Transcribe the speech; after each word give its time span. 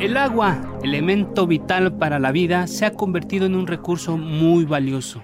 El 0.00 0.16
agua, 0.16 0.78
elemento 0.84 1.48
vital 1.48 1.96
para 1.96 2.20
la 2.20 2.30
vida, 2.30 2.68
se 2.68 2.86
ha 2.86 2.92
convertido 2.92 3.46
en 3.46 3.56
un 3.56 3.66
recurso 3.66 4.16
muy 4.16 4.64
valioso. 4.64 5.20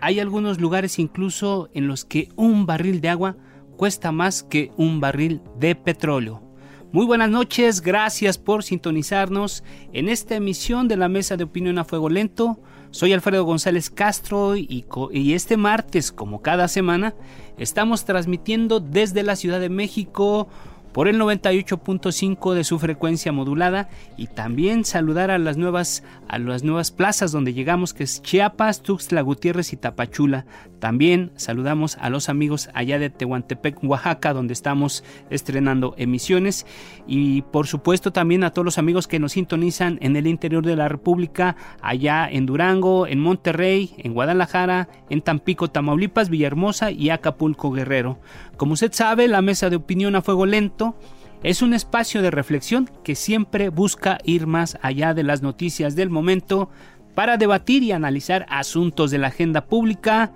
Hay 0.00 0.20
algunos 0.20 0.60
lugares 0.60 1.00
incluso 1.00 1.70
en 1.74 1.88
los 1.88 2.04
que 2.04 2.28
un 2.36 2.64
barril 2.64 3.00
de 3.00 3.08
agua 3.08 3.36
cuesta 3.76 4.12
más 4.12 4.44
que 4.44 4.70
un 4.76 5.00
barril 5.00 5.40
de 5.58 5.74
petróleo. 5.74 6.40
Muy 6.92 7.04
buenas 7.04 7.30
noches, 7.30 7.80
gracias 7.80 8.38
por 8.38 8.62
sintonizarnos 8.62 9.64
en 9.92 10.08
esta 10.08 10.36
emisión 10.36 10.86
de 10.86 10.98
la 10.98 11.08
Mesa 11.08 11.36
de 11.36 11.44
Opinión 11.44 11.78
a 11.78 11.84
Fuego 11.84 12.08
Lento. 12.08 12.60
Soy 12.92 13.12
Alfredo 13.12 13.44
González 13.44 13.90
Castro 13.90 14.54
y, 14.54 14.84
este 15.32 15.56
martes, 15.56 16.12
como 16.12 16.42
cada 16.42 16.68
semana, 16.68 17.14
estamos 17.58 18.04
transmitiendo 18.04 18.78
desde 18.78 19.24
la 19.24 19.34
Ciudad 19.34 19.58
de 19.58 19.70
México 19.70 20.48
por 20.92 21.08
el 21.08 21.18
98.5 21.18 22.54
de 22.54 22.64
su 22.64 22.78
frecuencia 22.78 23.32
modulada 23.32 23.88
y 24.16 24.26
también 24.26 24.84
saludar 24.84 25.30
a 25.30 25.38
las 25.38 25.56
nuevas 25.56 26.04
a 26.28 26.38
las 26.38 26.64
nuevas 26.64 26.90
plazas 26.90 27.30
donde 27.30 27.52
llegamos 27.52 27.92
que 27.92 28.04
es 28.04 28.22
Chiapas, 28.22 28.82
Tuxtla 28.82 29.20
Gutiérrez 29.20 29.72
y 29.72 29.76
Tapachula. 29.76 30.46
También 30.78 31.30
saludamos 31.36 31.98
a 32.00 32.08
los 32.08 32.28
amigos 32.28 32.70
allá 32.74 32.98
de 32.98 33.10
Tehuantepec, 33.10 33.84
Oaxaca, 33.84 34.32
donde 34.32 34.54
estamos 34.54 35.04
estrenando 35.30 35.94
emisiones 35.98 36.66
y 37.06 37.42
por 37.42 37.66
supuesto 37.66 38.12
también 38.12 38.44
a 38.44 38.50
todos 38.50 38.64
los 38.64 38.78
amigos 38.78 39.08
que 39.08 39.18
nos 39.18 39.32
sintonizan 39.32 39.98
en 40.00 40.16
el 40.16 40.26
interior 40.26 40.64
de 40.64 40.74
la 40.74 40.88
República, 40.88 41.56
allá 41.82 42.28
en 42.28 42.46
Durango, 42.46 43.06
en 43.06 43.20
Monterrey, 43.20 43.94
en 43.98 44.14
Guadalajara, 44.14 44.88
en 45.10 45.22
Tampico, 45.22 45.68
Tamaulipas, 45.68 46.30
Villahermosa 46.30 46.90
y 46.90 47.10
Acapulco 47.10 47.70
Guerrero. 47.70 48.18
Como 48.56 48.72
usted 48.72 48.92
sabe, 48.92 49.28
la 49.28 49.42
mesa 49.42 49.70
de 49.70 49.76
opinión 49.76 50.16
a 50.16 50.22
fuego 50.22 50.46
lento 50.46 50.81
es 51.42 51.60
un 51.62 51.74
espacio 51.74 52.22
de 52.22 52.30
reflexión 52.30 52.88
que 53.02 53.14
siempre 53.14 53.68
busca 53.68 54.18
ir 54.24 54.46
más 54.46 54.78
allá 54.80 55.12
de 55.14 55.24
las 55.24 55.42
noticias 55.42 55.96
del 55.96 56.10
momento 56.10 56.70
para 57.14 57.36
debatir 57.36 57.82
y 57.82 57.92
analizar 57.92 58.46
asuntos 58.48 59.10
de 59.10 59.18
la 59.18 59.28
agenda 59.28 59.66
pública 59.66 60.32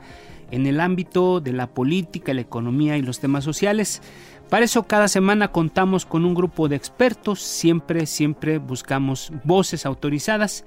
en 0.51 0.67
el 0.67 0.81
ámbito 0.81 1.41
de 1.41 1.53
la 1.53 1.69
política, 1.69 2.35
la 2.35 2.41
economía 2.41 2.97
y 2.97 3.03
los 3.03 3.21
temas 3.21 3.45
sociales. 3.45 4.03
Para 4.51 4.65
eso 4.65 4.85
cada 4.85 5.09
semana 5.09 5.49
contamos 5.49 6.07
con 6.07 6.25
un 6.25 6.35
grupo 6.35 6.69
de 6.69 6.77
expertos, 6.77 7.41
siempre, 7.41 8.07
siempre 8.07 8.59
buscamos 8.59 9.33
voces 9.45 9.87
autorizadas. 9.87 10.65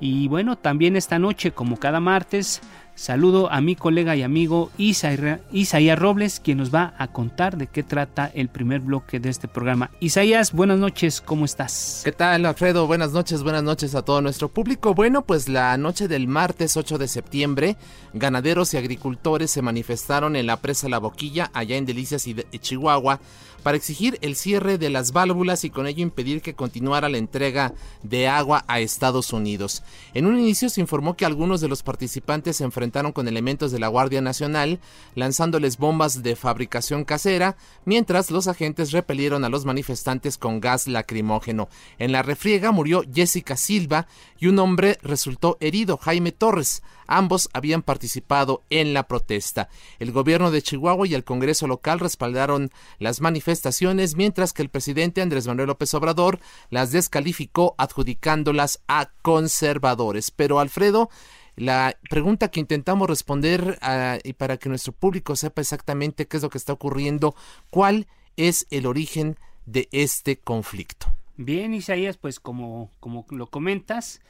Y 0.00 0.26
bueno, 0.28 0.56
también 0.56 0.96
esta 0.96 1.18
noche, 1.18 1.52
como 1.52 1.76
cada 1.76 2.00
martes, 2.00 2.60
Saludo 2.96 3.50
a 3.50 3.60
mi 3.60 3.74
colega 3.74 4.14
y 4.14 4.22
amigo 4.22 4.70
Isaías 4.78 5.98
Robles, 5.98 6.38
quien 6.38 6.58
nos 6.58 6.72
va 6.72 6.94
a 6.96 7.08
contar 7.08 7.56
de 7.56 7.66
qué 7.66 7.82
trata 7.82 8.30
el 8.32 8.48
primer 8.48 8.80
bloque 8.80 9.18
de 9.18 9.30
este 9.30 9.48
programa. 9.48 9.90
Isaías, 9.98 10.52
buenas 10.52 10.78
noches, 10.78 11.20
¿cómo 11.20 11.44
estás? 11.44 12.02
¿Qué 12.04 12.12
tal, 12.12 12.46
Alfredo? 12.46 12.86
Buenas 12.86 13.10
noches, 13.10 13.42
buenas 13.42 13.64
noches 13.64 13.96
a 13.96 14.02
todo 14.02 14.20
nuestro 14.20 14.48
público. 14.48 14.94
Bueno, 14.94 15.22
pues 15.22 15.48
la 15.48 15.76
noche 15.76 16.06
del 16.06 16.28
martes 16.28 16.76
8 16.76 16.96
de 16.98 17.08
septiembre, 17.08 17.76
ganaderos 18.12 18.72
y 18.74 18.76
agricultores 18.76 19.50
se 19.50 19.60
manifestaron 19.60 20.36
en 20.36 20.46
la 20.46 20.60
presa 20.60 20.88
La 20.88 20.98
Boquilla, 20.98 21.50
allá 21.52 21.76
en 21.76 21.86
Delicias 21.86 22.28
y 22.28 22.36
Chihuahua, 22.60 23.18
para 23.64 23.78
exigir 23.78 24.18
el 24.20 24.36
cierre 24.36 24.76
de 24.78 24.90
las 24.90 25.12
válvulas 25.12 25.64
y 25.64 25.70
con 25.70 25.86
ello 25.86 26.02
impedir 26.02 26.42
que 26.42 26.54
continuara 26.54 27.08
la 27.08 27.16
entrega 27.16 27.72
de 28.02 28.28
agua 28.28 28.62
a 28.68 28.78
Estados 28.78 29.32
Unidos. 29.32 29.82
En 30.12 30.26
un 30.26 30.38
inicio 30.38 30.68
se 30.68 30.82
informó 30.82 31.16
que 31.16 31.24
algunos 31.24 31.62
de 31.62 31.68
los 31.68 31.82
participantes 31.82 32.58
se 32.58 32.64
con 32.92 33.28
elementos 33.28 33.72
de 33.72 33.78
la 33.78 33.88
Guardia 33.88 34.20
Nacional, 34.20 34.78
lanzándoles 35.14 35.78
bombas 35.78 36.22
de 36.22 36.36
fabricación 36.36 37.04
casera, 37.04 37.56
mientras 37.84 38.30
los 38.30 38.46
agentes 38.46 38.92
repelieron 38.92 39.44
a 39.44 39.48
los 39.48 39.64
manifestantes 39.64 40.36
con 40.36 40.60
gas 40.60 40.86
lacrimógeno. 40.86 41.68
En 41.98 42.12
la 42.12 42.22
refriega 42.22 42.72
murió 42.72 43.02
Jessica 43.12 43.56
Silva 43.56 44.06
y 44.38 44.48
un 44.48 44.58
hombre 44.58 44.98
resultó 45.02 45.56
herido, 45.60 45.96
Jaime 45.96 46.32
Torres. 46.32 46.82
Ambos 47.06 47.48
habían 47.52 47.82
participado 47.82 48.62
en 48.70 48.94
la 48.94 49.08
protesta. 49.08 49.68
El 49.98 50.12
gobierno 50.12 50.50
de 50.50 50.62
Chihuahua 50.62 51.06
y 51.06 51.14
el 51.14 51.24
Congreso 51.24 51.66
local 51.66 52.00
respaldaron 52.00 52.70
las 52.98 53.20
manifestaciones, 53.20 54.16
mientras 54.16 54.52
que 54.52 54.62
el 54.62 54.70
presidente 54.70 55.22
Andrés 55.22 55.46
Manuel 55.46 55.68
López 55.68 55.92
Obrador 55.94 56.40
las 56.70 56.92
descalificó 56.92 57.74
adjudicándolas 57.78 58.80
a 58.88 59.10
conservadores. 59.22 60.30
Pero 60.30 60.60
Alfredo, 60.60 61.10
la 61.56 61.96
pregunta 62.10 62.50
que 62.50 62.60
intentamos 62.60 63.08
responder 63.08 63.78
ah, 63.80 64.18
y 64.22 64.32
para 64.32 64.56
que 64.56 64.68
nuestro 64.68 64.92
público 64.92 65.36
sepa 65.36 65.60
exactamente 65.60 66.26
qué 66.26 66.36
es 66.36 66.42
lo 66.42 66.50
que 66.50 66.58
está 66.58 66.72
ocurriendo, 66.72 67.34
¿cuál 67.70 68.06
es 68.36 68.66
el 68.70 68.86
origen 68.86 69.36
de 69.66 69.88
este 69.92 70.38
conflicto? 70.38 71.06
Bien, 71.36 71.74
Isaías, 71.74 72.16
pues 72.16 72.38
como, 72.40 72.90
como 73.00 73.26
lo 73.30 73.48
comentas, 73.48 74.20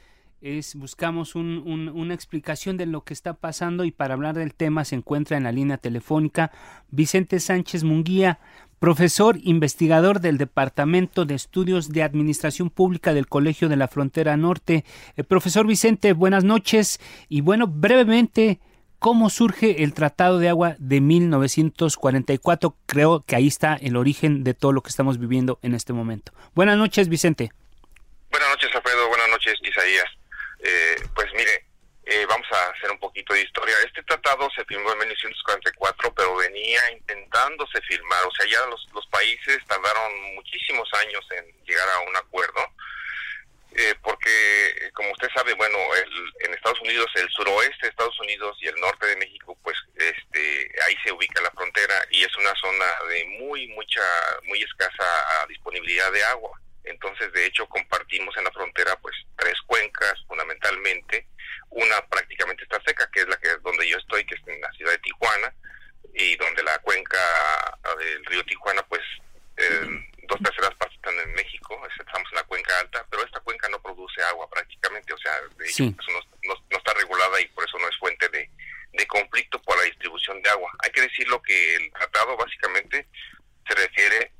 es 0.41 0.75
buscamos 0.75 1.35
una 1.35 2.13
explicación 2.13 2.77
de 2.77 2.85
lo 2.85 3.03
que 3.03 3.13
está 3.13 3.33
pasando 3.33 3.83
y 3.83 3.91
para 3.91 4.13
hablar 4.13 4.35
del 4.35 4.53
tema 4.53 4.85
se 4.85 4.95
encuentra 4.95 5.37
en 5.37 5.43
la 5.43 5.51
línea 5.51 5.77
telefónica 5.77 6.51
Vicente 6.89 7.39
Sánchez 7.39 7.83
Munguía, 7.83 8.39
profesor 8.79 9.37
investigador 9.41 10.19
del 10.19 10.37
Departamento 10.37 11.25
de 11.25 11.35
Estudios 11.35 11.89
de 11.89 12.03
Administración 12.03 12.69
Pública 12.69 13.13
del 13.13 13.27
Colegio 13.27 13.69
de 13.69 13.77
la 13.77 13.87
Frontera 13.87 14.37
Norte. 14.37 14.85
Eh, 15.15 15.23
profesor 15.23 15.65
Vicente, 15.65 16.13
buenas 16.13 16.43
noches 16.43 16.99
y 17.29 17.41
bueno, 17.41 17.67
brevemente, 17.67 18.59
¿cómo 18.99 19.29
surge 19.29 19.83
el 19.83 19.93
Tratado 19.93 20.37
de 20.37 20.49
Agua 20.49 20.75
de 20.77 21.01
1944? 21.01 22.75
Creo 22.85 23.23
que 23.25 23.35
ahí 23.35 23.47
está 23.47 23.75
el 23.75 23.95
origen 23.95 24.43
de 24.43 24.53
todo 24.53 24.73
lo 24.73 24.81
que 24.81 24.89
estamos 24.89 25.17
viviendo 25.17 25.59
en 25.63 25.73
este 25.73 25.93
momento. 25.93 26.33
Buenas 26.53 26.77
noches, 26.77 27.09
Vicente. 27.09 27.51
Buenas 28.29 28.49
noches, 28.49 28.69
Alfredo. 28.75 29.07
Buenas 29.07 29.29
noches, 29.29 29.53
Isaías. 29.63 30.05
Eh, 30.67 30.95
pues 31.13 31.31
mire, 31.33 31.63
eh, 32.05 32.25
vamos 32.27 32.47
a 32.51 32.69
hacer 32.71 32.89
un 32.89 32.99
poquito 32.99 33.35
de 33.35 33.41
historia. 33.41 33.75
Este 33.85 34.01
tratado 34.01 34.49
se 34.55 34.65
firmó 34.65 34.91
en 34.93 34.99
1944, 34.99 36.13
pero 36.15 36.35
venía 36.35 36.79
intentándose 36.91 37.79
firmar. 37.81 38.25
O 38.25 38.31
sea, 38.31 38.47
ya 38.47 38.65
los, 38.65 38.87
los 38.93 39.05
países 39.07 39.59
tardaron 39.67 40.33
muchísimos 40.33 40.89
años 40.95 41.23
en 41.37 41.45
llegar 41.65 41.87
a 41.89 41.99
un 41.99 42.15
acuerdo. 42.15 42.61
Eh, 43.77 43.93
porque, 44.01 44.89
como 44.93 45.11
usted 45.11 45.27
sabe, 45.35 45.53
bueno, 45.53 45.77
en 46.39 46.53
Estados 46.53 46.79
Unidos, 46.81 47.11
el 47.15 47.29
suroeste 47.29 47.85
de 47.85 47.89
Estados 47.89 48.17
Unidos 48.21 48.57
y 48.61 48.67
el 48.67 48.75
norte 48.79 49.05
de 49.05 49.17
México, 49.17 49.55
pues 49.61 49.77
este, 49.95 50.71
ahí 50.87 50.95
se 51.03 51.11
ubica 51.11 51.41
la 51.41 51.51
frontera 51.51 51.93
y 52.09 52.23
es 52.23 52.35
una 52.37 52.55
zona 52.55 52.85
de 53.09 53.25
muy, 53.39 53.67
mucha, 53.67 54.01
muy 54.43 54.63
escasa 54.63 55.45
disponibilidad 55.49 56.09
de 56.11 56.23
agua. 56.23 56.57
Entonces, 56.85 57.31
de 57.33 57.45
hecho, 57.45 57.67
compartimos 57.67 58.35
en 58.37 58.43
la 58.43 58.51
frontera 58.51 58.95
pues 59.01 59.15
tres 59.37 59.59
cuencas 59.65 60.13
fundamentalmente. 60.27 61.27
Una 61.69 62.01
prácticamente 62.07 62.63
está 62.63 62.81
seca, 62.85 63.09
que 63.11 63.21
es 63.21 63.27
la 63.27 63.37
que 63.37 63.49
donde 63.63 63.87
yo 63.87 63.97
estoy, 63.97 64.25
que 64.25 64.35
es 64.35 64.41
en 64.47 64.61
la 64.61 64.71
ciudad 64.73 64.91
de 64.91 64.99
Tijuana, 64.99 65.53
y 66.13 66.35
donde 66.37 66.63
la 66.63 66.77
cuenca 66.79 67.19
del 67.99 68.25
río 68.25 68.43
Tijuana, 68.45 68.83
pues 68.83 69.01
eh, 69.57 70.05
dos 70.27 70.39
terceras 70.41 70.73
partes 70.75 70.95
están 70.95 71.17
en 71.19 71.33
México, 71.33 71.79
estamos 71.99 72.27
en 72.31 72.35
la 72.35 72.43
cuenca 72.43 72.79
alta, 72.79 73.05
pero 73.09 73.23
esta 73.23 73.39
cuenca 73.41 73.69
no 73.69 73.81
produce 73.81 74.21
agua 74.23 74.49
prácticamente, 74.49 75.13
o 75.13 75.17
sea, 75.17 75.33
de 75.57 75.65
hecho, 75.65 75.91
pues, 75.95 76.07
no, 76.43 76.77
está 76.77 76.93
regulada 76.93 77.39
y 77.41 77.47
por 77.49 77.65
eso 77.65 77.77
no 77.79 77.87
es 77.87 77.97
fuente 77.97 78.27
de, 78.29 78.49
de 78.93 79.07
conflicto 79.07 79.61
por 79.61 79.77
la 79.77 79.83
distribución 79.83 80.41
de 80.41 80.49
agua. 80.49 80.71
Hay 80.83 80.91
que 80.91 81.01
decirlo 81.01 81.41
que 81.41 81.75
el 81.75 81.91
tratado 81.91 82.37
básicamente 82.37 83.07
se 83.67 83.75
refiere 83.75 84.31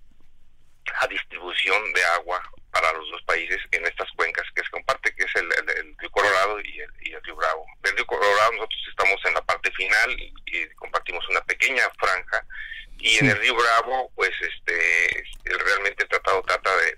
En 13.16 13.30
el 13.30 13.38
río 13.38 13.56
Bravo, 13.56 14.12
pues 14.14 14.32
este, 14.42 15.24
realmente 15.46 16.04
el 16.04 16.10
tratado 16.10 16.42
trata 16.42 16.76
de 16.76 16.98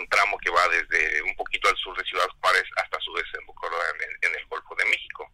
un 0.00 0.08
tramo 0.08 0.36
que 0.38 0.50
va 0.50 0.66
desde 0.68 1.22
un 1.22 1.36
poquito 1.36 1.68
al 1.68 1.76
sur 1.76 1.96
de 1.96 2.04
Ciudad 2.04 2.26
Juárez 2.40 2.64
hasta 2.76 2.98
su 3.00 3.14
desembocadura 3.14 3.84
en 3.90 4.28
en 4.28 4.34
el 4.40 4.46
Golfo 4.46 4.74
de 4.74 4.84
México. 4.86 5.30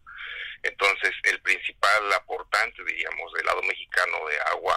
Entonces, 0.61 1.11
el 1.23 1.41
principal 1.41 2.13
aportante, 2.13 2.83
diríamos, 2.83 3.33
del 3.33 3.45
lado 3.45 3.63
mexicano 3.63 4.27
de 4.27 4.39
agua 4.51 4.75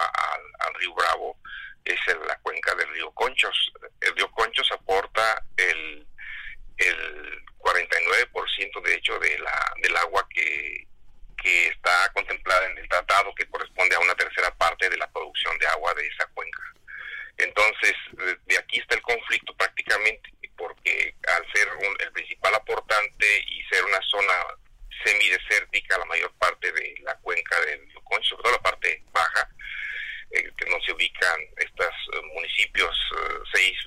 al, 0.59 0.73
río 0.75 0.93
Bravo 0.95 1.37
es 1.83 1.99
la 2.27 2.37
cuenca 2.39 2.73
del 2.73 2.89
río 2.89 3.11
Conchos. 3.11 3.73
El 4.01 4.15
río 4.15 4.31
Conchos 4.31 4.71
aporta 4.71 5.43
el, 5.57 6.07
el 6.77 7.45
49% 7.59 8.81
de 8.81 8.95
hecho 8.95 9.19
de 9.19 9.37
la, 9.37 9.73
del 9.83 9.95
agua 9.97 10.27
que, 10.29 10.87
que 11.41 11.67
está 11.67 12.11
contemplada 12.13 12.65
en 12.65 12.77
el 12.79 12.89
tratado, 12.89 13.35
que 13.35 13.47
corresponde 13.47 13.95
a 13.95 13.99
una 13.99 14.15
tercera 14.15 14.49
parte 14.55 14.89
de 14.89 14.97
la 14.97 15.09
producción 15.11 15.55
de 15.59 15.67
agua 15.67 15.93
de 15.93 16.07
esa 16.07 16.25
cuenca. 16.33 16.63
Entonces, 17.37 17.93
de 18.45 18.57
aquí 18.57 18.79
está 18.79 18.95
el 18.95 19.01
conflicto 19.01 19.55
prácticamente, 19.55 20.31
porque 20.55 21.15
al 21.27 21.51
ser 21.51 21.67
el 21.99 22.11
principal 22.13 22.55
aportante 22.55 23.43
y 23.47 23.63
ser 23.65 23.83
una 23.83 24.01
zona 24.09 24.33
semidesértica 25.03 25.97
la 25.97 26.05
mayor 26.05 26.31
parte 26.39 26.71
de 26.71 26.95
la 27.01 27.15
cuenca 27.17 27.59
del 27.61 27.87
río 27.87 28.01
Concho, 28.03 28.29
sobre 28.29 28.43
todo 28.43 28.51
la 28.53 28.61
parte 28.61 29.03
baja, 29.11 29.49
eh, 30.31 30.49
que 30.57 30.69
no 30.69 30.79
se 30.81 30.93
ubican 30.93 31.39
estos 31.57 31.87
eh, 32.13 32.21
municipios, 32.33 32.95
eh, 33.19 33.39
seis, 33.53 33.77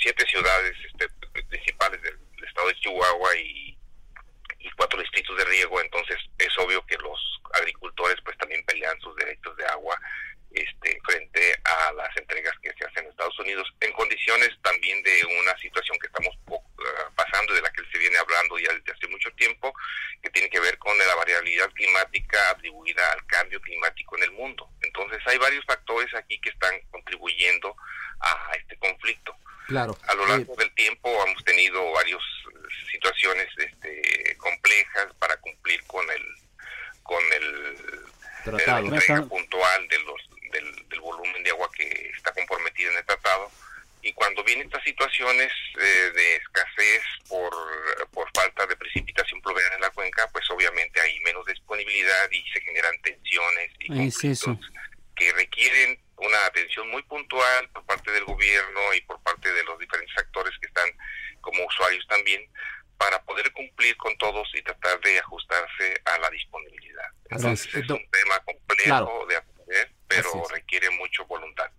siete 0.00 0.24
ciudades 0.26 0.76
este, 0.86 1.08
principales 1.48 2.00
del, 2.02 2.18
estado 2.46 2.68
de 2.68 2.74
Chihuahua 2.80 3.36
y, 3.36 3.78
y 4.58 4.70
cuatro 4.76 5.00
distritos 5.00 5.36
de 5.36 5.44
riego, 5.46 5.80
entonces 5.80 6.18
es 6.38 6.56
obvio 6.58 6.84
que 6.86 6.96
los 6.98 7.40
agricultores 7.54 8.16
pues 8.24 8.36
también 8.38 8.64
pelean 8.64 8.98
sus 9.00 9.14
derechos 9.16 9.56
de 9.56 9.66
agua 9.66 9.98
este, 10.54 10.98
frente 11.04 11.54
a 11.64 11.92
las 11.92 12.14
entregas 12.16 12.52
que 12.62 12.72
se 12.74 12.84
hacen 12.84 13.04
en 13.04 13.10
Estados 13.10 13.38
Unidos, 13.38 13.72
en 13.80 13.92
condiciones 13.92 14.50
también 14.62 15.02
de 15.02 15.24
una 15.40 15.56
situación 15.58 15.98
que 15.98 16.06
estamos 16.06 16.36
pasando, 17.16 17.54
de 17.54 17.62
la 17.62 17.70
que 17.70 17.82
se 17.90 17.98
viene 17.98 18.18
hablando 18.18 18.58
ya 18.58 18.72
desde 18.72 18.92
hace 18.92 19.08
mucho 19.08 19.30
tiempo, 19.32 19.72
que 20.22 20.30
tiene 20.30 20.50
que 20.50 20.60
ver 20.60 20.78
con 20.78 20.96
la 20.98 21.14
variabilidad 21.14 21.70
climática 21.72 22.50
atribuida 22.50 23.12
al 23.12 23.24
cambio 23.26 23.60
climático 23.60 24.16
en 24.18 24.24
el 24.24 24.32
mundo. 24.32 24.68
Entonces 24.82 25.20
hay 25.32 25.38
varios 25.38 25.64
factores 25.64 26.14
aquí 26.14 26.38
que 26.40 26.50
están 26.50 26.74
contribuyendo 26.90 27.74
a 28.20 28.52
este 28.56 28.76
conflicto. 28.76 29.34
Claro. 29.66 29.96
A 30.06 30.14
lo 30.14 30.26
largo 30.26 30.54
del 30.56 30.72
tiempo 30.74 31.08
hemos 31.26 31.44
tenido 31.44 31.90
varias 31.92 32.20
situaciones 32.90 33.48
este, 33.56 34.36
complejas 34.36 35.08
para 35.18 35.36
cumplir 35.38 35.82
con 35.84 36.04
el 36.10 36.22
con 37.02 37.22
el, 37.32 38.62
la 38.66 38.78
entrega 38.78 39.22
puntual 39.26 39.88
de 39.88 39.98
los 40.00 40.20
del, 40.52 41.00
volumen 41.00 41.42
de 41.42 41.50
agua 41.50 41.68
que 41.74 42.12
está 42.16 42.32
comprometido 42.32 42.92
en 42.92 42.98
el 42.98 43.04
tratado. 43.04 43.50
Y 44.02 44.12
cuando 44.12 44.44
vienen 44.44 44.66
estas 44.66 44.84
situaciones 44.84 45.52
eh, 45.78 46.10
de 46.14 46.36
escasez 46.36 47.02
por, 47.28 47.52
por 48.12 48.28
falta 48.34 48.66
de 48.66 48.76
precipitación 48.76 49.40
pluvial 49.40 49.72
en 49.74 49.80
la 49.80 49.90
cuenca, 49.90 50.28
pues 50.32 50.48
obviamente 50.50 51.00
hay 51.00 51.18
menos 51.20 51.44
disponibilidad 51.46 52.30
y 52.30 52.42
se 52.52 52.60
generan 52.60 53.00
tensiones 53.02 53.70
y 53.80 53.88
conflictos 53.88 54.58
requieren 55.30 55.98
una 56.16 56.46
atención 56.46 56.88
muy 56.90 57.02
puntual 57.02 57.68
por 57.70 57.84
parte 57.84 58.10
del 58.10 58.24
gobierno 58.24 58.94
y 58.94 59.00
por 59.02 59.20
parte 59.22 59.52
de 59.52 59.64
los 59.64 59.78
diferentes 59.78 60.16
actores 60.18 60.52
que 60.60 60.66
están 60.66 60.88
como 61.40 61.64
usuarios 61.66 62.06
también 62.08 62.42
para 62.96 63.20
poder 63.22 63.50
cumplir 63.52 63.96
con 63.96 64.16
todos 64.18 64.48
y 64.54 64.62
tratar 64.62 65.00
de 65.00 65.18
ajustarse 65.18 66.00
a 66.04 66.18
la 66.18 66.30
disponibilidad. 66.30 67.08
Entonces 67.30 67.74
es 67.74 67.90
un 67.90 68.10
tema 68.10 68.38
complejo 68.44 69.26
de 69.26 69.42
pero 70.06 70.30
requiere 70.50 70.90
mucho 70.90 71.24
voluntad. 71.24 71.70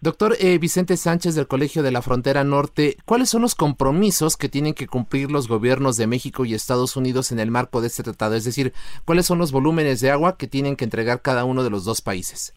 Doctor 0.00 0.36
eh, 0.40 0.58
Vicente 0.58 0.96
Sánchez 0.96 1.34
del 1.34 1.46
Colegio 1.46 1.82
de 1.82 1.90
la 1.90 2.02
Frontera 2.02 2.44
Norte, 2.44 2.96
¿cuáles 3.04 3.28
son 3.30 3.42
los 3.42 3.54
compromisos 3.54 4.36
que 4.36 4.48
tienen 4.48 4.74
que 4.74 4.86
cumplir 4.86 5.30
los 5.30 5.48
gobiernos 5.48 5.96
de 5.96 6.06
México 6.06 6.44
y 6.44 6.54
Estados 6.54 6.96
Unidos 6.96 7.32
en 7.32 7.40
el 7.40 7.50
marco 7.50 7.80
de 7.80 7.88
este 7.88 8.02
tratado? 8.02 8.34
Es 8.34 8.44
decir, 8.44 8.72
¿cuáles 9.04 9.26
son 9.26 9.38
los 9.38 9.52
volúmenes 9.52 10.00
de 10.00 10.10
agua 10.10 10.36
que 10.36 10.46
tienen 10.46 10.76
que 10.76 10.84
entregar 10.84 11.22
cada 11.22 11.44
uno 11.44 11.64
de 11.64 11.70
los 11.70 11.84
dos 11.84 12.00
países? 12.00 12.54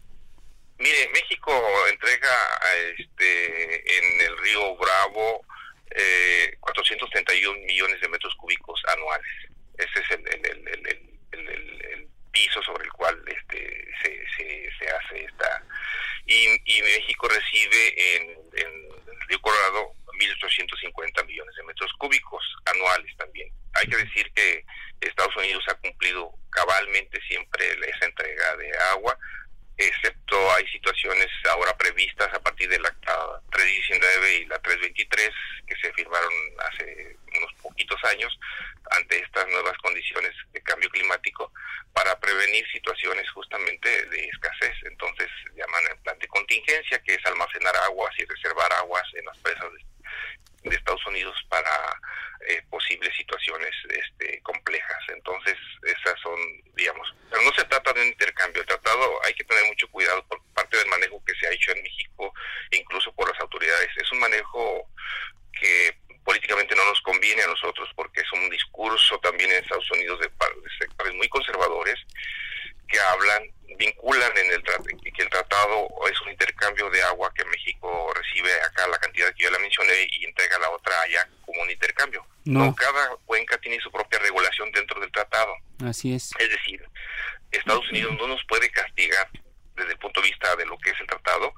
Mire, 0.78 1.08
México 1.12 1.52
entrega 1.90 2.34
este, 2.98 3.98
en 3.98 4.20
el 4.20 4.38
río 4.38 4.76
Bravo 4.76 5.42
eh, 5.94 6.56
431 6.60 7.58
millones 7.66 8.00
de 8.00 8.08
metros 8.08 8.34
cúbicos 8.36 8.82
anuales. 8.88 9.26
Ese 9.78 10.00
es 10.00 10.10
el 10.10 12.08
piso 12.32 12.62
sobre 12.62 12.84
el 12.84 12.92
cual 12.92 13.22
este, 13.26 13.88
se, 14.02 14.26
se, 14.78 14.88
hace 14.88 15.24
esta. 15.24 15.64
Y, 16.26 16.60
y, 16.64 16.82
México 16.82 17.28
recibe 17.28 18.16
en, 18.16 18.22
en 18.54 18.68
el 18.68 19.28
Río 19.28 19.40
Colorado 19.40 19.94
1.850 20.18 21.26
millones 21.26 21.54
de 21.56 21.62
metros 21.64 21.92
cúbicos 21.98 22.42
anuales 22.74 23.16
también. 23.16 23.52
Hay 23.74 23.86
que 23.86 23.96
decir 23.96 24.32
que 24.34 24.64
Estados 25.00 25.36
Unidos 25.36 25.64
ha 25.68 25.74
cumplido 25.74 26.32
cabalmente 26.50 27.20
siempre 27.28 27.66
esa 27.70 28.06
entrega 28.06 28.56
de 28.56 28.70
agua, 28.92 29.18
ahora 31.50 31.76
previstas 31.76 32.32
a 32.32 32.40
partir 32.40 32.68
de 32.68 32.78
la 32.78 32.90
319 33.50 34.34
y 34.34 34.44
la 34.46 34.58
323 34.60 35.30
que 35.66 35.76
se 35.76 35.92
firmaron 35.92 36.32
hace 36.58 37.16
unos 37.36 37.52
poquitos 37.62 38.02
años 38.04 38.38
ante 38.90 39.18
estas 39.18 39.48
nuevas 39.48 39.76
condiciones 39.78 40.32
de 40.52 40.62
cambio 40.62 40.90
climático 40.90 41.52
para 41.92 42.18
prevenir 42.18 42.66
situaciones 42.70 43.28
justamente 43.30 44.06
de 44.06 44.24
escasez. 44.26 44.74
Entonces 44.84 45.28
llaman 45.54 45.84
el 45.90 45.98
plan 45.98 46.18
de 46.18 46.28
contingencia, 46.28 46.98
que 47.02 47.14
es 47.14 47.26
almacenar 47.26 47.74
aguas 47.76 48.12
y 48.18 48.24
reservar 48.24 48.72
aguas 48.74 49.04
en 49.14 49.24
las 49.26 49.38
presas 49.38 49.72
de, 49.72 49.82
Estados 50.72 51.06
Unidos 51.06 51.36
para 51.48 51.70
eh, 52.48 52.62
posibles 52.70 53.14
situaciones 53.16 53.70
este, 53.88 54.40
complejas. 54.42 54.98
Entonces 55.08 55.56
esas 55.82 56.18
son, 56.20 56.38
digamos, 56.74 57.14
pero 57.30 57.42
no 57.42 57.52
se 57.52 57.64
trata 57.64 57.92
de 57.92 58.00
un 58.00 58.08
intercambio. 58.08 58.62
El 58.62 58.68
tratado 58.68 59.24
hay 59.24 59.34
que 59.34 59.44
tener 59.44 59.64
mucho 59.66 59.88
cuidado 59.90 60.26
por 60.26 60.42
parte 60.54 60.76
del 60.76 60.86
manejo 60.86 61.22
que 61.24 61.34
se 61.34 61.46
ha 61.46 61.52
hecho 61.52 61.72
en 61.72 61.82
México, 61.82 62.32
incluso 62.70 63.12
por 63.14 63.28
las 63.30 63.40
autoridades. 63.40 63.90
Es 63.96 64.10
un 64.12 64.20
manejo 64.20 64.88
que 65.52 65.96
políticamente 66.24 66.74
no 66.74 66.84
nos 66.84 67.00
conviene 67.02 67.42
a 67.42 67.48
nosotros 67.48 67.88
porque 67.94 68.20
es 68.20 68.32
un 68.32 68.48
discurso 68.50 69.18
también 69.20 69.50
en 69.50 69.62
Estados 69.62 69.90
Unidos 69.90 70.20
de, 70.20 70.30
sectores 70.78 71.14
muy 71.14 71.28
conservadores 71.28 71.98
que 72.88 72.98
hablan, 73.00 73.42
vinculan 73.78 74.36
en 74.36 74.52
el 74.52 74.62
que 74.62 75.22
el 75.22 75.30
tratado 75.30 75.88
es 76.10 76.20
un 76.22 76.30
intercambio 76.30 76.90
de 76.90 77.02
agua 77.02 77.32
que 77.34 77.44
México 77.46 78.12
recibe 78.14 78.52
acá 78.62 78.86
la 78.88 78.98
cantidad 78.98 79.32
que 79.34 79.44
yo 79.44 79.50
la 79.50 79.58
mencioné 79.58 80.06
y 80.10 80.24
entrega 80.24 80.58
la 80.58 80.70
otra 80.70 81.00
allá 81.00 81.28
como 81.44 81.62
un 81.62 81.70
No. 82.52 82.74
cada 82.74 83.16
cuenca 83.24 83.58
tiene 83.58 83.78
su 83.80 83.90
propia 83.90 84.18
regulación 84.18 84.70
dentro 84.72 85.00
del 85.00 85.10
tratado. 85.10 85.52
Así 85.84 86.14
es. 86.14 86.30
Es 86.38 86.50
decir, 86.50 86.84
Estados 87.50 87.88
Unidos 87.90 88.16
no 88.18 88.28
nos 88.28 88.44
puede 88.46 88.70
castigar 88.70 89.28
desde 89.76 89.92
el 89.92 89.98
punto 89.98 90.20
de 90.20 90.28
vista 90.28 90.54
de 90.56 90.66
lo 90.66 90.78
que 90.78 90.90
es 90.90 91.00
el 91.00 91.06
tratado, 91.06 91.52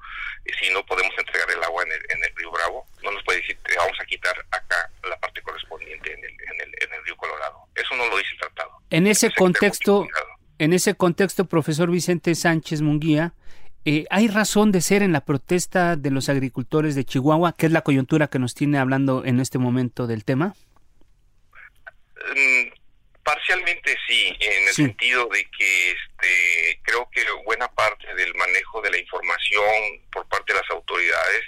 eh, 0.45 0.51
si 0.61 0.71
no 0.73 0.85
podemos 0.85 1.13
entregar 1.17 1.49
el 1.51 1.63
agua 1.63 1.83
en 1.83 1.91
el, 1.91 1.99
en 2.09 2.23
el 2.23 2.35
río 2.35 2.51
Bravo, 2.51 2.87
no 3.03 3.11
nos 3.11 3.23
puede 3.23 3.39
decir, 3.39 3.57
te 3.63 3.77
vamos 3.77 3.97
a 3.99 4.05
quitar 4.05 4.35
acá 4.51 4.89
la 5.07 5.17
parte 5.19 5.41
correspondiente 5.41 6.13
en 6.13 6.19
el, 6.19 6.31
en 6.31 6.61
el, 6.61 6.73
en 6.81 6.93
el 6.93 7.05
río 7.05 7.17
Colorado. 7.17 7.67
Eso 7.75 7.95
no 7.95 8.05
lo 8.07 8.17
dice 8.17 8.31
el 8.33 8.39
tratado. 8.39 8.71
En 8.89 9.07
ese 9.07 9.31
contexto, 9.31 10.07
en 10.57 10.73
ese 10.73 10.95
contexto, 10.95 11.45
profesor 11.45 11.89
Vicente 11.89 12.33
Sánchez 12.35 12.81
Munguía, 12.81 13.33
eh, 13.83 14.05
¿hay 14.09 14.27
razón 14.27 14.71
de 14.71 14.81
ser 14.81 15.03
en 15.03 15.11
la 15.11 15.21
protesta 15.21 15.95
de 15.95 16.09
los 16.09 16.29
agricultores 16.29 16.95
de 16.95 17.05
Chihuahua, 17.05 17.53
que 17.53 17.67
es 17.67 17.71
la 17.71 17.81
coyuntura 17.81 18.27
que 18.27 18.39
nos 18.39 18.55
tiene 18.55 18.79
hablando 18.79 19.23
en 19.25 19.39
este 19.39 19.59
momento 19.59 20.07
del 20.07 20.23
tema? 20.25 20.55
Sí, 24.75 24.81
en 24.83 24.87
sentido 24.89 25.27
de 25.27 25.43
que 25.51 25.91
este, 25.91 26.79
creo 26.83 27.09
que 27.11 27.23
buena 27.45 27.67
parte 27.69 28.13
del 28.15 28.33
manejo 28.35 28.81
de 28.81 28.91
la 28.91 28.97
información 28.97 30.01
por 30.11 30.27
parte 30.27 30.53
de 30.53 30.59
las 30.59 30.69
autoridades 30.69 31.43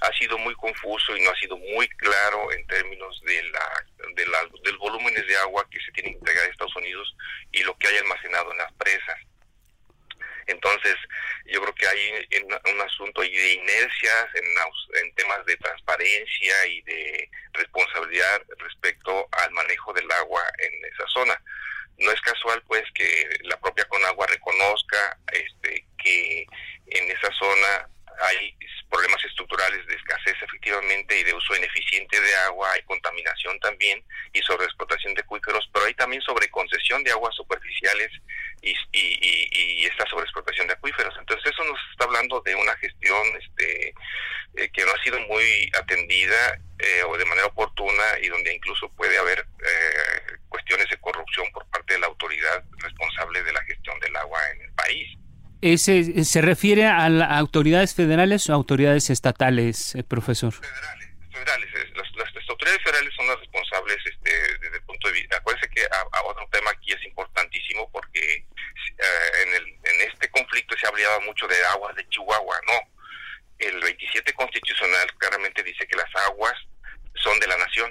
ha 0.00 0.12
sido 0.18 0.38
muy 0.38 0.54
confuso 0.54 1.16
y 1.16 1.22
no 1.22 1.30
ha 1.30 1.36
sido 1.36 1.56
muy 1.56 1.88
claro 1.88 2.52
en 2.52 2.66
términos 2.66 3.22
de 3.24 3.42
la, 3.44 3.86
de 4.14 4.26
la, 4.26 4.38
del 4.62 4.76
volúmenes 4.78 5.26
de 5.26 5.36
agua 5.38 5.66
que 5.70 5.80
se 5.80 5.92
tiene 5.92 6.10
que 6.10 6.18
entregar 6.18 6.44
a 6.44 6.50
Estados 6.50 6.76
Unidos 6.76 7.16
y 7.52 7.62
lo 7.62 7.76
que 7.78 7.88
hay 7.88 7.96
almacenado 7.98 8.52
en 8.52 8.58
las 8.58 8.72
presas. 8.74 9.18
Entonces, 10.46 10.94
yo 11.46 11.62
creo 11.62 11.74
que 11.74 11.86
hay 11.86 12.28
un 12.42 12.80
asunto 12.82 13.22
de 13.22 13.52
inercias 13.54 14.26
en, 14.34 14.44
en 15.02 15.14
temas 15.14 15.44
de 15.46 15.56
transparencia 15.56 16.66
y 16.66 16.82
de 16.82 17.30
responsabilidad 17.52 18.42
respecto 18.58 19.26
al 19.32 19.50
manejo 19.52 19.92
del 19.92 20.10
agua 20.12 20.42
en 20.58 20.92
esa 20.92 21.06
zona. 21.08 21.40
No 21.98 22.10
es 22.10 22.20
casual, 22.20 22.62
pues, 22.66 22.82
que 22.94 23.38
la 23.44 23.58
propia 23.60 23.84
Conagua 23.86 24.26
reconozca 24.26 25.18
este, 25.32 25.86
que 25.96 26.46
en 26.86 27.10
esa 27.10 27.32
zona 27.32 27.88
hay 28.22 28.56
problemas 28.94 29.24
estructurales 29.24 29.84
de 29.86 29.94
escasez 29.94 30.36
efectivamente 30.40 31.18
y 31.18 31.24
de 31.24 31.34
uso 31.34 31.56
ineficiente 31.56 32.20
de 32.20 32.34
agua, 32.46 32.70
hay 32.72 32.82
contaminación 32.82 33.58
también 33.58 34.04
y 34.32 34.40
sobre 34.42 34.66
explotación 34.66 35.14
de 35.14 35.22
acuíferos, 35.22 35.68
pero 35.72 35.86
hay 35.86 35.94
también 35.94 36.22
sobre 36.22 36.48
concesión 36.48 37.02
de 37.02 37.10
aguas 37.10 37.34
superficiales 37.34 38.10
y, 38.62 38.74
y, 38.92 39.84
esta 39.84 40.06
sobreexplotación 40.06 40.66
de 40.68 40.74
acuíferos. 40.74 41.14
Entonces 41.18 41.52
eso 41.52 41.64
nos 41.64 41.78
está 41.90 42.04
hablando 42.04 42.40
de 42.40 42.54
una 42.54 42.74
gestión 42.76 43.22
este, 43.40 43.94
eh, 44.56 44.70
que 44.72 44.84
no 44.84 44.92
ha 44.92 45.02
sido 45.02 45.18
muy 45.20 45.70
atendida 45.78 46.58
eh, 46.78 47.02
o 47.06 47.16
de 47.16 47.24
manera 47.24 47.46
oportuna 47.48 48.04
y 48.22 48.28
donde 48.28 48.54
incluso 48.54 48.88
puede 48.94 49.18
haber 49.18 49.40
eh, 49.40 50.36
cuestiones 50.48 50.88
de 50.88 50.96
corrupción 50.98 51.46
por 51.52 51.66
parte 51.70 51.94
de 51.94 52.00
la 52.00 52.06
autoridad 52.06 52.64
responsable 52.78 53.42
de 53.42 53.52
la 53.52 53.62
gestión 53.64 53.98
del 54.00 54.16
agua 54.16 54.40
en 54.52 54.62
el 54.62 54.72
país. 54.74 55.18
Ese, 55.72 56.24
¿Se 56.24 56.42
refiere 56.42 56.86
a, 56.86 57.06
autoridades 57.38 57.94
federales 57.94 58.48
o 58.50 58.52
autoridades 58.52 59.08
estatales, 59.08 59.96
profesor? 60.08 60.52
Federales, 60.52 61.08
federales. 61.32 61.70
Las, 61.94 62.50
autoridades 62.50 62.82
federales 62.82 63.14
son 63.16 63.26
las 63.26 63.40
responsables 63.40 63.96
este, 64.04 64.30
desde 64.60 64.76
el 64.76 64.82
punto 64.82 65.08
de 65.08 65.14
vista. 65.14 65.36
Acuérdense 65.38 65.68
que 65.70 65.82
a, 65.84 66.22
otro 66.24 66.46
tema 66.52 66.70
aquí 66.70 66.92
es 66.92 67.02
importantísimo 67.04 67.90
porque 67.90 68.44
en, 69.42 69.54
el, 69.54 69.66
en 69.66 70.10
este 70.12 70.28
conflicto 70.30 70.76
se 70.78 70.86
ha 70.86 70.90
hablado 70.90 71.20
mucho 71.22 71.48
de 71.48 71.56
aguas 71.72 71.96
de 71.96 72.06
Chihuahua. 72.08 72.56
No, 72.66 72.94
el 73.58 73.80
27 73.80 74.32
constitucional 74.34 75.12
claramente 75.18 75.62
dice 75.62 75.86
que 75.86 75.96
las 75.96 76.14
aguas 76.26 76.54
son 77.14 77.38
de 77.40 77.46
la 77.46 77.56
nación. 77.56 77.90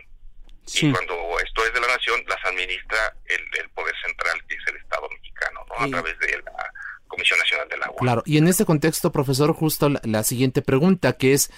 Y 0.75 0.91
cuando 0.91 1.39
esto 1.39 1.65
es 1.65 1.73
de 1.73 1.81
la 1.81 1.87
nación, 1.87 2.23
las 2.27 2.43
administra 2.45 3.13
el, 3.25 3.69
poder 3.71 3.93
central, 4.01 4.41
que 4.47 4.55
es 4.55 4.61
el 4.67 4.77
Estado 4.77 5.09
mexicano, 5.09 5.65
¿no? 5.67 5.85
a 5.85 5.89
través 5.89 6.17
de 6.19 6.41
la 6.41 6.71
Comisión 7.07 7.37
Nacional 7.39 7.67
del 7.67 7.83
Agua. 7.83 7.92
Claro, 8.03 8.21
y 8.25 8.35
en 8.35 8.49
este 8.49 8.65
contexto, 8.65 9.13
profesor, 9.13 9.53
justo 9.53 9.87
la, 9.87 10.23
siguiente 10.23 10.61
pregunta, 10.61 11.13
que 11.13 11.31
es, 11.31 11.51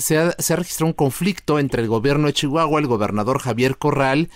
se 0.00 0.18
ha, 0.18 0.32
se 0.32 0.52
ha 0.52 0.56
registrado 0.56 0.88
un 0.88 0.94
conflicto 0.94 1.60
entre 1.60 1.80
el 1.80 1.86
gobierno 1.86 2.26
de 2.26 2.32
Chihuahua, 2.32 2.80
el 2.80 2.88
gobernador 2.88 3.38
Javier 3.38 3.78
Corral, 3.78 4.28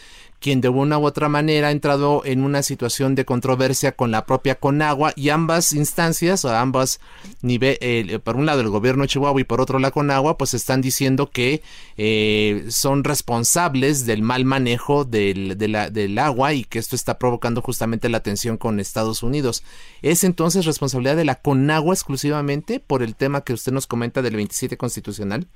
quien 0.46 0.60
de 0.60 0.68
una 0.68 0.96
u 0.96 1.04
otra 1.04 1.28
manera 1.28 1.66
ha 1.66 1.70
entrado 1.72 2.22
en 2.24 2.44
una 2.44 2.62
situación 2.62 3.16
de 3.16 3.24
controversia 3.24 3.90
con 3.90 4.12
la 4.12 4.26
propia 4.26 4.54
Conagua 4.54 5.12
y 5.16 5.30
ambas 5.30 5.72
instancias, 5.72 6.44
o 6.44 6.54
ambas 6.54 7.00
niveles, 7.42 8.20
por 8.20 8.36
un 8.36 8.46
lado 8.46 8.60
el 8.60 8.68
gobierno 8.68 9.02
de 9.02 9.08
Chihuahua 9.08 9.40
y 9.40 9.42
por 9.42 9.60
otro 9.60 9.80
la 9.80 9.90
Conagua, 9.90 10.38
pues 10.38 10.54
están 10.54 10.82
diciendo 10.82 11.30
que 11.30 11.62
eh, 11.96 12.64
son 12.68 13.02
responsables 13.02 14.06
del 14.06 14.22
mal 14.22 14.44
manejo 14.44 15.04
del, 15.04 16.16
agua 16.20 16.52
y 16.52 16.62
que 16.62 16.78
esto 16.78 16.94
está 16.94 17.18
provocando 17.18 17.60
justamente 17.60 18.08
la 18.08 18.22
tensión 18.22 18.56
con 18.56 18.78
Estados 18.78 19.24
Unidos. 19.24 19.64
¿Es 20.00 20.22
entonces 20.22 20.64
responsabilidad 20.64 21.16
de 21.16 21.24
la 21.24 21.42
Conagua 21.42 21.92
exclusivamente 21.92 22.78
por 22.78 23.02
el 23.02 23.16
tema 23.16 23.40
que 23.40 23.52
usted 23.52 23.72
nos 23.72 23.88
comenta 23.88 24.22
del 24.22 24.36
27 24.36 24.76
constitucional? 24.76 25.48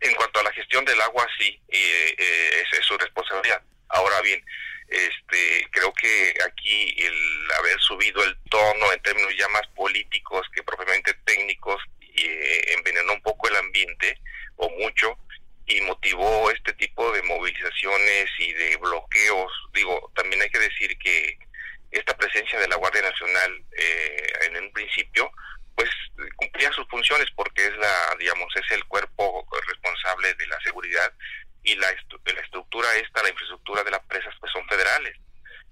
En 0.00 0.14
cuanto 0.14 0.38
a 0.38 0.44
la 0.44 0.52
gestión 0.52 0.84
del 0.84 1.00
agua, 1.00 1.26
sí, 1.40 1.60
eh, 1.68 2.14
eh, 2.16 2.62
es, 2.70 2.86
su 2.86 2.96
responsabilidad. 2.96 3.60
Ahora 3.90 4.20
bien, 4.22 4.44
este, 4.88 5.66
creo 5.70 5.92
que 5.94 6.34
aquí 6.44 6.96
el 6.98 7.52
haber 7.58 7.78
subido 7.80 8.22
el 8.24 8.36
tono 8.50 8.92
en 8.92 9.00
términos 9.02 9.32
ya 9.38 9.48
más 9.48 9.66
políticos 9.68 10.46
que 10.54 10.62
propiamente 10.62 11.14
técnicos 11.24 11.82
eh, 12.00 12.74
envenenó 12.76 13.14
un 13.14 13.22
poco 13.22 13.48
el 13.48 13.56
ambiente 13.56 14.18
o 14.56 14.68
mucho 14.70 15.16
y 15.66 15.80
motivó 15.82 16.50
este 16.50 16.72
tipo 16.74 17.12
de 17.12 17.22
movilizaciones 17.22 18.28
y 18.38 18.52
de 18.52 18.76
bloqueos. 18.78 19.52
Digo, 19.72 20.10
también 20.16 20.42
hay 20.42 20.50
que 20.50 20.58
decir 20.58 20.98
que 20.98 21.38
esta 21.92 22.16
presencia 22.16 22.58
de 22.58 22.68
la 22.68 22.76
Guardia 22.76 23.02
Nacional 23.02 23.64
eh, 23.76 24.32
en 24.46 24.64
un 24.64 24.72
principio 24.72 25.30
pues 25.74 25.90
cumplía 26.36 26.70
sus 26.72 26.86
funciones 26.88 27.26
porque 27.34 27.64
es 27.64 27.76
la 27.78 28.16
digamos 28.18 28.52
es 28.56 28.70
el 28.72 28.84
cuerpo 28.84 29.46
responsable 29.66 30.34
de 30.34 30.46
la 30.46 30.60
seguridad 30.60 31.12
y 31.62 31.74
la, 31.76 31.88
la 31.90 32.40
estructura 32.40 32.94
esta 32.96 33.22
la 33.22 33.30
infraestructura 33.30 33.84
de 33.84 33.90
las 33.90 34.04
presas 34.06 34.34
pues 34.40 34.52
son 34.52 34.66
federales 34.68 35.16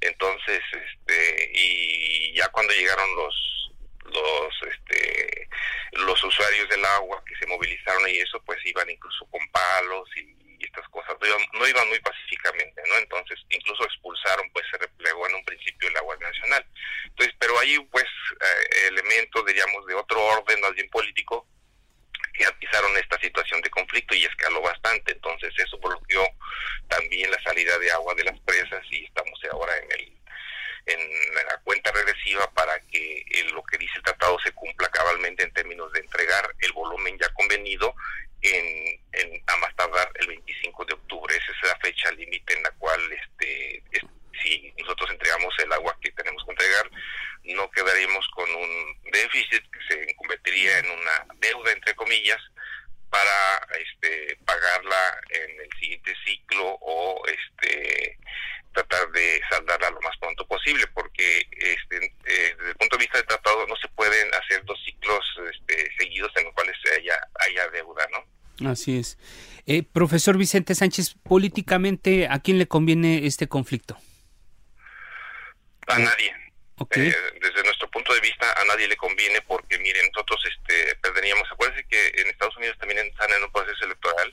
entonces 0.00 0.60
este 0.72 1.50
y 1.54 2.34
ya 2.34 2.48
cuando 2.48 2.72
llegaron 2.74 3.08
los 3.16 3.72
los 4.04 4.54
este 4.72 5.48
los 5.92 6.22
usuarios 6.22 6.68
del 6.68 6.84
agua 6.84 7.22
que 7.26 7.34
se 7.36 7.46
movilizaron 7.46 8.08
y 8.08 8.18
eso 8.18 8.42
pues 8.44 8.58
iban 8.64 8.88
incluso 8.90 9.26
con 9.26 9.40
palos 9.50 10.08
y 10.16 10.38
estas 10.64 10.88
cosas 10.88 11.16
no 11.52 11.66
iban, 11.66 11.88
muy 11.88 11.98
pacíficamente, 12.00 12.82
¿no? 12.88 12.96
Entonces, 12.96 13.38
incluso 13.50 13.84
expulsaron, 13.84 14.48
pues 14.52 14.64
se 14.70 14.78
replegó 14.78 15.26
en 15.28 15.36
un 15.36 15.44
principio 15.44 15.90
la 15.90 16.00
Guardia 16.00 16.28
Nacional. 16.28 16.66
Entonces, 17.04 17.34
pero 17.38 17.58
ahí, 17.58 17.78
pues, 17.90 18.04
eh, 18.04 18.88
elementos, 18.88 19.44
diríamos, 19.46 19.86
de 19.86 19.94
otro 19.94 20.22
orden, 20.22 20.60
más 20.60 20.74
bien 20.74 20.88
político, 20.90 21.46
que 22.38 22.46
atizaron 22.46 22.96
esta 22.96 23.18
situación 23.18 23.60
de 23.62 23.70
conflicto 23.70 24.14
y 24.14 24.24
escaló 24.24 24.62
bastante. 24.62 25.12
Entonces, 25.12 25.52
eso 25.58 25.76
bloqueó 25.78 26.24
también 26.86 27.30
la 27.30 27.42
salida 27.42 27.76
de 27.78 27.90
agua 27.90 28.14
de 28.14 28.24
las 28.24 28.38
presas 28.40 28.82
y 28.90 29.04
estamos 29.04 29.38
ahora 29.50 29.76
en 29.78 29.92
el 29.92 30.18
en 30.86 31.34
la 31.34 31.58
cuenta 31.64 31.92
regresiva 31.92 32.50
para 32.54 32.80
que 32.80 33.18
eh, 33.18 33.44
lo 33.52 33.62
que 33.64 33.76
dice 33.76 33.92
el 33.96 34.02
tratado 34.02 34.38
se 34.42 34.52
cumpla 34.52 34.88
cabalmente 34.88 35.42
en 35.42 35.52
términos 35.52 35.92
de 35.92 36.00
entregar 36.00 36.50
el 36.60 36.72
volumen 36.72 37.18
ya 37.18 37.28
convenido 37.34 37.94
en, 38.40 38.98
a 39.48 39.56
más 39.56 39.76
tardar 39.76 40.10
el 40.14 40.28
25 40.28 40.86
de 40.86 40.94
octubre. 40.94 41.36
Esa 41.36 41.52
es 41.52 41.68
la 41.68 41.76
fecha 41.80 42.10
límite 42.12 42.54
en 42.54 42.62
la 42.62 42.70
cual 42.70 43.00
este, 43.12 43.82
si 44.42 44.72
nosotros 44.78 45.10
entregamos 45.10 45.54
el 45.58 45.72
agua 45.74 45.94
que 46.00 46.10
tenemos 46.12 46.42
que 46.44 46.52
entregar, 46.52 46.90
no 47.44 47.70
quedaríamos 47.70 48.26
con 48.34 48.50
un 48.50 48.96
déficit 49.12 49.62
que 49.70 49.94
se 49.94 50.14
convertiría 50.16 50.78
en 50.78 50.90
una 50.90 51.26
deuda, 51.36 51.72
entre 51.72 51.94
comillas, 51.94 52.40
para 53.10 53.66
este, 53.80 54.36
pagarla 54.44 55.20
en 55.30 55.60
el 55.60 55.70
siguiente 55.80 56.14
ciclo 56.24 56.78
o 56.80 57.22
este, 57.26 58.18
tratar 58.74 59.10
de 59.12 59.40
saldarla 59.48 59.90
lo 59.90 60.00
más 60.02 60.16
pronto 60.18 60.46
posible, 60.46 60.86
porque 60.88 61.46
este, 61.52 61.96
eh, 62.06 62.54
desde 62.58 62.70
el 62.70 62.76
punto 62.76 62.96
de 62.96 63.02
vista 63.02 63.18
del 63.18 63.26
tratado 63.26 63.66
no 63.66 63.76
se 63.76 63.88
pueden 63.88 64.32
hacer 64.34 64.62
dos 64.64 64.78
ciclos 64.84 65.24
este, 65.50 65.90
seguidos 65.96 66.30
en 66.36 66.44
los 66.44 66.54
cuales 66.54 66.76
haya, 66.96 67.18
haya 67.40 67.68
deuda, 67.70 68.06
¿no? 68.12 68.24
Así 68.68 68.98
es. 68.98 69.18
Eh, 69.66 69.82
profesor 69.82 70.36
Vicente 70.36 70.74
Sánchez, 70.74 71.14
políticamente, 71.22 72.28
¿a 72.28 72.38
quién 72.40 72.58
le 72.58 72.68
conviene 72.68 73.26
este 73.26 73.48
conflicto? 73.48 73.98
A 75.86 75.98
nadie. 75.98 76.34
Eh, 76.90 77.14
desde 77.40 77.62
nuestro 77.64 77.90
punto 77.90 78.14
de 78.14 78.20
vista, 78.20 78.46
a 78.52 78.64
nadie 78.66 78.86
le 78.86 78.96
conviene 78.96 79.40
porque, 79.42 79.78
miren, 79.78 80.06
nosotros 80.12 80.40
este, 80.46 80.94
perderíamos. 80.96 81.50
Acuérdense 81.50 81.84
que 81.88 82.20
en 82.20 82.28
Estados 82.28 82.56
Unidos 82.56 82.76
también 82.78 83.04
están 83.04 83.30
en 83.32 83.42
un 83.42 83.50
proceso 83.50 83.84
electoral 83.84 84.32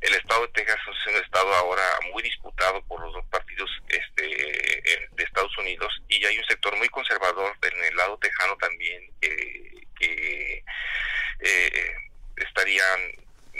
el 0.00 0.14
estado 0.14 0.46
de 0.46 0.52
Texas 0.52 0.78
es 0.88 1.14
un 1.14 1.22
estado 1.22 1.54
ahora 1.56 1.82
muy 2.12 2.22
disputado 2.22 2.82
por 2.84 3.00
los 3.00 3.12
dos 3.12 3.24
partidos 3.26 3.70
este, 3.88 4.22
de 4.22 5.22
Estados 5.22 5.56
Unidos 5.58 5.92
y 6.08 6.24
hay 6.24 6.38
un 6.38 6.44
sector 6.46 6.74
muy 6.76 6.88
conservador 6.88 7.54
en 7.62 7.84
el 7.84 7.96
lado 7.96 8.16
tejano 8.18 8.56
también 8.56 9.12
que 9.20 10.64
eh, 11.40 11.94
estarían, 12.36 13.00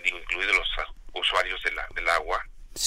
digo, 0.03 0.19
incluidos 0.19 0.57
los 0.57 0.69
usuarios 1.13 1.63
de 1.63 1.73
la, 1.73 1.87
del 1.95 2.09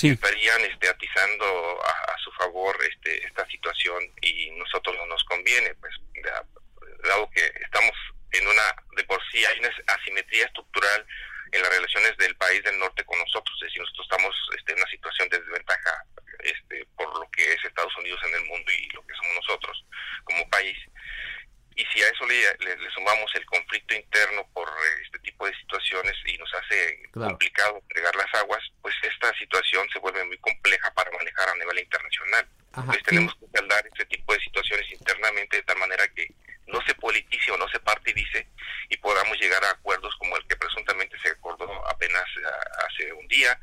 agua, 0.07 0.13
estarían 0.13 0.61
este, 0.61 0.89
atizando 0.89 1.79
a, 1.83 2.17
su 2.23 2.31
favor 2.33 2.77
este, 2.89 3.25
esta 3.25 3.45
situación 3.47 4.01
y 4.21 4.51
nosotros 4.51 4.95
no 4.95 5.05
nos 5.07 5.23
conviene, 5.25 5.73
pues 5.75 5.93
dado 7.03 7.29
que 7.31 7.45
estamos 7.61 7.91
en 8.31 8.47
una, 8.47 8.75
de 8.95 9.03
por 9.03 9.21
sí 9.31 9.43
hay 9.45 9.59
una 9.59 9.69
asimetría 9.87 10.45
estructural 10.45 11.05
en 11.51 11.61
las 11.61 11.69
relaciones 11.69 12.17
del 12.17 12.35
país 12.35 12.63
del 12.63 12.79
norte 12.79 13.03
con 13.05 13.19
nosotros, 13.19 13.55
es 13.61 13.67
decir, 13.67 13.81
nosotros 13.81 14.07
estamos 14.09 14.35
este, 14.57 14.71
en 14.71 14.79
una 14.79 14.89
situación 14.89 15.29
de 15.29 15.39
desventaja 15.39 16.05
este, 16.39 16.85
por 16.97 17.07
lo 17.19 17.29
que 17.31 17.43
es 17.53 17.63
Estados 17.63 17.95
Unidos 17.97 18.19
en 18.27 18.33
el 18.35 18.45
mundo 18.45 18.71
y 18.71 18.89
lo 18.89 19.05
que 19.05 19.13
somos 19.15 19.35
nosotros 19.35 19.85
como 20.23 20.49
país. 20.49 20.77
Y 21.75 21.85
si 21.85 22.03
a 22.03 22.09
eso 22.09 22.25
le, 22.27 22.35
le, 22.59 22.91
sumamos 22.91 23.33
el 23.33 23.45
conflicto 23.45 23.95
interno 23.95 24.47
por 24.53 24.69
este 25.01 25.17
tipo 25.19 25.47
de 25.47 25.55
situaciones 25.55 26.13
y 26.25 26.37
nos 26.37 26.53
hace 26.53 27.01
complicado 27.11 27.77
entregar 27.77 28.15
las 28.15 28.33
aguas, 28.35 28.61
pues 28.81 28.95
esta 29.01 29.33
situación 29.37 29.87
se 29.91 29.99
vuelve 29.99 30.23
muy 30.25 30.37
compleja 30.37 30.93
para 30.93 31.09
manejar 31.11 31.49
a 31.49 31.55
nivel 31.55 31.79
internacional. 32.73 32.97
Entonces 32.97 33.03
tenemos 33.03 33.35
que 33.35 33.57
saldar 33.57 33.87
este 33.87 34.05
tipo 34.05 34.33
de 34.33 34.39
situaciones 34.39 34.91
internamente 34.91 35.57
de 35.57 35.63
tal 35.63 35.77
manera 35.77 36.07
que 36.09 36.27
no 36.67 36.81
se 36.85 36.95
politice 36.95 37.51
o 37.51 37.57
no 37.57 37.67
se 37.69 37.79
partidice 37.79 38.47
y 38.89 38.97
podamos 38.97 39.37
llegar 39.39 39.63
a 39.63 39.71
acuerdos 39.71 40.15
como 40.15 40.35
el 40.37 40.47
que 40.47 40.55
presuntamente 40.55 41.17
se 41.21 41.29
acordó 41.29 41.69
apenas 41.87 42.23
eh, 42.37 42.43
hace 42.87 43.13
un 43.13 43.27
día 43.27 43.59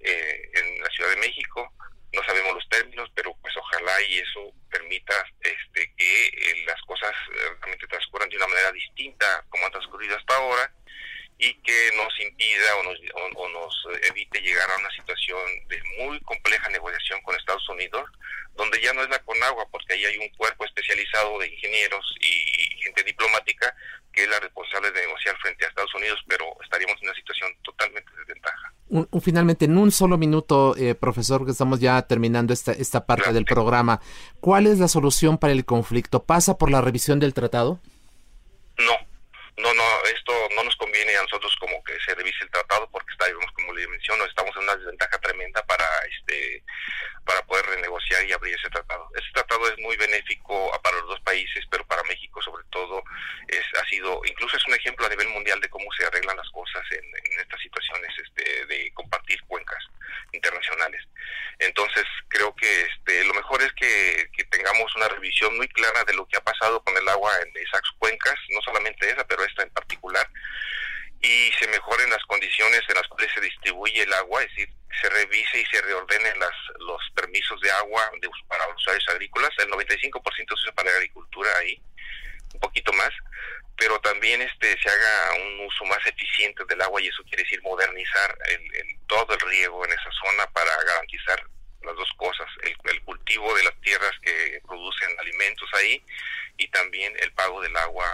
eh, 0.00 0.50
en 0.54 0.80
la 0.82 0.88
Ciudad 0.90 1.10
de 1.10 1.16
México. 1.16 1.72
No 2.12 2.22
sabemos 2.24 2.54
los 2.54 2.68
términos, 2.68 3.10
pero 3.14 3.36
pues 3.42 3.54
ojalá 3.56 4.00
y 4.08 4.18
eso 4.18 4.52
permita 4.70 5.14
este, 5.40 5.92
que 5.96 6.26
eh, 6.28 6.64
las 6.66 6.80
cosas 6.82 7.12
realmente 7.60 7.86
transcurran 7.86 8.28
de 8.28 8.36
una 8.36 8.46
manera 8.46 8.72
distinta 8.72 9.44
como 9.50 9.66
han 9.66 9.72
transcurrido 9.72 10.16
hasta 10.16 10.36
ahora 10.36 10.72
y 11.38 11.54
que 11.62 11.90
nos 11.96 12.20
impida 12.20 12.76
o 12.76 12.82
nos, 12.82 12.98
o, 13.36 13.48
nos 13.48 13.86
evite 14.08 14.40
llegar 14.40 14.68
a 14.70 14.76
una 14.76 14.90
situación 14.90 15.38
de 15.68 15.80
muy 15.98 16.20
compleja 16.22 16.68
negociación 16.68 17.20
con 17.22 17.36
Estados 17.36 17.68
Unidos, 17.68 18.10
donde 18.54 18.80
ya 18.80 18.92
no 18.92 19.02
es 19.02 19.08
la 19.08 19.20
Conagua, 19.20 19.68
porque 19.70 19.94
ahí 19.94 20.04
hay 20.04 20.18
un 20.18 20.28
cuerpo 20.30 20.64
especializado 20.64 21.38
de 21.38 21.46
ingenieros 21.46 22.16
y 22.20 22.82
gente 22.82 23.04
diplomática 23.04 23.74
que 24.12 24.24
es 24.24 24.28
la 24.28 24.40
responsable 24.40 24.90
de 24.90 25.00
negociar 25.02 25.36
frente 25.38 25.64
a 25.64 25.68
Estados 25.68 25.94
Unidos, 25.94 26.20
pero 26.26 26.44
estaríamos 26.64 26.96
en 27.00 27.08
una 27.08 27.14
situación 27.14 27.54
totalmente 27.62 28.10
desventaja. 28.16 28.72
Finalmente, 29.28 29.66
en 29.66 29.76
un 29.76 29.92
solo 29.92 30.16
minuto, 30.16 30.74
eh, 30.78 30.94
profesor, 30.94 31.44
que 31.44 31.50
estamos 31.50 31.80
ya 31.80 32.00
terminando 32.00 32.54
esta, 32.54 32.72
esta 32.72 33.04
parte 33.04 33.30
del 33.34 33.44
programa, 33.44 34.00
¿cuál 34.40 34.66
es 34.66 34.78
la 34.78 34.88
solución 34.88 35.36
para 35.36 35.52
el 35.52 35.66
conflicto? 35.66 36.24
¿Pasa 36.24 36.56
por 36.56 36.70
la 36.70 36.80
revisión 36.80 37.20
del 37.20 37.34
tratado? 37.34 37.78
No, 38.78 38.96
no, 39.58 39.74
no, 39.74 39.84
esto 40.16 40.32
no 40.56 40.64
nos 40.64 40.74
conviene 40.76 41.14
a 41.14 41.22
nosotros 41.22 41.54
como 41.60 41.84
que 41.84 41.92
se 42.06 42.14
revise 42.14 42.42
el 42.42 42.50
tratado 42.50 42.88
porque 42.90 43.12
estábamos, 43.12 43.52
como 43.52 43.74
le 43.74 43.86
menciono, 43.88 44.24
estamos 44.24 44.56
en 44.56 44.62
una 44.62 44.76
desventaja 44.76 45.18
tremenda 45.18 45.62
para 45.66 45.84
este 46.08 46.62
para 47.28 47.44
poder 47.44 47.66
renegociar 47.66 48.24
y 48.24 48.32
abrir 48.32 48.54
ese 48.54 48.70
tratado. 48.70 49.06
Ese 49.14 49.30
tratado 49.34 49.68
es 49.68 49.78
muy 49.80 49.96
benéfico 49.98 50.72
para 50.82 50.96
los 50.96 51.08
dos 51.08 51.20
países, 51.20 51.62
pero 51.70 51.86
para 51.86 52.02
México 52.04 52.40
sobre 52.40 52.64
todo 52.70 53.02
es 53.48 53.64
ha 53.78 53.86
sido 53.86 54.22
incluso 54.24 54.56
es 54.56 54.66
un 54.66 54.74
ejemplo 54.74 55.04
a 55.04 55.10
nivel 55.10 55.28
mundial 55.28 55.60
de 55.60 55.68
cómo 55.68 55.92
se 55.92 56.06
arreglan 56.06 56.38
las 56.38 56.48
cosas 56.50 56.82
en, 56.90 57.04
en 57.04 57.40
estas 57.40 57.60
situaciones 57.60 58.10
este, 58.24 58.64
de 58.64 58.90
compartir 58.94 59.42
cuencas 59.42 59.84
internacionales. 60.32 61.04
Entonces 61.58 62.04
creo 62.28 62.54
que 62.54 62.82
este 62.82 63.24
lo 63.24 63.34
mejor 63.34 63.60
es 63.62 63.72
que, 63.74 64.30
que 64.32 64.44
tengamos 64.44 64.94
una 64.96 65.08
revisión 65.08 65.56
muy 65.56 65.68
clara 65.68 66.04
de 66.04 66.14
lo 66.14 66.26
que 66.26 66.36
ha 66.36 66.44
pasado 66.44 66.82
con 66.82 66.96
el 66.96 67.08
agua 67.08 67.32
en 67.42 67.50
esas 67.62 67.82
cuencas, 67.98 68.36
no 68.50 68.60
solamente 68.62 69.10
esa, 69.10 69.26
pero 69.26 69.44
esta 69.44 69.62
en 69.64 69.70
particular, 69.70 70.28
y 71.20 71.50
se 71.58 71.66
mejoren 71.68 72.10
las 72.10 72.24
condiciones 72.24 72.80
en 72.88 72.94
las 72.94 73.08
cuales 73.08 73.30
se 73.34 73.40
distribuye 73.40 74.02
el 74.02 74.12
agua, 74.12 74.42
es 74.42 74.50
decir, 74.50 74.68
se 75.00 75.08
revise 75.10 75.60
y 75.60 75.66
se 75.66 75.82
reordenen 75.82 76.38
las, 76.38 76.54
los 76.80 77.00
permisos 77.14 77.60
de 77.60 77.70
agua 77.70 78.10
de, 78.20 78.28
para 78.48 78.66
los 78.68 78.76
usuarios 78.76 79.08
agrícolas. 79.08 79.50
El 79.58 79.70
95% 79.70 80.22
se 80.22 80.54
usa 80.54 80.72
para 80.72 80.90
la 80.90 80.96
agricultura 80.96 81.50
ahí, 81.58 81.80
un 82.54 82.60
poquito 82.60 82.92
más, 82.92 83.10
pero 83.76 84.00
también 84.18 84.42
este 84.42 84.76
se 84.82 84.90
haga 84.90 85.34
un 85.46 85.66
uso 85.66 85.84
más 85.84 86.04
eficiente 86.04 86.64
del 86.68 86.82
agua 86.82 87.00
y 87.00 87.06
eso 87.06 87.22
quiere 87.22 87.44
decir 87.44 87.62
modernizar 87.62 88.36
el, 88.48 88.98
todo 89.06 89.32
el 89.32 89.40
riego 89.40 89.84
en 89.84 89.92
esa 89.92 90.10
zona 90.24 90.44
para 90.52 90.72
garantizar 90.84 91.40
las 91.82 91.96
dos 91.96 92.08
cosas, 92.16 92.46
el, 92.64 92.74
el 92.92 93.02
cultivo 93.02 93.54
de 93.54 93.64
las 93.64 93.80
tierras 93.80 94.12
que 94.22 94.60
producen 94.66 95.08
alimentos 95.18 95.68
ahí 95.74 96.02
y 96.58 96.68
también 96.68 97.12
el 97.22 97.32
pago 97.32 97.60
del 97.62 97.74
agua 97.76 98.04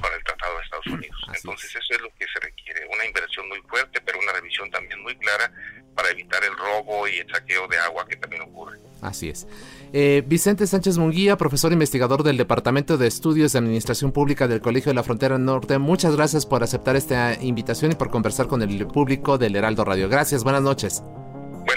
para 0.00 0.16
el 0.16 0.24
Tratado 0.24 0.56
de 0.58 0.64
Estados 0.64 0.86
Unidos. 0.86 1.20
Entonces 1.34 1.74
eso 1.74 1.94
es 1.94 2.00
lo 2.00 2.10
que 2.14 2.26
se 2.32 2.40
requiere, 2.40 2.86
una 2.92 3.04
inversión 3.04 3.48
muy 3.48 3.60
fuerte, 3.62 4.00
pero 4.02 4.18
una 4.18 4.32
revisión 4.32 4.70
también 4.70 5.02
muy 5.02 5.16
clara 5.16 5.50
para 5.94 6.10
evitar 6.10 6.44
el 6.44 6.56
robo 6.56 7.08
y 7.08 7.18
el 7.18 7.30
saqueo 7.30 7.66
de 7.66 7.78
agua 7.78 8.06
que 8.06 8.16
también 8.16 8.42
ocurre. 8.42 8.78
Así 9.02 9.30
es. 9.30 9.46
Eh, 9.92 10.22
Vicente 10.26 10.66
Sánchez 10.66 10.98
Munguía, 10.98 11.36
profesor 11.36 11.72
investigador 11.72 12.22
del 12.22 12.36
Departamento 12.36 12.98
de 12.98 13.08
Estudios 13.08 13.52
de 13.52 13.58
Administración 13.58 14.12
Pública 14.12 14.46
del 14.46 14.60
Colegio 14.60 14.90
de 14.90 14.94
la 14.94 15.02
Frontera 15.02 15.38
Norte, 15.38 15.78
muchas 15.78 16.14
gracias 16.14 16.44
por 16.44 16.62
aceptar 16.62 16.96
esta 16.96 17.34
invitación 17.40 17.92
y 17.92 17.94
por 17.94 18.10
conversar 18.10 18.46
con 18.46 18.60
el 18.62 18.86
público 18.86 19.38
del 19.38 19.56
Heraldo 19.56 19.84
Radio. 19.84 20.08
Gracias, 20.08 20.44
buenas 20.44 20.62
noches. 20.62 21.02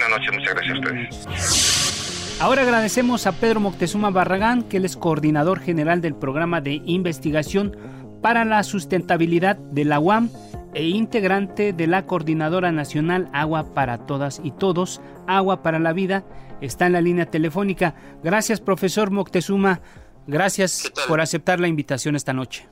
Buenas 0.03 0.19
noches, 0.19 0.33
muchas 0.33 0.53
gracias 0.55 0.75
a 0.75 0.79
ustedes. 0.79 2.37
Ahora 2.41 2.63
agradecemos 2.63 3.25
a 3.25 3.31
Pedro 3.31 3.61
Moctezuma 3.61 4.09
Barragán, 4.09 4.63
que 4.63 4.77
él 4.77 4.85
es 4.85 4.97
coordinador 4.97 5.61
general 5.61 6.01
del 6.01 6.13
programa 6.13 6.59
de 6.59 6.81
investigación 6.85 7.77
para 8.21 8.43
la 8.43 8.63
sustentabilidad 8.63 9.55
de 9.55 9.85
la 9.85 9.99
UAM 9.99 10.29
e 10.73 10.87
integrante 10.89 11.71
de 11.71 11.87
la 11.87 12.05
Coordinadora 12.05 12.73
Nacional 12.73 13.29
Agua 13.31 13.73
para 13.73 13.99
Todas 13.99 14.41
y 14.43 14.51
Todos, 14.51 14.99
Agua 15.25 15.63
para 15.63 15.79
la 15.79 15.93
Vida, 15.93 16.25
está 16.59 16.87
en 16.87 16.93
la 16.93 17.01
línea 17.01 17.27
telefónica. 17.27 17.95
Gracias, 18.23 18.59
profesor 18.59 19.09
Moctezuma. 19.09 19.79
Gracias 20.27 20.91
por 21.07 21.21
aceptar 21.21 21.61
la 21.61 21.69
invitación 21.69 22.15
esta 22.17 22.33
noche. 22.33 22.67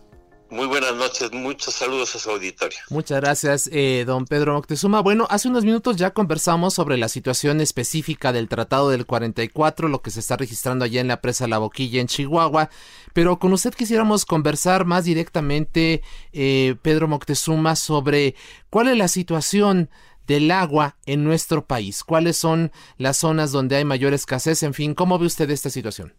Muy 0.51 0.67
buenas 0.67 0.93
noches, 0.95 1.31
muchos 1.31 1.73
saludos 1.73 2.13
a 2.13 2.19
su 2.19 2.29
auditorio. 2.29 2.77
Muchas 2.89 3.21
gracias, 3.21 3.69
eh, 3.71 4.03
don 4.05 4.25
Pedro 4.25 4.51
Moctezuma. 4.51 4.99
Bueno, 4.99 5.25
hace 5.29 5.47
unos 5.47 5.63
minutos 5.63 5.95
ya 5.95 6.11
conversamos 6.11 6.73
sobre 6.73 6.97
la 6.97 7.07
situación 7.07 7.61
específica 7.61 8.33
del 8.33 8.49
Tratado 8.49 8.89
del 8.89 9.05
44, 9.05 9.87
lo 9.87 10.01
que 10.01 10.11
se 10.11 10.19
está 10.19 10.35
registrando 10.35 10.83
allá 10.83 10.99
en 10.99 11.07
la 11.07 11.21
presa 11.21 11.47
La 11.47 11.57
Boquilla, 11.57 12.01
en 12.01 12.07
Chihuahua. 12.07 12.69
Pero 13.13 13.39
con 13.39 13.53
usted 13.53 13.73
quisiéramos 13.73 14.25
conversar 14.25 14.83
más 14.83 15.05
directamente, 15.05 16.01
eh, 16.33 16.75
Pedro 16.81 17.07
Moctezuma, 17.07 17.77
sobre 17.77 18.35
cuál 18.69 18.89
es 18.89 18.97
la 18.97 19.07
situación 19.07 19.89
del 20.27 20.51
agua 20.51 20.97
en 21.05 21.23
nuestro 21.23 21.65
país, 21.65 22.03
cuáles 22.03 22.35
son 22.35 22.73
las 22.97 23.15
zonas 23.15 23.53
donde 23.53 23.77
hay 23.77 23.85
mayor 23.85 24.13
escasez, 24.13 24.63
en 24.63 24.73
fin, 24.73 24.95
¿cómo 24.95 25.17
ve 25.17 25.27
usted 25.27 25.49
esta 25.49 25.69
situación? 25.69 26.13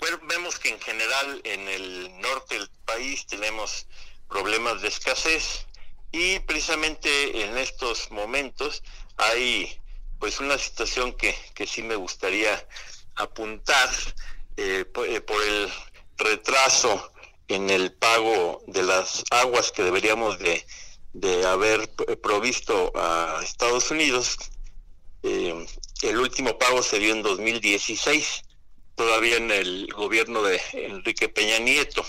Bueno, 0.00 0.18
vemos 0.28 0.58
que 0.58 0.70
en 0.70 0.80
general 0.80 1.40
en 1.44 1.68
el 1.68 1.99
tenemos 3.26 3.86
problemas 4.28 4.82
de 4.82 4.88
escasez 4.88 5.66
y 6.12 6.38
precisamente 6.40 7.44
en 7.44 7.56
estos 7.56 8.10
momentos 8.10 8.82
hay 9.16 9.80
pues 10.18 10.38
una 10.40 10.58
situación 10.58 11.12
que, 11.14 11.34
que 11.54 11.66
sí 11.66 11.82
me 11.82 11.96
gustaría 11.96 12.66
apuntar 13.16 13.88
eh, 14.56 14.84
eh, 15.06 15.20
por, 15.20 15.42
el 15.42 15.68
retraso 16.18 17.12
en 17.48 17.70
el 17.70 17.92
pago 17.92 18.62
de 18.66 18.82
las 18.82 19.24
aguas 19.30 19.72
que 19.72 19.82
deberíamos 19.82 20.38
de, 20.38 20.64
de 21.14 21.46
haber 21.46 21.88
provisto 22.20 22.92
a 22.94 23.40
Estados 23.42 23.90
Unidos. 23.90 24.36
Eh, 25.22 25.66
el 26.02 26.18
último 26.18 26.58
pago 26.58 26.82
se 26.82 26.98
dio 26.98 27.12
en 27.12 27.22
2016 27.22 28.42
todavía 29.00 29.38
en 29.38 29.50
el 29.50 29.86
gobierno 29.94 30.42
de 30.42 30.60
Enrique 30.74 31.30
Peña 31.30 31.58
Nieto. 31.58 32.04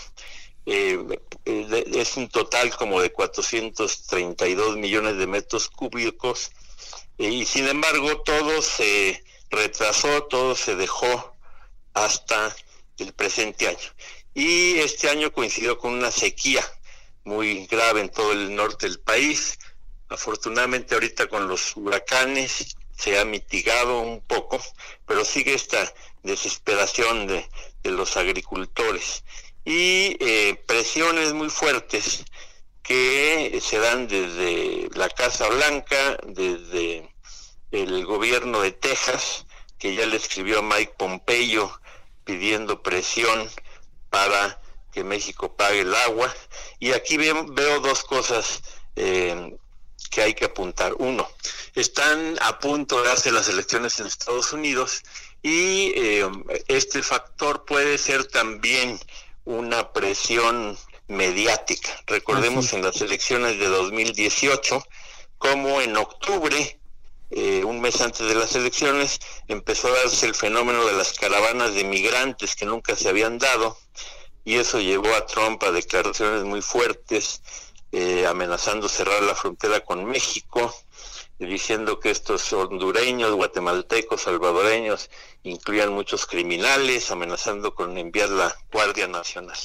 Eh, 0.66 1.00
es 1.46 2.18
un 2.18 2.30
total 2.30 2.76
como 2.76 3.02
de 3.02 3.12
432 3.12 4.78
millones 4.78 5.18
de 5.18 5.26
metros 5.26 5.70
cúbicos 5.70 6.52
eh, 7.18 7.30
y 7.30 7.46
sin 7.46 7.68
embargo 7.68 8.22
todo 8.22 8.62
se 8.62 9.24
retrasó, 9.50 10.24
todo 10.24 10.56
se 10.56 10.76
dejó 10.76 11.36
hasta 11.94 12.56
el 12.98 13.14
presente 13.14 13.68
año. 13.68 13.78
Y 14.34 14.78
este 14.80 15.10
año 15.10 15.32
coincidió 15.34 15.78
con 15.78 15.94
una 15.94 16.12
sequía 16.12 16.64
muy 17.24 17.66
grave 17.68 18.02
en 18.02 18.10
todo 18.10 18.32
el 18.32 18.56
norte 18.56 18.88
del 18.88 19.00
país. 19.00 19.60
Afortunadamente 20.10 20.94
ahorita 20.94 21.28
con 21.28 21.48
los 21.48 21.76
huracanes 21.76 22.76
se 22.98 23.20
ha 23.20 23.26
mitigado 23.26 24.02
un 24.02 24.22
poco, 24.22 24.62
pero 25.08 25.26
sigue 25.26 25.54
esta 25.54 25.92
desesperación 26.24 27.28
de, 27.28 27.48
los 27.84 28.16
agricultores 28.16 29.24
y 29.66 30.18
eh, 30.20 30.62
presiones 30.66 31.34
muy 31.34 31.50
fuertes 31.50 32.24
que 32.84 33.60
se 33.62 33.80
dan 33.80 34.08
desde 34.08 34.90
la 34.96 35.10
Casa 35.10 35.48
Blanca, 35.50 36.18
desde 36.26 37.14
el 37.72 38.06
gobierno 38.06 38.62
de 38.62 38.72
Texas, 38.72 39.46
que 39.78 39.96
ya 39.96 40.06
le 40.06 40.18
escribió 40.18 40.60
a 40.60 40.62
Mike 40.62 40.96
Pompeo 40.98 41.80
pidiendo 42.24 42.82
presión 42.82 43.50
para 44.10 44.60
que 44.92 45.04
México 45.04 45.56
pague 45.56 45.82
el 45.82 45.96
agua. 45.96 46.34
Y 46.80 46.92
aquí 46.92 47.18
veo, 47.18 47.80
dos 47.80 48.04
cosas 48.04 48.62
eh, 48.96 49.56
que 50.10 50.22
hay 50.22 50.34
que 50.34 50.46
apuntar. 50.46 50.94
Uno, 50.98 51.28
están 51.76 52.38
a 52.42 52.60
punto 52.60 53.02
de 53.02 53.08
darse 53.08 53.32
las 53.32 53.48
elecciones 53.48 54.00
en 54.00 54.08
Estados 54.08 54.52
Unidos 54.54 55.04
y 55.42 55.94
eh, 55.96 56.30
este 56.68 57.02
factor 57.02 57.66
puede 57.66 57.98
ser 57.98 58.26
también 58.26 59.00
una 59.46 59.92
presión 59.94 60.78
mediática. 61.08 61.90
Recordemos 62.08 62.74
en 62.74 62.84
las 62.84 63.02
elecciones 63.02 63.60
de 63.60 63.68
2018 63.68 64.84
como 65.38 65.82
en 65.82 65.98
octubre, 65.98 66.80
eh, 67.32 67.64
un 67.64 67.82
mes 67.82 68.00
antes 68.02 68.28
de 68.28 68.36
las 68.36 68.56
elecciones, 68.56 69.20
empezó 69.48 69.88
a 69.88 70.04
darse 70.04 70.28
el 70.28 70.36
fenómeno 70.36 70.86
de 70.86 70.94
las 70.94 71.14
caravanas 71.14 71.74
de 71.74 71.84
migrantes 71.84 72.56
que 72.56 72.66
nunca 72.66 72.96
se 72.96 73.10
habían 73.10 73.40
dado 73.40 73.78
y 74.44 74.56
eso 74.58 74.80
llevó 74.80 75.14
a 75.16 75.26
Trump 75.26 75.64
a 75.64 75.72
declaraciones 75.72 76.44
muy 76.44 76.62
fuertes 76.62 77.42
eh, 77.92 78.26
amenazando 78.26 78.88
cerrar 78.88 79.22
la 79.24 79.36
frontera 79.36 79.82
con 79.82 80.06
México, 80.06 80.74
diciendo 81.48 82.00
que 82.00 82.12
estos 82.12 82.52
hondureños, 82.54 83.34
guatemaltecos, 83.34 84.22
salvadoreños 84.22 85.10
incluían 85.44 85.92
muchos 85.94 86.26
criminales, 86.26 87.12
amenazando 87.12 87.74
con 87.74 87.98
enviar 87.98 88.30
la 88.30 88.56
Guardia 88.72 89.08
Nacional. 89.08 89.58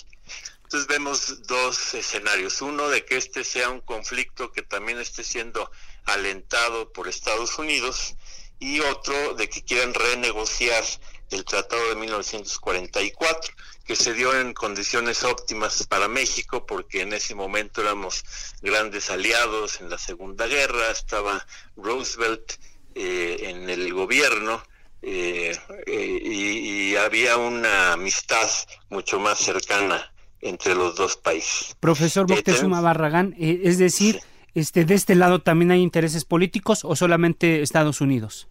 Entonces 0.65 0.89
vemos 0.89 1.47
dos 1.47 1.95
escenarios. 1.95 2.61
Uno 2.61 2.89
de 2.89 3.05
que 3.05 3.17
este 3.17 3.45
sea 3.45 3.71
un 3.71 3.81
conflicto 3.81 4.51
que 4.51 4.63
también 4.63 4.99
esté 4.99 5.23
siendo 5.23 5.71
alentado 6.07 6.93
por 6.93 7.09
Estados 7.09 7.59
Unidos 7.59 8.17
y 8.59 8.81
otro 8.81 9.35
de 9.35 9.49
que 9.49 9.63
quieran 9.63 9.95
renegociar 9.95 10.83
el 11.31 11.45
Tratado 11.45 11.89
de 11.91 11.97
1944 11.97 13.55
que 13.85 13.97
se 13.97 14.15
dio 14.15 14.39
en 14.39 14.53
condiciones 14.53 15.23
óptimas 15.23 15.87
para 15.87 16.09
México, 16.09 16.67
porque 16.67 17.03
en 17.03 17.13
ese 17.13 17.35
momento 17.35 17.83
éramos 17.83 18.25
grandes 18.61 19.11
aliados 19.11 19.81
en 19.81 19.91
la 19.91 19.99
Segunda 19.99 20.47
Guerra, 20.47 20.91
estaba 20.91 21.47
Roosevelt 21.77 22.55
eh, 22.95 23.37
en 23.43 23.71
el 23.71 23.93
gobierno 23.95 24.61
eh, 25.03 25.57
eh, 25.87 26.21
y, 26.25 26.97
había 26.97 27.37
una 27.37 27.93
amistad 27.93 28.49
mucho 28.89 29.21
más 29.21 29.39
cercana 29.39 30.13
entre 30.41 30.75
los 30.75 30.97
dos 30.97 31.17
países. 31.17 31.77
Profesor 31.79 32.29
Moctezuma 32.29 32.81
Barragán, 32.81 33.37
es 33.39 33.79
decir, 33.79 34.21
Este, 34.57 34.87
¿De 34.87 34.95
este 34.95 35.15
lado 35.15 35.43
también 35.43 35.71
hay 35.71 35.83
intereses 35.83 36.25
políticos 36.25 36.81
o 36.83 36.97
solamente 36.97 37.61
Estados 37.61 38.01
Unidos? 38.01 38.49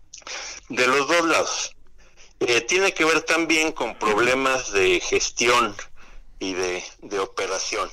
De 0.70 0.86
los 0.86 1.08
dos 1.08 1.28
lados. 1.28 1.75
Eh, 2.42 2.62
tiene 2.62 2.94
que 2.94 3.06
ver 3.06 3.22
también 3.22 3.72
con 3.72 3.98
problemas 3.98 4.72
de 4.72 5.00
gestión 5.00 5.76
y 6.40 6.54
de, 6.54 6.84
operación. 7.20 7.90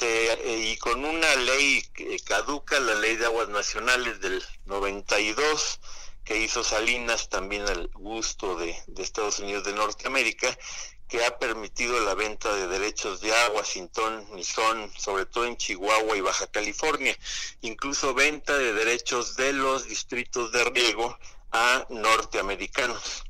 Eh, 0.00 0.70
y 0.72 0.76
con 0.78 1.04
una 1.04 1.36
ley 1.36 1.82
caduca, 2.24 2.80
la 2.80 2.94
ley 2.94 3.16
de 3.16 3.26
aguas 3.26 3.50
nacionales 3.50 4.20
del 4.20 4.42
92, 4.64 5.78
que 6.24 6.38
hizo 6.38 6.64
Salinas 6.64 7.28
también 7.28 7.68
al 7.68 7.88
gusto 7.88 8.56
de, 8.56 8.74
Estados 8.96 9.40
Unidos 9.40 9.64
de 9.64 9.74
Norteamérica, 9.74 10.56
que 11.06 11.24
ha 11.26 11.38
permitido 11.38 12.00
la 12.00 12.14
venta 12.14 12.54
de 12.54 12.68
derechos 12.68 13.20
de 13.20 13.34
agua 13.34 13.62
sin 13.64 13.90
ton 13.90 14.26
son, 14.42 14.90
sobre 14.96 15.26
todo 15.26 15.44
en 15.44 15.58
Chihuahua 15.58 16.16
y 16.16 16.22
Baja 16.22 16.46
California, 16.46 17.14
incluso 17.60 18.14
venta 18.14 18.56
de 18.56 18.72
derechos 18.72 19.36
de 19.36 19.52
los 19.52 19.86
distritos 19.86 20.50
de 20.52 20.64
riego 20.64 21.18
a 21.50 21.84
norteamericanos. 21.90 23.24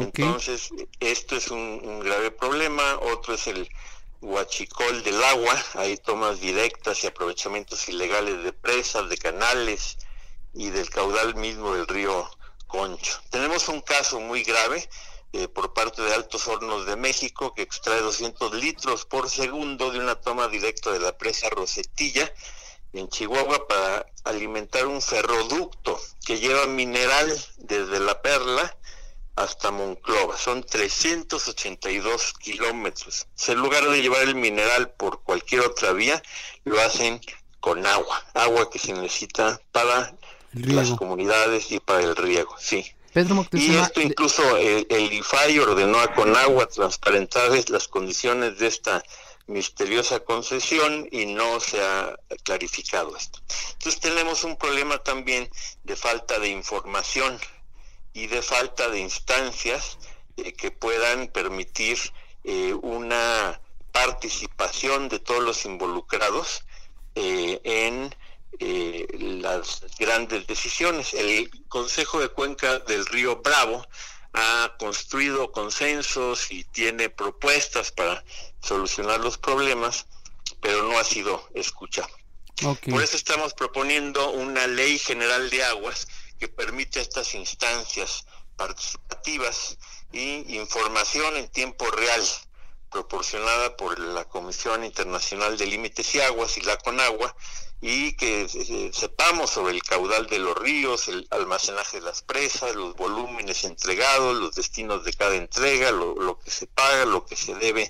Entonces, 0.00 0.70
esto 1.00 1.36
es 1.36 1.48
un, 1.48 2.00
grave 2.00 2.30
problema. 2.30 2.98
Otro 3.00 3.34
es 3.34 3.46
el 3.46 3.68
huachicol 4.20 5.02
del 5.02 5.22
agua. 5.22 5.62
Hay 5.74 5.96
tomas 5.96 6.40
directas 6.40 7.04
y 7.04 7.06
aprovechamientos 7.06 7.88
ilegales 7.88 8.42
de 8.44 8.52
presas, 8.52 9.08
de 9.08 9.18
canales 9.18 9.98
y 10.54 10.70
del 10.70 10.88
caudal 10.90 11.34
mismo 11.34 11.74
del 11.74 11.86
río 11.86 12.30
Concho. 12.66 13.20
Tenemos 13.30 13.68
un 13.68 13.82
caso 13.82 14.18
muy 14.20 14.42
grave 14.44 14.88
eh, 15.34 15.48
por 15.48 15.74
parte 15.74 16.02
de 16.02 16.14
Altos 16.14 16.46
Hornos 16.48 16.86
de 16.86 16.96
México, 16.96 17.54
que 17.54 17.62
extrae 17.62 18.00
200 18.00 18.54
litros 18.54 19.04
por 19.04 19.28
segundo 19.28 19.90
de 19.90 19.98
una 19.98 20.14
toma 20.14 20.48
directa 20.48 20.90
de 20.90 21.00
la 21.00 21.16
presa 21.16 21.50
Rosetilla 21.50 22.32
en 22.92 23.08
Chihuahua 23.08 23.66
para 23.66 24.06
alimentar 24.24 24.86
un 24.86 25.00
ferroducto 25.00 25.98
que 26.24 26.38
lleva 26.38 26.66
mineral 26.66 27.28
desde 27.56 28.00
La 28.00 28.20
Perla 28.20 28.76
hasta 29.36 29.70
Monclova. 29.70 30.36
Son 30.36 30.62
382 30.62 32.34
kilómetros. 32.34 33.26
En 33.48 33.58
lugar 33.58 33.88
de 33.88 34.02
llevar 34.02 34.22
el 34.22 34.34
mineral 34.34 34.90
por 34.90 35.22
cualquier 35.22 35.62
otra 35.62 35.92
vía, 35.92 36.22
lo 36.64 36.80
hacen 36.80 37.20
con 37.60 37.86
agua, 37.86 38.24
agua 38.34 38.70
que 38.70 38.78
se 38.78 38.92
necesita 38.92 39.60
para 39.70 40.14
las 40.52 40.90
comunidades 40.90 41.70
y 41.72 41.80
para 41.80 42.00
el 42.00 42.16
riego, 42.16 42.54
sí 42.58 42.94
y 43.52 43.76
esto 43.76 44.00
incluso 44.00 44.56
el, 44.56 44.86
IFAI 45.12 45.58
ordenó 45.58 46.00
a 46.00 46.14
Conagua 46.14 46.66
transparentar 46.66 47.50
las 47.68 47.86
condiciones 47.86 48.58
de 48.58 48.68
esta 48.68 49.04
misteriosa 49.46 50.20
concesión 50.20 51.08
y 51.10 51.26
no 51.26 51.60
se 51.60 51.82
ha 51.82 52.16
clarificado 52.42 53.14
esto. 53.14 53.38
Entonces 53.72 54.00
tenemos 54.00 54.44
un 54.44 54.56
problema 54.56 54.98
también 54.98 55.50
de 55.84 55.94
falta 55.94 56.38
de 56.38 56.48
información 56.48 57.38
y 58.12 58.26
de 58.26 58.42
falta 58.42 58.88
de 58.88 59.00
instancias 59.00 59.98
eh, 60.36 60.52
que 60.52 60.70
puedan 60.70 61.28
permitir 61.28 61.98
eh, 62.44 62.74
una 62.82 63.60
participación 63.92 65.08
de 65.08 65.20
todos 65.20 65.42
los 65.42 65.64
involucrados 65.64 66.64
eh, 67.14 67.60
en 67.62 68.14
eh, 68.58 69.06
las 69.42 69.84
grandes 69.98 70.46
decisiones. 70.46 71.14
El 71.14 71.50
Consejo 71.68 72.20
de 72.20 72.28
Cuenca 72.28 72.80
del 72.80 73.06
Río 73.06 73.36
Bravo 73.36 73.86
ha 74.32 74.74
construido 74.78 75.52
consensos 75.52 76.50
y 76.50 76.64
tiene 76.64 77.10
propuestas 77.10 77.92
para 77.92 78.24
solucionar 78.62 79.20
los 79.20 79.38
problemas, 79.38 80.06
pero 80.60 80.82
no 80.84 80.98
ha 80.98 81.04
sido 81.04 81.48
escuchado. 81.54 82.10
Por 82.88 83.02
eso 83.02 83.16
estamos 83.16 83.54
proponiendo 83.54 84.30
una 84.30 84.66
ley 84.66 84.98
general 84.98 85.50
de 85.50 85.64
aguas 85.64 86.06
que 86.42 86.48
permite 86.48 87.00
estas 87.00 87.36
instancias 87.36 88.26
participativas 88.56 89.78
y 90.10 90.56
información 90.58 91.36
en 91.36 91.46
tiempo 91.46 91.88
real 91.92 92.20
proporcionada 92.90 93.76
por 93.76 93.96
la 94.00 94.24
Comisión 94.24 94.82
Internacional 94.82 95.56
de 95.56 95.66
Límites 95.66 96.12
y 96.16 96.20
Aguas 96.20 96.58
y 96.58 96.62
la 96.62 96.76
CONAGUA 96.78 97.32
y 97.80 98.16
que 98.16 98.42
eh, 98.42 98.90
sepamos 98.92 99.50
sobre 99.50 99.74
el 99.74 99.84
caudal 99.84 100.26
de 100.26 100.40
los 100.40 100.58
ríos, 100.58 101.06
el 101.06 101.28
almacenaje 101.30 102.00
de 102.00 102.06
las 102.06 102.22
presas, 102.22 102.74
los 102.74 102.96
volúmenes 102.96 103.62
entregados, 103.62 104.36
los 104.36 104.56
destinos 104.56 105.04
de 105.04 105.12
cada 105.12 105.36
entrega, 105.36 105.92
lo, 105.92 106.40
que 106.40 106.50
se 106.50 106.66
paga, 106.66 107.04
lo 107.04 107.24
que 107.24 107.36
se 107.36 107.54
debe, 107.54 107.88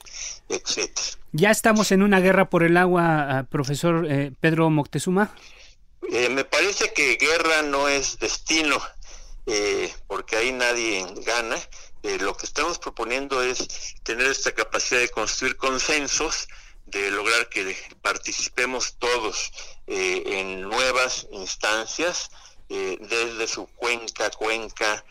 etcétera. 0.51 1.07
¿Ya 1.33 1.51
estamos 1.51 1.91
en 1.91 2.03
una 2.03 2.21
guerra 2.21 2.51
por 2.51 2.65
el 2.65 2.77
agua, 2.77 3.39
ah, 3.39 3.43
profesor 3.45 4.07
eh, 4.07 4.31
Pedro 4.41 4.69
Moctezuma? 4.69 5.35
Eh, 6.11 6.29
me 6.29 6.45
parece 6.45 6.93
que 6.93 7.17
guerra 7.17 7.63
no 7.63 7.89
es 7.89 8.19
destino, 8.19 8.81
porque 10.07 10.37
ahí 10.37 10.53
nadie 10.53 11.05
gana. 11.25 11.57
lo 12.03 12.37
que 12.37 12.47
estamos 12.47 12.79
proponiendo 12.79 13.43
es 13.43 13.67
tener 14.03 14.27
esta 14.27 14.53
capacidad 14.53 15.01
de 15.01 15.09
construir 15.09 15.57
consensos, 15.57 16.49
de 16.87 17.11
lograr 17.11 17.49
que 17.49 17.77
participemos 18.03 18.97
todos 18.99 19.53
eh, 19.87 20.23
en 20.27 20.63
nuevas 20.63 21.27
instancias, 21.33 22.31
eh, 22.69 22.99
desde 23.01 23.47
su 23.47 23.67
cuenca, 23.67 24.31
cuenca, 24.31 25.05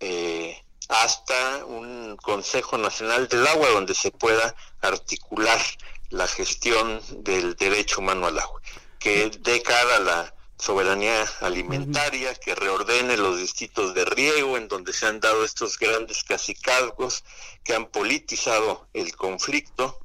eh, 0.00 0.62
hasta 0.88 1.64
un 1.64 2.16
Consejo 2.16 2.78
Nacional 2.78 3.28
del 3.28 3.46
Agua 3.46 3.68
donde 3.70 3.94
se 3.94 4.10
pueda 4.10 4.54
articular 4.80 5.60
la 6.10 6.28
gestión 6.28 7.00
del 7.24 7.56
derecho 7.56 8.00
humano 8.00 8.26
al 8.26 8.38
agua, 8.38 8.60
que 9.04 9.28
dé 9.40 9.62
cara 9.62 9.96
a 9.96 10.00
la 10.00 10.34
soberanía 10.58 11.30
alimentaria, 11.42 12.34
que 12.36 12.54
reordene 12.54 13.18
los 13.18 13.38
distritos 13.38 13.92
de 13.92 14.06
riego 14.06 14.56
en 14.56 14.66
donde 14.66 14.94
se 14.94 15.04
han 15.04 15.20
dado 15.20 15.44
estos 15.44 15.78
grandes 15.78 16.24
cacicazgos 16.24 17.22
que 17.64 17.74
han 17.74 17.84
politizado 17.88 18.88
el 18.94 19.14
conflicto 19.14 20.00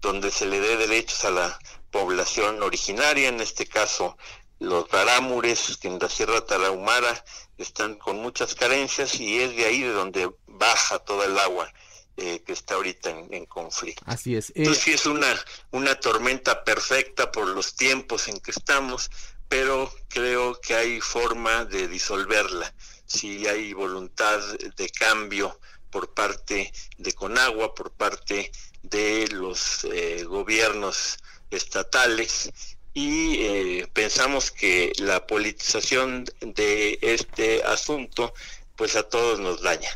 donde 0.00 0.30
se 0.30 0.46
le 0.46 0.60
dé 0.60 0.76
derechos 0.76 1.24
a 1.24 1.32
la 1.32 1.58
población 1.90 2.62
originaria, 2.62 3.30
en 3.30 3.40
este 3.40 3.66
caso 3.66 4.16
los 4.60 4.88
rarámures, 4.92 5.76
que 5.78 5.88
en 5.88 5.98
la 5.98 6.08
Sierra 6.08 6.46
Tarahumara 6.46 7.24
están 7.58 7.96
con 7.96 8.18
muchas 8.18 8.54
carencias 8.54 9.18
y 9.18 9.40
es 9.40 9.56
de 9.56 9.64
ahí 9.64 9.82
de 9.82 9.92
donde 9.92 10.30
baja 10.46 11.00
toda 11.00 11.26
el 11.26 11.36
agua 11.36 11.68
eh, 12.16 12.42
que 12.44 12.52
está 12.52 12.74
ahorita 12.74 13.10
en, 13.10 13.46
conflicto. 13.46 14.02
Así 14.06 14.36
es. 14.36 14.50
Eh... 14.50 14.54
Entonces 14.56 14.84
sí 14.84 14.92
es 14.92 15.06
una, 15.06 15.34
una 15.70 15.98
tormenta 16.00 16.64
perfecta 16.64 17.30
por 17.30 17.48
los 17.48 17.74
tiempos 17.74 18.28
en 18.28 18.40
que 18.40 18.50
estamos, 18.50 19.10
pero 19.48 19.92
creo 20.08 20.60
que 20.60 20.74
hay 20.74 21.00
forma 21.00 21.64
de 21.64 21.88
disolverla, 21.88 22.74
si 23.06 23.46
hay 23.46 23.72
voluntad 23.72 24.40
de 24.76 24.88
cambio 24.88 25.58
por 25.90 26.12
parte 26.12 26.72
de 26.98 27.12
Conagua, 27.12 27.74
por 27.74 27.92
parte 27.92 28.50
de 28.82 29.28
los 29.28 29.84
eh, 29.84 30.24
gobiernos 30.24 31.18
estatales 31.50 32.52
y 32.92 33.42
eh, 33.42 33.88
pensamos 33.92 34.50
que 34.50 34.92
la 34.98 35.26
politización 35.26 36.24
de 36.40 36.98
este 37.02 37.62
asunto 37.62 38.32
pues 38.74 38.96
a 38.96 39.02
todos 39.02 39.38
nos 39.40 39.62
daña. 39.62 39.90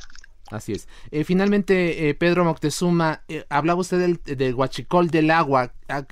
Así 0.50 0.72
es. 0.72 0.88
Eh, 1.10 1.24
finalmente, 1.24 2.14
Pedro 2.18 2.44
Moctezuma, 2.44 3.22
hablaba 3.48 3.80
usted 3.80 3.98
del, 3.98 4.20
del, 4.24 4.54
huachicol 4.54 5.10
del 5.10 5.30
agua. 5.30 5.72
Ah, 5.88 6.04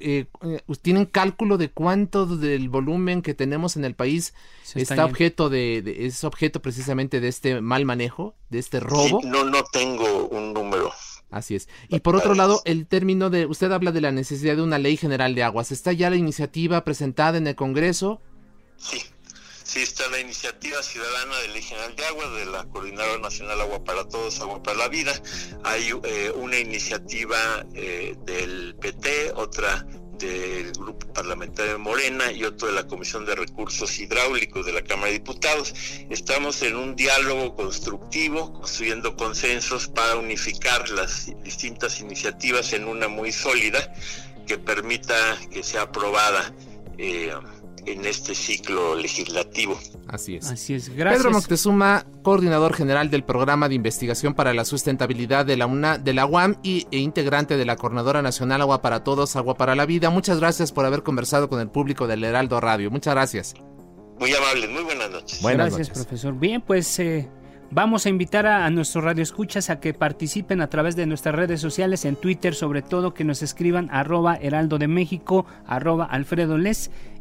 ¿Tienen 0.82 1.06
cálculo 1.06 1.58
de 1.58 1.70
cuánto 1.70 2.26
del 2.26 2.68
volumen 2.68 3.22
que 3.22 3.34
tenemos 3.34 3.76
en 3.76 3.84
el 3.84 3.94
país 3.94 4.34
está, 4.74 5.04
objeto 5.04 5.48
de, 5.48 6.06
es 6.06 6.24
objeto 6.24 6.62
precisamente 6.62 7.20
de 7.20 7.28
este 7.28 7.60
mal 7.60 7.84
manejo, 7.84 8.34
de 8.48 8.58
este 8.58 8.80
robo? 8.80 9.20
no, 9.24 9.44
no 9.44 9.62
tengo 9.72 10.28
un 10.28 10.52
número. 10.52 10.92
Así 11.30 11.54
es. 11.54 11.68
Y 11.88 12.00
por 12.00 12.16
otro 12.16 12.34
lado, 12.34 12.62
el 12.64 12.86
término 12.86 13.28
de, 13.28 13.46
usted 13.46 13.70
habla 13.70 13.92
de 13.92 14.00
la 14.00 14.12
necesidad 14.12 14.56
de 14.56 14.62
una 14.62 14.78
ley 14.78 14.96
general 14.96 15.34
de 15.34 15.42
aguas. 15.42 15.72
¿Está 15.72 15.92
ya 15.92 16.10
la 16.10 16.16
iniciativa 16.16 16.84
presentada 16.84 17.36
en 17.36 17.46
el 17.46 17.54
Congreso? 17.54 18.20
Sí, 18.78 19.02
sí 19.68 19.82
está 19.82 20.08
la 20.08 20.18
iniciativa 20.18 20.82
ciudadana 20.82 21.36
de 21.40 21.48
ley 21.48 21.62
de 21.94 22.06
aguas 22.06 22.32
de 22.36 22.46
la 22.46 22.64
Coordinadora 22.64 23.18
Nacional 23.18 23.60
Agua 23.60 23.84
para 23.84 24.08
Todos, 24.08 24.40
Agua 24.40 24.62
para 24.62 24.78
la 24.78 24.88
Vida. 24.88 25.12
Hay 25.62 25.90
eh, 26.04 26.32
una 26.34 26.58
iniciativa 26.58 27.36
eh, 27.74 28.16
del 28.24 28.74
PT, 28.80 29.32
otra 29.34 29.86
del 30.18 30.72
Grupo 30.72 31.06
Parlamentario 31.12 31.72
de 31.72 31.78
Morena 31.78 32.32
y 32.32 32.44
otro 32.44 32.68
de 32.68 32.74
la 32.74 32.86
Comisión 32.86 33.26
de 33.26 33.34
Recursos 33.34 33.98
Hidráulicos 33.98 34.64
de 34.64 34.72
la 34.72 34.82
Cámara 34.82 35.08
de 35.08 35.18
Diputados. 35.18 35.74
Estamos 36.08 36.62
en 36.62 36.74
un 36.74 36.96
diálogo 36.96 37.54
constructivo, 37.54 38.54
construyendo 38.54 39.16
consensos 39.16 39.86
para 39.88 40.16
unificar 40.16 40.88
las 40.88 41.30
distintas 41.44 42.00
iniciativas 42.00 42.72
en 42.72 42.88
una 42.88 43.08
muy 43.08 43.32
sólida 43.32 43.92
que 44.46 44.56
permita 44.56 45.14
que 45.52 45.62
sea 45.62 45.82
aprobada 45.82 46.54
eh, 46.96 47.32
en 47.86 48.04
este 48.06 48.34
ciclo 48.34 48.94
legislativo. 48.94 49.78
Así 50.08 50.36
es. 50.36 50.50
Así 50.50 50.74
es, 50.74 50.88
gracias. 50.94 51.22
Pedro 51.22 51.32
Moctezuma, 51.32 52.06
coordinador 52.22 52.74
general 52.74 53.10
del 53.10 53.24
Programa 53.24 53.68
de 53.68 53.74
Investigación 53.74 54.34
para 54.34 54.54
la 54.54 54.64
Sustentabilidad 54.64 55.46
de 55.46 55.56
la, 55.56 55.66
UNA, 55.66 55.98
de 55.98 56.14
la 56.14 56.26
UAM 56.26 56.56
y, 56.62 56.86
e 56.90 56.98
integrante 56.98 57.56
de 57.56 57.64
la 57.64 57.76
Coordinadora 57.76 58.22
Nacional 58.22 58.60
Agua 58.62 58.82
para 58.82 59.04
Todos, 59.04 59.36
Agua 59.36 59.56
para 59.56 59.74
la 59.74 59.86
Vida. 59.86 60.10
Muchas 60.10 60.40
gracias 60.40 60.72
por 60.72 60.84
haber 60.84 61.02
conversado 61.02 61.48
con 61.48 61.60
el 61.60 61.70
público 61.70 62.06
del 62.06 62.24
Heraldo 62.24 62.60
Radio. 62.60 62.90
Muchas 62.90 63.14
gracias. 63.14 63.54
Muy 64.18 64.34
amable, 64.34 64.66
muy 64.68 64.82
buenas 64.82 65.10
noches. 65.10 65.42
Buenas 65.42 65.74
gracias, 65.74 65.90
profesor. 65.90 66.34
Bien, 66.38 66.60
pues 66.60 66.98
eh, 66.98 67.30
Vamos 67.70 68.06
a 68.06 68.08
invitar 68.08 68.46
a, 68.46 68.64
a 68.64 68.70
nuestros 68.70 69.04
radioescuchas 69.04 69.68
a 69.68 69.78
que 69.78 69.92
participen 69.92 70.62
a 70.62 70.68
través 70.68 70.96
de 70.96 71.04
nuestras 71.04 71.34
redes 71.34 71.60
sociales, 71.60 72.06
en 72.06 72.16
Twitter 72.16 72.54
sobre 72.54 72.80
todo, 72.80 73.12
que 73.12 73.24
nos 73.24 73.42
escriban 73.42 73.88
arroba 73.90 74.36
heraldo 74.36 74.78
de 74.78 74.88
México, 74.88 75.44
arroba 75.66 76.08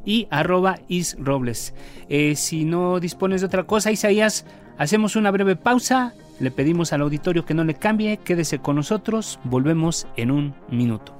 y 0.05 0.27
arroba 0.31 0.79
is 0.87 1.17
robles. 1.19 1.73
Eh, 2.07 2.35
si 2.37 2.63
no 2.63 3.01
dispones 3.01 3.41
de 3.41 3.47
otra 3.47 3.63
cosa, 3.63 3.91
Isaías, 3.91 4.45
hacemos 4.77 5.17
una 5.17 5.31
breve 5.31 5.57
pausa, 5.57 6.13
le 6.39 6.49
pedimos 6.49 6.93
al 6.93 7.01
auditorio 7.01 7.45
que 7.45 7.53
no 7.53 7.65
le 7.65 7.73
cambie, 7.73 8.17
quédese 8.17 8.59
con 8.59 8.77
nosotros, 8.77 9.39
volvemos 9.43 10.07
en 10.15 10.31
un 10.31 10.55
minuto. 10.69 11.13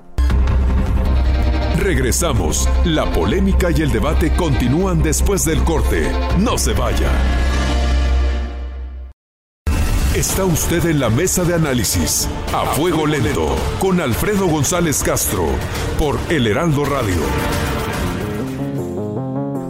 Regresamos, 1.77 2.69
la 2.85 3.05
polémica 3.11 3.71
y 3.71 3.81
el 3.81 3.91
debate 3.91 4.31
continúan 4.31 5.03
después 5.03 5.43
del 5.43 5.63
corte, 5.63 6.09
no 6.39 6.57
se 6.57 6.73
vaya. 6.73 7.11
Está 10.17 10.45
usted 10.45 10.83
en 10.87 10.99
la 10.99 11.11
mesa 11.11 11.43
de 11.43 11.53
análisis 11.53 12.27
a 12.51 12.65
fuego 12.73 13.05
lento 13.05 13.55
con 13.77 14.01
Alfredo 14.01 14.47
González 14.47 15.03
Castro 15.03 15.45
por 15.99 16.17
El 16.31 16.47
Heraldo 16.47 16.85
Radio. 16.85 17.76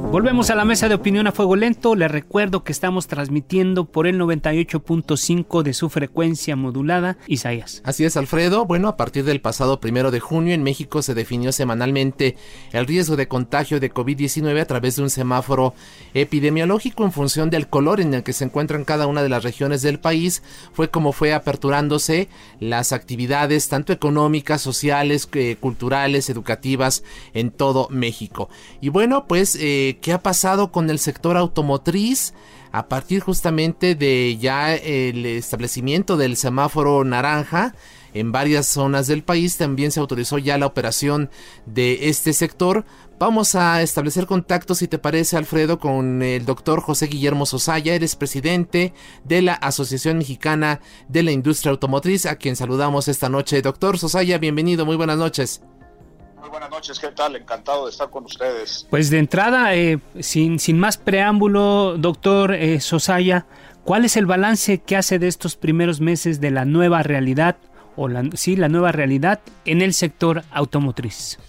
Volvemos 0.10 0.50
a 0.50 0.56
la 0.56 0.64
mesa 0.64 0.88
de 0.88 0.96
opinión 0.96 1.28
a 1.28 1.34
fuego 1.34 1.58
lento. 1.58 1.94
Les 1.94 2.10
recuerdo 2.10 2.64
que 2.64 2.72
estamos 2.72 3.08
transmitiendo 3.08 3.84
por 3.84 4.08
el 4.08 4.18
98.5 4.18 5.64
de 5.64 5.74
su 5.74 5.90
frecuencia 5.90 6.56
modulada. 6.56 7.18
Isaías. 7.28 7.82
Así 7.84 8.06
es, 8.06 8.16
Alfredo. 8.16 8.66
Bueno, 8.66 8.88
a 8.88 8.96
partir 8.96 9.26
del 9.26 9.42
pasado 9.42 9.82
primero 9.82 10.10
de 10.10 10.22
junio 10.22 10.54
en 10.54 10.64
México 10.64 11.02
se 11.02 11.14
definió 11.14 11.52
semanalmente 11.52 12.38
el 12.72 12.88
riesgo 12.88 13.18
de 13.18 13.28
contagio 13.28 13.82
de 13.82 13.94
COVID-19 13.94 14.62
a 14.62 14.66
través 14.66 14.96
de 14.96 15.04
un 15.04 15.10
semáforo 15.10 15.74
epidemiológico 16.14 17.04
en 17.04 17.12
función 17.12 17.50
del 17.50 17.68
color 17.68 18.00
en 18.00 18.14
el 18.14 18.24
que 18.24 18.32
se 18.32 18.46
encuentran 18.46 18.86
cada 18.86 19.08
una 19.08 19.22
de 19.22 19.30
las 19.30 19.44
regiones 19.44 19.82
del 19.82 20.00
país. 20.00 20.42
Fue 20.72 20.90
como 20.90 21.12
fue 21.12 21.34
aperturándose 21.34 22.30
las 22.62 22.94
actividades 22.94 23.68
tanto 23.68 23.92
económicas, 23.92 24.62
sociales, 24.62 25.28
eh, 25.34 25.58
culturales, 25.60 26.30
educativas 26.30 27.04
en 27.34 27.52
todo 27.52 27.90
México. 27.90 28.50
Y 28.80 28.88
bueno, 28.88 29.28
pues 29.28 29.58
eh, 29.60 29.97
qué 30.02 30.14
ha 30.14 30.24
pasado 30.24 30.72
con 30.72 30.90
el 30.90 31.00
sector 31.00 31.38
automotriz 31.38 32.34
a 32.72 32.88
partir 32.88 33.22
justamente 33.22 33.96
de 33.96 34.38
ya 34.38 34.76
el 34.76 35.26
establecimiento 35.26 36.18
del 36.18 36.38
semáforo 36.38 37.04
naranja. 37.04 37.74
En 38.14 38.32
varias 38.32 38.66
zonas 38.66 39.08
del 39.08 39.24
país 39.24 39.58
también 39.58 39.92
se 39.92 40.00
autorizó 40.00 40.38
ya 40.38 40.58
la 40.58 40.66
operación 40.66 41.30
de 41.66 42.10
este 42.10 42.34
sector. 42.34 42.86
Vamos 43.20 43.56
a 43.56 43.82
establecer 43.82 44.28
contacto, 44.28 44.76
si 44.76 44.88
te 44.88 44.98
parece, 44.98 45.38
Alfredo, 45.38 45.80
con 45.80 46.22
el 46.22 46.46
doctor 46.46 46.82
José 46.82 47.08
Guillermo 47.08 47.46
Sosaya. 47.46 47.94
Eres 47.96 48.16
presidente 48.16 48.94
de 49.24 49.42
la 49.42 49.54
Asociación 49.54 50.20
Mexicana 50.20 50.82
de 51.10 51.24
la 51.24 51.32
Industria 51.32 51.72
Automotriz, 51.72 52.26
a 52.26 52.38
quien 52.38 52.56
saludamos 52.56 53.08
esta 53.08 53.30
noche. 53.30 53.62
Doctor 53.62 53.98
Sosaya, 53.98 54.38
bienvenido, 54.38 54.86
muy 54.86 54.96
buenas 54.96 55.18
noches 55.18 55.62
buenas 56.48 56.70
noches, 56.70 57.00
¿qué 57.00 57.10
tal? 57.10 57.36
Encantado 57.36 57.86
de 57.86 57.92
estar 57.92 58.10
con 58.10 58.26
ustedes. 58.26 58.88
Pues 58.90 59.10
de 59.10 59.20
entrada, 59.20 59.76
eh, 59.76 60.00
sin, 60.20 60.60
sin 60.60 60.80
más 60.80 60.98
preámbulo, 60.98 61.96
doctor 61.98 62.54
eh, 62.54 62.80
Sosaya, 62.80 63.46
¿cuál 63.84 64.06
es 64.06 64.18
el 64.18 64.26
balance 64.26 64.80
que 64.80 64.96
hace 64.96 65.20
de 65.20 65.28
estos 65.28 65.56
primeros 65.56 66.00
meses 66.00 66.42
de 66.42 66.52
la 66.52 66.66
nueva 66.66 67.04
realidad, 67.04 67.58
o 67.96 68.08
la, 68.08 68.24
sí, 68.36 68.56
la 68.56 68.70
nueva 68.70 68.92
realidad 68.92 69.40
en 69.66 69.82
el 69.82 69.94
sector 69.94 70.44
automotriz? 70.52 71.40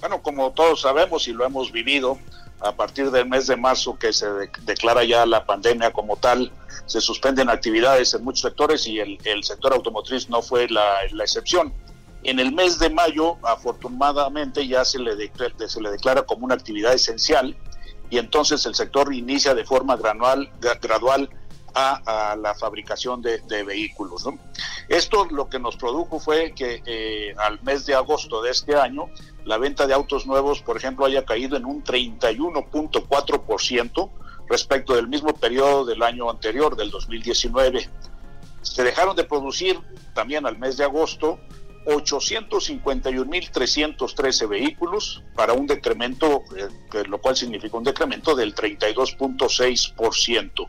Bueno, 0.00 0.22
como 0.22 0.52
todos 0.52 0.82
sabemos 0.82 1.26
y 1.28 1.32
lo 1.32 1.44
hemos 1.44 1.72
vivido, 1.72 2.18
a 2.60 2.72
partir 2.72 3.10
del 3.10 3.28
mes 3.28 3.46
de 3.46 3.56
marzo 3.56 3.98
que 3.98 4.12
se 4.12 4.26
declara 4.62 5.04
ya 5.04 5.24
la 5.26 5.44
pandemia 5.44 5.92
como 5.92 6.16
tal, 6.16 6.52
se 6.86 7.00
suspenden 7.00 7.48
actividades 7.50 8.14
en 8.14 8.24
muchos 8.24 8.42
sectores 8.42 8.86
y 8.86 8.98
el, 8.98 9.18
el 9.24 9.44
sector 9.44 9.72
automotriz 9.72 10.28
no 10.28 10.42
fue 10.42 10.68
la, 10.68 10.98
la 11.12 11.24
excepción. 11.24 11.72
En 12.28 12.38
el 12.40 12.52
mes 12.52 12.78
de 12.78 12.90
mayo, 12.90 13.38
afortunadamente, 13.42 14.68
ya 14.68 14.84
se 14.84 14.98
le, 14.98 15.16
declara, 15.16 15.54
se 15.66 15.80
le 15.80 15.90
declara 15.90 16.24
como 16.24 16.44
una 16.44 16.56
actividad 16.56 16.92
esencial 16.92 17.56
y 18.10 18.18
entonces 18.18 18.66
el 18.66 18.74
sector 18.74 19.14
inicia 19.14 19.54
de 19.54 19.64
forma 19.64 19.96
gradual, 19.96 20.52
gradual 20.60 21.30
a, 21.72 22.36
la 22.38 22.54
fabricación 22.54 23.22
de, 23.22 23.40
vehículos. 23.64 24.28
Esto 24.90 25.24
lo 25.30 25.48
que 25.48 25.58
nos 25.58 25.78
produjo 25.78 26.20
fue 26.20 26.52
que 26.54 26.82
eh, 26.84 27.34
al 27.38 27.62
mes 27.62 27.86
de 27.86 27.94
agosto 27.94 28.42
de 28.42 28.50
este 28.50 28.76
año, 28.76 29.08
la 29.46 29.56
venta 29.56 29.86
de 29.86 29.94
autos 29.94 30.26
nuevos, 30.26 30.60
por 30.60 30.76
ejemplo, 30.76 31.06
haya 31.06 31.24
caído 31.24 31.56
en 31.56 31.64
un 31.64 31.82
31.4% 31.82 34.10
respecto 34.50 34.94
del 34.94 35.08
mismo 35.08 35.32
periodo 35.32 35.86
del 35.86 36.02
año 36.02 36.28
anterior, 36.28 36.76
del 36.76 36.90
2019. 36.90 37.88
Se 38.60 38.84
dejaron 38.84 39.16
de 39.16 39.24
producir 39.24 39.80
también 40.12 40.44
al 40.44 40.58
mes 40.58 40.76
de 40.76 40.84
agosto 40.84 41.40
851.313 41.88 44.46
vehículos 44.46 45.24
para 45.34 45.54
un 45.54 45.66
decremento, 45.66 46.44
eh, 46.54 46.68
lo 47.08 47.18
cual 47.18 47.34
significa 47.34 47.78
un 47.78 47.84
decremento 47.84 48.36
del 48.36 48.54
32.6%. 48.54 50.68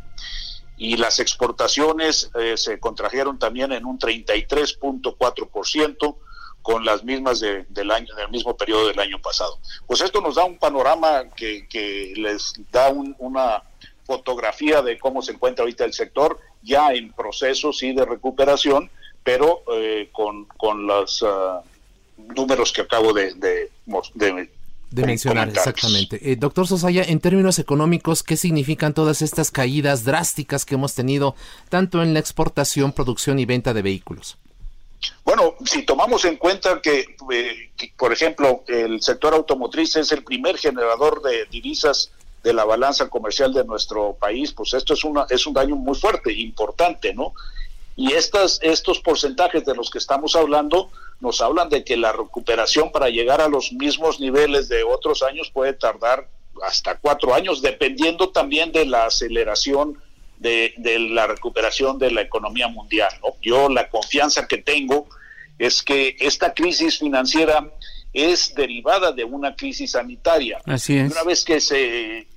Y 0.77 0.95
las 0.95 1.19
exportaciones 1.19 2.31
eh, 2.39 2.55
se 2.55 2.79
contrajeron 2.79 3.37
también 3.37 3.73
en 3.73 3.85
un 3.85 3.99
33.4% 3.99 6.15
con 6.61 6.85
las 6.85 7.03
mismas 7.03 7.41
del 7.41 7.91
año, 7.91 8.15
del 8.15 8.29
mismo 8.29 8.55
periodo 8.55 8.87
del 8.87 8.99
año 8.99 9.21
pasado. 9.21 9.59
Pues 9.87 9.99
esto 10.01 10.21
nos 10.21 10.35
da 10.35 10.45
un 10.45 10.57
panorama 10.57 11.25
que, 11.35 12.13
les 12.15 12.53
da 12.71 12.93
una 13.17 13.63
fotografía 14.03 14.81
de 14.81 14.97
cómo 14.97 15.21
se 15.21 15.33
encuentra 15.33 15.63
ahorita 15.63 15.83
el 15.83 15.91
sector 15.93 16.39
ya 16.61 16.93
en 16.93 17.11
procesos 17.11 17.83
y 17.83 17.91
de 17.93 18.05
recuperación 18.05 18.89
pero 19.29 19.61
eh, 19.71 20.09
con, 20.11 20.45
con, 20.45 20.87
los 20.87 21.23
ah, 21.23 21.61
números 22.35 22.73
que 22.73 22.81
acabo 22.81 23.13
de, 23.13 23.35
de, 23.35 23.69
mencionar, 25.05 25.49
exactamente. 25.49 26.31
Eh, 26.31 26.35
doctor 26.35 26.65
Sosaya, 26.65 27.03
en 27.03 27.19
términos 27.19 27.59
económicos, 27.59 28.23
¿qué 28.23 28.35
significan 28.35 28.95
todas 28.95 29.21
estas 29.21 29.51
caídas 29.51 30.03
drásticas 30.03 30.65
que 30.65 30.73
hemos 30.73 30.95
tenido 30.95 31.35
tanto 31.69 32.01
en 32.01 32.15
la 32.15 32.19
exportación, 32.19 32.91
producción 32.91 33.37
y 33.37 33.45
venta 33.45 33.71
de 33.75 33.83
vehículos? 33.83 34.39
Bueno, 35.23 35.53
si 35.63 35.83
tomamos 35.83 36.25
en 36.25 36.37
cuenta 36.37 36.81
que, 36.81 37.15
eh, 37.31 37.69
que, 37.77 37.93
por 37.95 38.11
ejemplo, 38.11 38.63
el 38.67 38.99
sector 38.99 39.35
automotriz 39.35 39.95
es 39.95 40.11
el 40.11 40.23
primer 40.23 40.57
generador 40.57 41.21
de 41.21 41.45
divisas 41.51 42.09
de 42.41 42.53
la 42.53 42.65
balanza 42.65 43.09
comercial 43.09 43.53
de 43.53 43.63
nuestro 43.63 44.15
país, 44.19 44.53
pues 44.53 44.73
esto 44.73 44.95
es, 44.95 45.03
una, 45.03 45.27
es 45.29 45.45
un 45.45 45.53
daño 45.53 45.75
muy 45.75 45.93
fuerte, 45.93 46.33
importante, 46.33 47.13
¿no? 47.13 47.35
Y 47.99 48.13
estas, 48.13 48.59
estos 48.61 48.99
porcentajes 48.99 49.65
de 49.65 49.75
los 49.75 49.89
que 49.89 49.97
estamos 49.97 50.33
hablando 50.37 50.89
nos 51.19 51.41
hablan 51.41 51.67
de 51.67 51.83
que 51.83 51.97
la 51.97 52.13
recuperación 52.13 52.93
para 52.93 53.09
llegar 53.09 53.41
a 53.41 53.49
los 53.49 53.73
mismos 53.73 54.21
niveles 54.21 54.69
de 54.69 54.83
otros 54.83 55.21
años 55.21 55.51
puede 55.51 55.73
tardar 55.73 56.29
hasta 56.63 56.97
cuatro 56.97 57.33
años, 57.33 57.61
dependiendo 57.61 58.29
también 58.29 58.71
de 58.71 58.85
la 58.85 59.07
aceleración 59.07 60.01
de, 60.37 60.73
la 61.11 61.27
recuperación 61.27 61.99
de 61.99 62.11
la 62.11 62.21
economía 62.21 62.69
mundial. 62.69 63.11
Yo 63.41 63.67
la 63.67 63.89
confianza 63.89 64.47
que 64.47 64.59
tengo 64.59 65.09
es 65.57 65.83
que 65.83 66.15
esta 66.21 66.53
crisis 66.53 66.99
financiera 66.99 67.69
es 68.13 68.55
derivada 68.55 69.11
de 69.11 69.25
una 69.25 69.57
crisis 69.57 69.91
sanitaria. 69.91 70.61
Así 70.63 70.97
es. 70.97 71.11
Una 71.11 71.23
vez 71.23 71.43
que 71.43 71.59
se, 71.59 72.27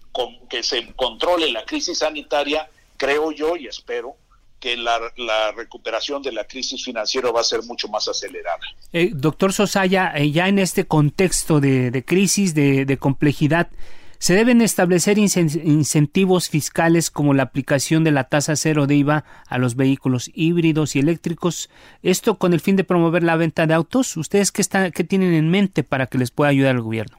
que 0.51 0.64
se 0.64 0.92
controle 0.96 1.53
la 1.53 1.64
crisis 1.64 1.98
sanitaria, 1.98 2.68
creo 2.96 3.31
yo 3.31 3.55
y 3.55 3.68
espero 3.68 4.16
que 4.62 4.77
la, 4.77 5.53
recuperación 5.57 6.22
de 6.22 6.31
la 6.31 6.44
crisis 6.44 6.85
financiera 6.85 7.33
va 7.33 7.40
a 7.40 7.44
ser 7.44 7.64
mucho 7.64 7.88
más 7.88 8.07
acelerada. 8.07 8.61
Eh, 8.92 9.11
doctor 9.12 9.53
Sosaya, 9.53 10.12
eh, 10.14 10.31
ya 10.31 10.46
en 10.46 10.61
este 10.61 10.87
contexto 10.87 11.59
de, 11.59 12.05
crisis, 12.07 12.55
de, 12.55 12.96
complejidad, 12.96 13.70
¿se 14.20 14.35
deben 14.35 14.62
establecer 14.62 15.18
incentivos 15.18 16.48
fiscales 16.48 17.11
como 17.11 17.35
la 17.35 17.42
aplicación 17.42 18.05
de 18.05 18.12
la 18.12 18.29
tasa 18.29 18.55
cero 18.55 18.87
de 18.87 18.94
IVA 18.94 19.25
a 19.48 19.59
los 19.59 19.75
vehículos 19.75 20.31
híbridos 20.33 20.94
y 20.94 21.01
eléctricos? 21.01 21.68
Esto 22.05 22.38
con 22.38 22.53
el 22.53 22.61
fin 22.61 22.77
de 22.77 22.85
promover 22.85 23.25
la 23.25 23.35
venta 23.35 23.66
de 23.66 23.75
autos. 23.75 24.16
¿Ustedes 24.16 24.53
qué, 24.53 24.62
están, 24.62 24.92
qué 24.92 25.03
tienen 25.03 25.35
en 25.35 25.51
mente 25.51 25.83
para 25.83 26.07
que 26.07 26.18
les 26.18 26.31
pueda 26.31 26.51
ayudar 26.51 26.77
el 26.77 26.83
gobierno? 26.83 27.18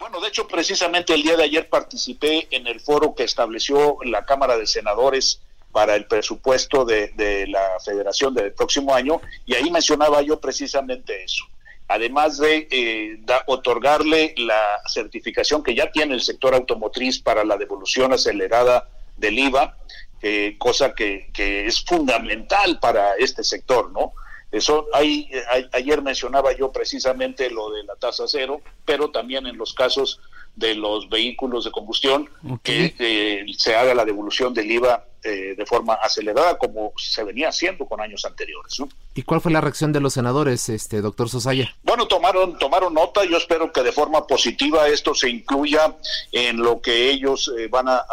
Bueno, 0.00 0.20
de 0.20 0.26
hecho, 0.26 0.48
precisamente 0.48 1.14
el 1.14 1.22
día 1.22 1.36
de 1.36 1.44
ayer 1.44 1.68
participé 1.68 2.48
en 2.50 2.66
el 2.66 2.80
foro 2.80 3.14
que 3.14 3.22
estableció 3.22 3.98
la 4.02 4.26
Cámara 4.26 4.56
de 4.56 4.66
Senadores 4.66 5.40
para 5.74 5.96
el 5.96 6.06
presupuesto 6.06 6.84
de, 6.84 7.46
la 7.48 7.80
federación 7.84 8.32
del 8.32 8.52
próximo 8.52 8.94
año 8.94 9.20
y 9.44 9.54
ahí 9.56 9.72
mencionaba 9.72 10.22
yo 10.22 10.38
precisamente 10.38 11.24
eso. 11.24 11.44
además 11.88 12.38
de 12.38 12.68
eh, 12.70 13.18
otorgarle 13.46 14.34
la 14.38 14.80
certificación 14.86 15.64
que 15.64 15.74
ya 15.74 15.90
tiene 15.90 16.14
el 16.14 16.22
sector 16.22 16.54
automotriz 16.54 17.18
para 17.18 17.42
la 17.42 17.56
devolución 17.56 18.12
acelerada 18.12 18.88
del 19.16 19.36
IVA, 19.36 19.76
eh, 20.22 20.54
cosa 20.58 20.94
que, 20.94 21.30
es 21.36 21.84
fundamental 21.84 22.78
para 22.78 23.16
este 23.16 23.42
sector, 23.42 23.90
¿no? 23.90 24.12
Eso, 24.52 24.86
hay, 24.92 25.28
ayer 25.72 26.00
mencionaba 26.02 26.52
yo 26.52 26.70
precisamente 26.70 27.50
lo 27.50 27.70
de 27.72 27.82
la 27.82 27.96
tasa 27.96 28.28
cero, 28.28 28.60
pero 28.84 29.10
también 29.10 29.48
en 29.48 29.58
los 29.58 29.74
casos 29.74 30.20
de 30.56 30.74
los 30.74 31.08
vehículos 31.08 31.64
de 31.64 31.70
combustión, 31.70 32.28
que 32.62 32.94
eh, 32.98 33.44
se 33.56 33.74
haga 33.74 33.94
la 33.94 34.04
devolución 34.04 34.54
del 34.54 34.70
IVA 34.70 35.04
eh, 35.22 35.54
de 35.56 35.66
forma 35.66 35.94
acelerada 35.94 36.58
como 36.58 36.92
se 36.96 37.24
venía 37.24 37.48
haciendo 37.48 37.86
con 37.86 38.00
años 38.00 38.24
anteriores. 38.24 38.76
¿Y 39.14 39.22
cuál 39.22 39.40
fue 39.40 39.52
la 39.52 39.60
reacción 39.60 39.92
de 39.92 40.00
los 40.00 40.12
senadores, 40.12 40.68
este 40.68 41.00
doctor 41.00 41.28
Sosaya? 41.28 41.74
Bueno, 41.82 42.06
tomaron 42.06 42.58
tomaron 42.58 42.92
nota. 42.94 43.24
Yo 43.24 43.36
espero 43.36 43.72
que 43.72 43.82
de 43.82 43.92
forma 43.92 44.26
positiva 44.26 44.86
esto 44.86 45.14
se 45.14 45.30
incluya 45.30 45.96
en 46.30 46.58
lo 46.58 46.80
que 46.80 47.10
ellos 47.10 47.50
eh, 47.58 47.68
van 47.68 47.88
a 47.88 48.04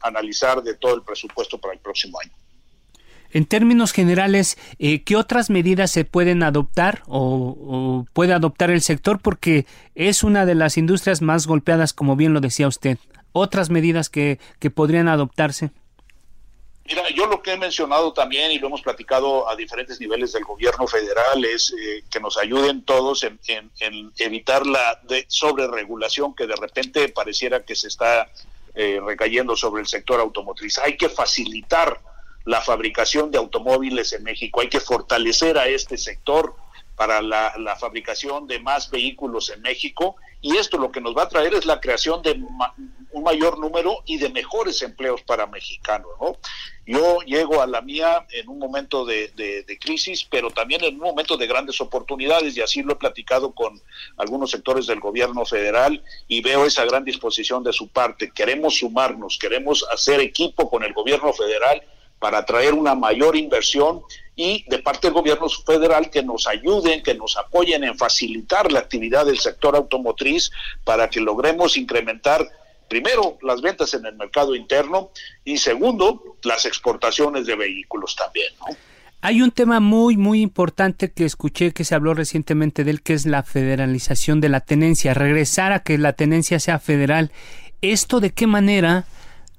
analizar 0.00 0.62
de 0.62 0.74
todo 0.74 0.94
el 0.94 1.02
presupuesto 1.02 1.58
para 1.58 1.74
el 1.74 1.80
próximo 1.80 2.18
año. 2.20 2.32
En 3.34 3.46
términos 3.46 3.92
generales, 3.92 4.56
eh, 4.78 5.02
¿qué 5.02 5.16
otras 5.16 5.50
medidas 5.50 5.90
se 5.90 6.04
pueden 6.04 6.44
adoptar 6.44 7.02
o, 7.08 8.06
puede 8.12 8.32
adoptar 8.32 8.70
el 8.70 8.80
sector? 8.80 9.20
Porque 9.20 9.66
es 9.96 10.22
una 10.22 10.46
de 10.46 10.54
las 10.54 10.78
industrias 10.78 11.20
más 11.20 11.48
golpeadas, 11.48 11.92
como 11.92 12.14
bien 12.14 12.32
lo 12.32 12.40
decía 12.40 12.68
usted. 12.68 12.96
¿Otras 13.32 13.70
medidas 13.70 14.08
que, 14.08 14.38
podrían 14.72 15.08
adoptarse? 15.08 15.72
Mira, 16.86 17.10
yo 17.10 17.26
lo 17.26 17.42
que 17.42 17.54
he 17.54 17.56
mencionado 17.56 18.12
también 18.12 18.52
y 18.52 18.60
lo 18.60 18.68
hemos 18.68 18.82
platicado 18.82 19.48
a 19.48 19.56
diferentes 19.56 19.98
niveles 19.98 20.32
del 20.32 20.44
gobierno 20.44 20.86
federal 20.86 21.44
es 21.44 21.72
eh, 21.72 22.04
que 22.08 22.20
nos 22.20 22.36
ayuden 22.36 22.84
todos 22.84 23.24
en, 23.24 24.12
evitar 24.18 24.64
la 24.64 25.00
de 25.08 25.24
sobreregulación 25.26 26.36
que 26.36 26.46
de 26.46 26.54
repente 26.54 27.08
pareciera 27.08 27.64
que 27.64 27.74
se 27.74 27.88
está 27.88 28.30
eh, 28.76 29.00
recayendo 29.04 29.56
sobre 29.56 29.80
el 29.80 29.88
sector 29.88 30.20
automotriz. 30.20 30.78
Hay 30.78 30.96
que 30.96 31.08
facilitar 31.08 32.00
la 32.44 32.60
fabricación 32.60 33.30
de 33.30 33.38
automóviles 33.38 34.12
en 34.12 34.22
México. 34.22 34.60
Hay 34.60 34.68
que 34.68 34.80
fortalecer 34.80 35.58
a 35.58 35.66
este 35.66 35.96
sector 35.96 36.54
para 36.96 37.22
la, 37.22 37.76
fabricación 37.78 38.46
de 38.46 38.60
más 38.60 38.90
vehículos 38.90 39.50
en 39.50 39.60
México 39.62 40.16
y 40.40 40.56
esto 40.56 40.78
lo 40.78 40.92
que 40.92 41.00
nos 41.00 41.16
va 41.16 41.24
a 41.24 41.28
traer 41.28 41.54
es 41.54 41.66
la 41.66 41.80
creación 41.80 42.22
de 42.22 42.40
un 43.10 43.22
mayor 43.22 43.58
número 43.58 44.02
y 44.06 44.18
de 44.18 44.28
mejores 44.28 44.80
empleos 44.82 45.22
para 45.22 45.46
mexicanos. 45.46 46.10
¿no? 46.20 46.36
Yo 46.86 47.20
llego 47.22 47.62
a 47.62 47.66
la 47.66 47.80
mía 47.80 48.26
en 48.30 48.48
un 48.48 48.58
momento 48.58 49.04
de, 49.04 49.28
de, 49.28 49.78
crisis, 49.78 50.26
pero 50.30 50.50
también 50.50 50.84
en 50.84 50.94
un 50.94 51.00
momento 51.00 51.36
de 51.36 51.46
grandes 51.46 51.80
oportunidades 51.80 52.56
y 52.56 52.60
así 52.60 52.82
lo 52.82 52.92
he 52.92 52.96
platicado 52.96 53.52
con 53.54 53.80
algunos 54.16 54.50
sectores 54.50 54.86
del 54.86 55.00
gobierno 55.00 55.44
federal 55.44 56.02
y 56.28 56.42
veo 56.42 56.66
esa 56.66 56.84
gran 56.84 57.04
disposición 57.04 57.64
de 57.64 57.72
su 57.72 57.88
parte. 57.88 58.30
Queremos 58.30 58.78
sumarnos, 58.78 59.38
queremos 59.38 59.84
hacer 59.90 60.20
equipo 60.20 60.70
con 60.70 60.84
el 60.84 60.92
gobierno 60.92 61.32
federal 61.32 61.82
para 62.24 62.38
atraer 62.38 62.72
una 62.72 62.94
mayor 62.94 63.36
inversión 63.36 64.00
y 64.34 64.64
de 64.70 64.78
parte 64.78 65.08
del 65.08 65.12
gobierno 65.12 65.46
federal 65.46 66.08
que 66.08 66.22
nos 66.22 66.46
ayuden, 66.46 67.02
que 67.02 67.14
nos 67.14 67.36
apoyen 67.36 67.84
en 67.84 67.98
facilitar 67.98 68.72
la 68.72 68.78
actividad 68.78 69.26
del 69.26 69.38
sector 69.38 69.76
automotriz 69.76 70.50
para 70.84 71.10
que 71.10 71.20
logremos 71.20 71.76
incrementar 71.76 72.48
primero 72.88 73.36
las 73.42 73.60
ventas 73.60 73.92
en 73.92 74.06
el 74.06 74.16
mercado 74.16 74.54
interno 74.54 75.10
y 75.44 75.58
segundo 75.58 76.38
las 76.44 76.64
exportaciones 76.64 77.44
de 77.44 77.56
vehículos 77.56 78.16
también. 78.16 78.54
Hay 79.20 79.42
un 79.42 79.50
tema 79.50 79.78
muy, 79.80 80.16
muy 80.16 80.40
importante 80.40 81.12
que 81.12 81.26
escuché 81.26 81.72
que 81.72 81.84
se 81.84 81.94
habló 81.94 82.14
recientemente 82.14 82.84
de 82.84 82.92
él, 82.92 83.02
que 83.02 83.12
es 83.12 83.26
la 83.26 83.42
federalización 83.42 84.40
de 84.40 84.48
la 84.48 84.60
tenencia, 84.60 85.12
regresar 85.12 85.72
a 85.72 85.80
que 85.80 85.98
la 85.98 86.14
tenencia 86.14 86.58
sea 86.58 86.78
federal. 86.78 87.32
¿Esto 87.82 88.20
de 88.20 88.30
qué 88.30 88.46
manera 88.46 89.04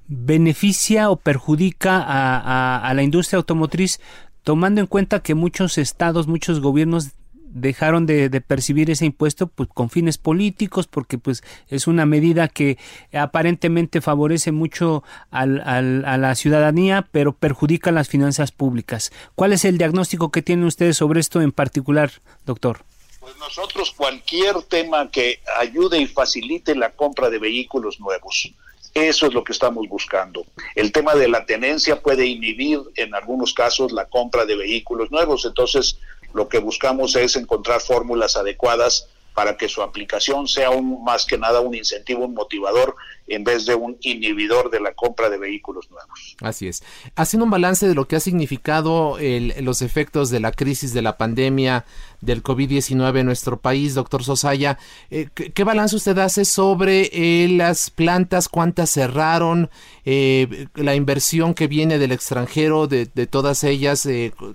beneficia 0.08 1.10
o 1.10 1.16
perjudica 1.16 2.04
a, 2.06 2.92
la 2.94 3.02
industria 3.02 3.38
automotriz, 3.38 4.00
tomando 4.42 4.80
en 4.80 4.86
cuenta 4.86 5.20
que 5.20 5.34
muchos 5.34 5.78
estados, 5.78 6.26
muchos 6.26 6.60
gobiernos 6.60 7.10
dejaron 7.48 8.04
de, 8.04 8.28
percibir 8.46 8.90
ese 8.90 9.06
impuesto 9.06 9.46
pues 9.46 9.68
con 9.72 9.88
fines 9.88 10.18
políticos 10.18 10.86
porque 10.86 11.16
pues 11.16 11.42
es 11.68 11.86
una 11.86 12.04
medida 12.04 12.48
que 12.48 12.76
aparentemente 13.14 14.02
favorece 14.02 14.52
mucho 14.52 15.02
al, 15.30 15.62
a 15.64 16.18
la 16.18 16.34
ciudadanía 16.34 17.08
pero 17.12 17.32
perjudica 17.32 17.92
las 17.92 18.08
finanzas 18.08 18.52
públicas. 18.52 19.10
¿Cuál 19.34 19.54
es 19.54 19.64
el 19.64 19.78
diagnóstico 19.78 20.30
que 20.30 20.42
tienen 20.42 20.66
ustedes 20.66 20.98
sobre 20.98 21.20
esto 21.20 21.40
en 21.40 21.50
particular, 21.50 22.10
doctor? 22.44 22.84
Pues 23.20 23.38
nosotros 23.38 23.90
cualquier 23.90 24.62
tema 24.62 25.10
que 25.10 25.40
ayude 25.58 25.98
y 25.98 26.06
facilite 26.06 26.76
la 26.76 26.92
compra 26.92 27.28
de 27.28 27.40
vehículos 27.40 27.98
nuevos, 27.98 28.52
eso 28.96 29.26
es 29.26 29.34
lo 29.34 29.44
que 29.44 29.52
estamos 29.52 29.86
buscando. 29.88 30.46
El 30.74 30.90
tema 30.90 31.14
de 31.14 31.28
la 31.28 31.44
tenencia 31.44 32.00
puede 32.00 32.24
inhibir 32.24 32.80
en 32.94 33.14
algunos 33.14 33.52
casos 33.52 33.92
la 33.92 34.06
compra 34.06 34.46
de 34.46 34.56
vehículos 34.56 35.10
nuevos, 35.10 35.44
entonces 35.44 35.98
lo 36.32 36.48
que 36.48 36.58
buscamos 36.58 37.14
es 37.14 37.36
encontrar 37.36 37.82
fórmulas 37.82 38.36
adecuadas 38.36 39.10
para 39.36 39.54
que 39.58 39.68
su 39.68 39.82
aplicación 39.82 40.48
sea 40.48 40.70
un, 40.70 41.04
más 41.04 41.26
que 41.26 41.36
nada 41.36 41.60
un 41.60 41.74
incentivo, 41.74 42.24
un 42.24 42.32
motivador, 42.32 42.96
en 43.26 43.44
vez 43.44 43.66
de 43.66 43.74
un 43.74 43.98
inhibidor 44.00 44.70
de 44.70 44.80
la 44.80 44.94
compra 44.94 45.28
de 45.28 45.36
vehículos 45.36 45.90
nuevos. 45.90 46.36
Así 46.40 46.68
es. 46.68 46.82
Haciendo 47.16 47.44
un 47.44 47.50
balance 47.50 47.86
de 47.86 47.94
lo 47.94 48.08
que 48.08 48.16
ha 48.16 48.20
significado 48.20 49.18
los 49.60 49.82
efectos 49.82 50.30
de 50.30 50.40
la 50.40 50.52
crisis 50.52 50.94
de 50.94 51.02
la 51.02 51.18
pandemia 51.18 51.84
del 52.22 52.42
COVID-19 52.42 53.18
en 53.18 53.26
nuestro 53.26 53.58
país, 53.58 53.92
doctor 53.92 54.24
Sosaya, 54.24 54.78
eh, 55.10 55.28
¿qué, 55.34 55.64
balance 55.64 55.96
usted 55.96 56.16
hace 56.16 56.46
sobre 56.46 57.10
eh, 57.12 57.48
las 57.48 57.90
plantas, 57.90 58.48
cuántas 58.48 58.88
cerraron, 58.88 59.68
eh, 60.06 60.68
la 60.76 60.94
inversión 60.94 61.52
que 61.52 61.66
viene 61.66 61.98
del 61.98 62.12
extranjero 62.12 62.86
de, 62.86 63.04
todas 63.26 63.64
ellas, 63.64 64.08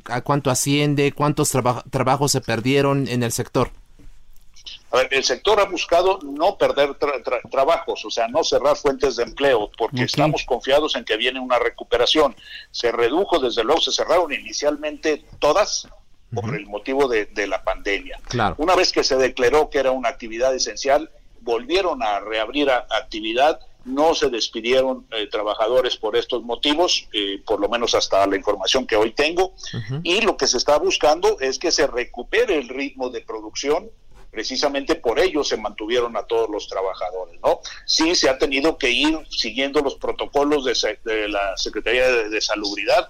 a 0.05 0.21
cuánto 0.21 0.49
asciende, 0.49 1.11
cuántos 1.11 1.51
trabajos 1.91 2.31
se 2.31 2.41
perdieron 2.41 3.07
en 3.07 3.21
el 3.21 3.31
sector? 3.31 3.69
A 4.91 4.97
ver, 4.97 5.07
el 5.11 5.23
sector 5.23 5.59
ha 5.59 5.65
buscado 5.65 6.19
no 6.21 6.57
perder 6.57 6.95
trabajos, 7.49 8.03
o 8.03 8.11
sea, 8.11 8.27
no 8.27 8.43
cerrar 8.43 8.75
fuentes 8.75 9.15
de 9.15 9.23
empleo, 9.23 9.71
porque 9.77 10.03
estamos 10.03 10.43
confiados 10.43 10.95
en 10.95 11.05
que 11.05 11.15
viene 11.15 11.39
una 11.39 11.59
recuperación. 11.59 12.35
Se 12.71 12.91
redujo, 12.91 13.39
desde 13.39 13.63
luego, 13.63 13.79
se 13.79 13.91
cerraron 13.91 14.33
inicialmente 14.33 15.23
todas 15.39 15.87
por 16.33 16.55
el 16.55 16.65
motivo 16.65 17.07
de, 17.07 17.47
la 17.47 17.63
pandemia. 17.63 18.19
Una 18.57 18.75
vez 18.75 18.91
que 18.91 19.03
se 19.03 19.15
declaró 19.17 19.69
que 19.69 19.79
era 19.79 19.91
una 19.91 20.09
actividad 20.09 20.53
esencial, 20.53 21.09
volvieron 21.41 22.03
a 22.03 22.19
reabrir 22.19 22.69
actividad 22.69 23.59
no 23.83 24.13
se 24.13 24.29
despidieron 24.29 25.07
eh, 25.11 25.27
trabajadores 25.27 25.97
por 25.97 26.15
estos 26.15 26.43
motivos, 26.43 27.07
eh, 27.13 27.41
por 27.45 27.59
lo 27.59 27.67
menos 27.67 27.95
hasta 27.95 28.27
la 28.27 28.35
información 28.35 28.85
que 28.85 28.95
hoy 28.95 29.11
tengo, 29.11 29.53
y 30.03 30.21
lo 30.21 30.37
que 30.37 30.47
se 30.47 30.57
está 30.57 30.77
buscando 30.77 31.39
es 31.39 31.57
que 31.57 31.71
se 31.71 31.87
recupere 31.87 32.57
el 32.57 32.69
ritmo 32.69 33.09
de 33.09 33.21
producción 33.21 33.89
precisamente 34.31 34.95
por 34.95 35.19
ello 35.19 35.43
se 35.43 35.57
mantuvieron 35.57 36.15
a 36.15 36.23
todos 36.23 36.49
los 36.49 36.67
trabajadores, 36.67 37.39
¿no? 37.41 37.59
Sí 37.85 38.15
se 38.15 38.29
ha 38.29 38.37
tenido 38.37 38.77
que 38.77 38.89
ir 38.89 39.19
siguiendo 39.29 39.81
los 39.81 39.95
protocolos 39.95 40.63
de, 40.65 41.27
la 41.27 41.57
Secretaría 41.57 42.09
de, 42.09 42.41
Salubridad 42.41 43.09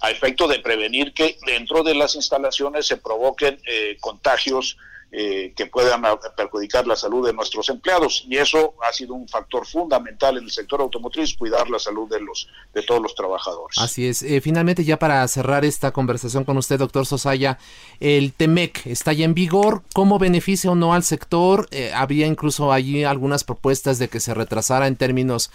a 0.00 0.10
efecto 0.10 0.48
de 0.48 0.58
prevenir 0.58 1.12
que 1.12 1.38
dentro 1.46 1.82
de 1.82 1.94
las 1.94 2.14
instalaciones 2.14 2.86
se 2.86 2.96
provoquen 2.96 3.60
eh, 3.66 3.96
contagios 4.00 4.76
eh, 5.14 5.52
que 5.54 5.66
puedan 5.66 6.00
perjudicar 6.34 6.86
la 6.86 6.96
salud 6.96 7.26
de 7.26 7.34
nuestros 7.34 7.68
empleados. 7.68 8.24
Y 8.30 8.38
eso 8.38 8.72
ha 8.82 8.94
sido 8.94 9.12
un 9.12 9.28
factor 9.28 9.66
fundamental 9.66 10.38
en 10.38 10.44
el 10.44 10.50
sector 10.50 10.80
automotriz 10.80 11.36
cuidar 11.36 11.68
la 11.68 11.78
salud 11.78 12.08
de 12.08 12.18
los 12.18 12.48
de 12.72 12.82
todos 12.82 13.02
los 13.02 13.14
trabajadores. 13.14 13.76
Así 13.76 14.06
es. 14.06 14.22
Eh, 14.22 14.40
finalmente 14.40 14.84
ya 14.84 14.98
para 14.98 15.28
cerrar 15.28 15.66
esta 15.66 15.90
conversación 15.90 16.44
con 16.44 16.56
usted 16.56 16.78
doctor 16.78 17.04
Sosaya 17.04 17.58
el 18.00 18.32
Temec 18.32 18.86
está 18.86 19.12
ya 19.12 19.26
en 19.26 19.34
vigor. 19.34 19.82
Cómo 19.92 20.18
beneficia 20.18 20.70
o 20.70 20.74
no 20.74 20.94
al 20.94 21.02
sector 21.02 21.68
eh, 21.72 21.92
había 21.94 22.26
incluso 22.26 22.72
allí 22.72 23.04
algunas 23.04 23.44
propuestas 23.44 23.98
de 23.98 24.08
que 24.08 24.18
se 24.18 24.32
retrasara 24.32 24.86
en 24.86 24.96
términos 24.96 25.50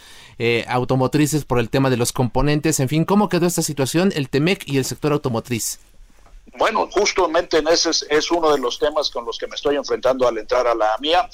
automotrices 0.67 1.45
por 1.45 1.57
el 1.57 1.71
tema 1.71 1.89
de 1.89 1.97
los 1.97 2.13
componentes. 2.13 2.79
En 2.79 2.89
fin 2.89 3.05
cómo 3.05 3.27
quedó 3.27 3.47
esta 3.47 3.63
situación 3.63 4.13
el 4.15 4.29
Temec 4.29 4.67
y 4.67 4.77
el 4.77 4.85
sector 4.85 5.13
automotriz 5.13 5.79
bueno, 6.57 6.87
justamente 6.91 7.57
en 7.57 7.67
ese 7.67 7.91
es, 8.09 8.31
uno 8.31 8.51
de 8.51 8.59
los 8.59 8.79
temas 8.79 9.09
con 9.09 9.25
los 9.25 9.37
que 9.37 9.47
me 9.47 9.55
estoy 9.55 9.75
enfrentando 9.75 10.27
al 10.27 10.37
entrar 10.37 10.67
a 10.67 10.75
la 10.75 10.97
mía, 10.99 11.29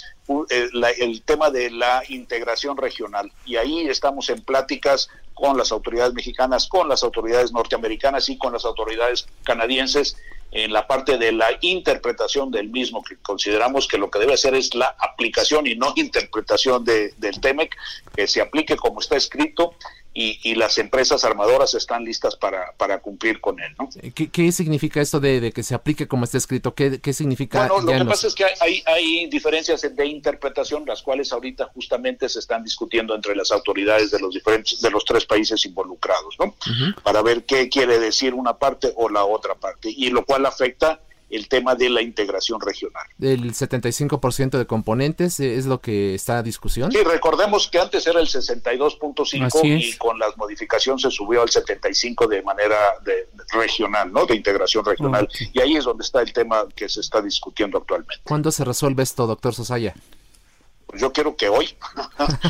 eh, 0.50 0.70
el, 1.00 1.22
tema 1.24 1.50
de 1.50 1.72
la 1.72 2.04
integración 2.10 2.78
regional. 2.78 3.32
Y 3.46 3.56
ahí 3.56 3.88
estamos 3.88 4.30
en 4.30 4.42
pláticas 4.44 5.10
con 5.34 5.58
las 5.58 5.72
autoridades 5.72 6.14
mexicanas, 6.14 6.68
con 6.68 6.88
las 6.90 7.04
autoridades 7.04 7.52
norteamericanas 7.52 8.30
y 8.30 8.38
con 8.38 8.54
las 8.54 8.66
autoridades 8.66 9.28
canadienses 9.44 10.18
en 10.52 10.72
la 10.72 10.86
parte 10.86 11.18
de 11.18 11.32
la 11.32 11.50
interpretación 11.62 12.52
del 12.52 12.70
mismo, 12.70 13.04
que 13.04 13.18
consideramos 13.18 13.88
que 13.88 13.98
lo 13.98 14.12
que 14.12 14.20
debe 14.20 14.34
hacer 14.34 14.54
es 14.54 14.76
la 14.76 14.96
aplicación 15.00 15.66
y 15.66 15.76
no 15.76 15.94
interpretación 15.96 16.86
del 16.86 17.42
TEMEC, 17.42 17.76
que 18.16 18.28
se 18.28 18.40
aplique 18.40 18.76
como 18.76 19.00
está 19.00 19.16
escrito 19.16 19.74
y, 20.14 20.54
las 20.56 20.78
empresas 20.78 21.24
armadoras 21.24 21.74
están 21.74 22.04
listas 22.04 22.36
para, 22.36 22.74
para 22.78 23.00
cumplir 23.00 23.42
con 23.42 23.60
él. 23.60 23.74
¿no? 23.80 23.90
¿Qué, 24.14 24.52
significa 24.52 25.02
esto 25.02 25.20
de, 25.20 25.52
que 25.52 25.64
se 25.64 25.74
aplique 25.74 26.08
como 26.08 26.26
está 26.26 26.38
escrito? 26.38 26.76
¿Qué, 26.76 27.00
qué 27.00 27.14
significa? 27.14 27.68
Bueno, 27.68 27.92
lo 27.92 28.00
que 28.00 28.06
pasa 28.06 28.28
es 28.28 28.36
que 28.36 28.46
hay, 28.60 28.84
hay 28.86 29.28
diferencias 29.28 29.82
de 29.82 30.06
interpretación, 30.06 30.86
las 30.86 31.02
cuales 31.02 31.34
ahorita 31.34 31.72
justamente 31.74 32.30
se 32.30 32.40
están 32.40 32.64
discutiendo 32.64 33.16
entre 33.16 33.36
las 33.36 33.52
autoridades 33.52 34.12
de 34.12 34.20
los 34.20 34.34
diferentes 34.34 34.82
de 34.82 34.92
los 34.92 35.04
tres 35.06 35.26
países 35.26 35.66
involucrados, 35.66 36.36
¿no? 36.40 36.56
Para 37.04 37.22
ver 37.22 37.44
qué 37.46 37.70
quiere 37.70 38.00
decir 38.00 38.34
una 38.34 38.58
parte 38.58 38.94
o 38.96 39.10
la 39.10 39.26
otra 39.26 39.56
parte, 39.56 39.90
y 39.90 40.10
lo 40.10 40.26
cual 40.26 40.46
afecta 40.46 41.00
el 41.36 41.48
tema 41.48 41.76
de 41.76 41.90
la 41.90 42.02
integración 42.02 42.60
regional. 42.62 43.06
¿El 43.20 43.54
75% 43.54 44.58
de 44.58 44.66
componentes 44.66 45.40
es 45.40 45.66
lo 45.66 45.82
que 45.82 46.16
está 46.16 46.40
a 46.40 46.44
discusión? 46.44 46.92
Sí, 46.92 47.00
recordemos 47.04 47.68
que 47.68 47.80
antes 47.80 48.06
era 48.06 48.20
el 48.20 48.28
62.5 48.28 49.80
y 49.80 49.98
con 49.98 50.20
la 50.20 50.28
modificación 50.36 51.00
se 51.00 51.10
subió 51.10 51.42
al 51.42 51.50
75 51.50 52.28
de 52.28 52.42
manera 52.44 52.78
de, 53.04 53.28
regional, 53.52 54.12
¿no? 54.12 54.26
De 54.26 54.36
integración 54.36 54.86
regional. 54.86 55.28
Y 55.54 55.60
ahí 55.60 55.76
es 55.76 55.86
donde 55.86 56.04
está 56.04 56.22
el 56.22 56.32
tema 56.32 56.66
que 56.76 56.88
se 56.88 57.02
está 57.02 57.22
discutiendo 57.22 57.80
actualmente. 57.80 58.22
¿Cuándo 58.24 58.52
se 58.52 58.64
resuelve 58.64 59.04
esto, 59.04 59.28
doctor 59.28 59.54
Sosaya? 59.54 59.94
Pues 60.94 61.02
yo 61.02 61.12
quiero 61.12 61.36
que 61.36 61.50
hoy. 61.50 61.70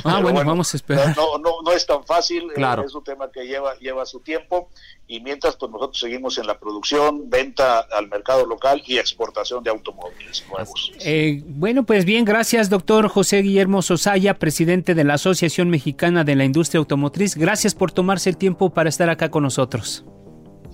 ah, 0.04 0.20
bueno, 0.22 0.44
vamos 0.44 0.74
a 0.74 0.76
esperar. 0.76 1.16
No, 1.16 1.38
no, 1.38 1.62
no 1.64 1.72
es 1.72 1.86
tan 1.86 2.04
fácil, 2.04 2.44
eh, 2.52 2.56
claro. 2.56 2.84
es 2.84 2.94
un 2.94 3.02
tema 3.02 3.32
que 3.32 3.46
lleva, 3.46 3.74
lleva 3.76 4.06
su 4.06 4.20
tiempo 4.20 4.68
y 5.08 5.22
mientras 5.22 5.56
pues 5.56 5.72
nosotros 5.72 5.98
seguimos 5.98 6.38
en 6.38 6.48
la 6.48 6.60
producción, 6.60 7.30
venta 7.30 7.80
al 7.80 8.10
mercado 8.10 8.46
local 8.46 8.84
y 8.86 8.98
exportación 8.98 9.64
de 9.64 9.70
automóviles 9.70 10.44
nuevos. 10.50 10.91
Eh, 11.06 11.41
bueno, 11.46 11.86
pues 11.86 12.04
bien, 12.04 12.26
gracias 12.26 12.70
doctor 12.70 13.08
José 13.08 13.41
Guillermo 13.44 13.82
Sosaya, 13.82 14.34
presidente 14.34 14.94
de 14.94 15.06
la 15.06 15.14
Asociación 15.14 15.70
Mexicana 15.70 16.26
de 16.26 16.36
la 16.36 16.44
Industria 16.44 16.80
Automotriz. 16.80 17.38
Gracias 17.38 17.74
por 17.74 17.94
tomarse 17.94 18.30
el 18.30 18.36
tiempo 18.36 18.74
para 18.74 18.89
estar 18.89 19.10
acá 19.10 19.32
con 19.32 19.44
nosotros. 19.44 20.04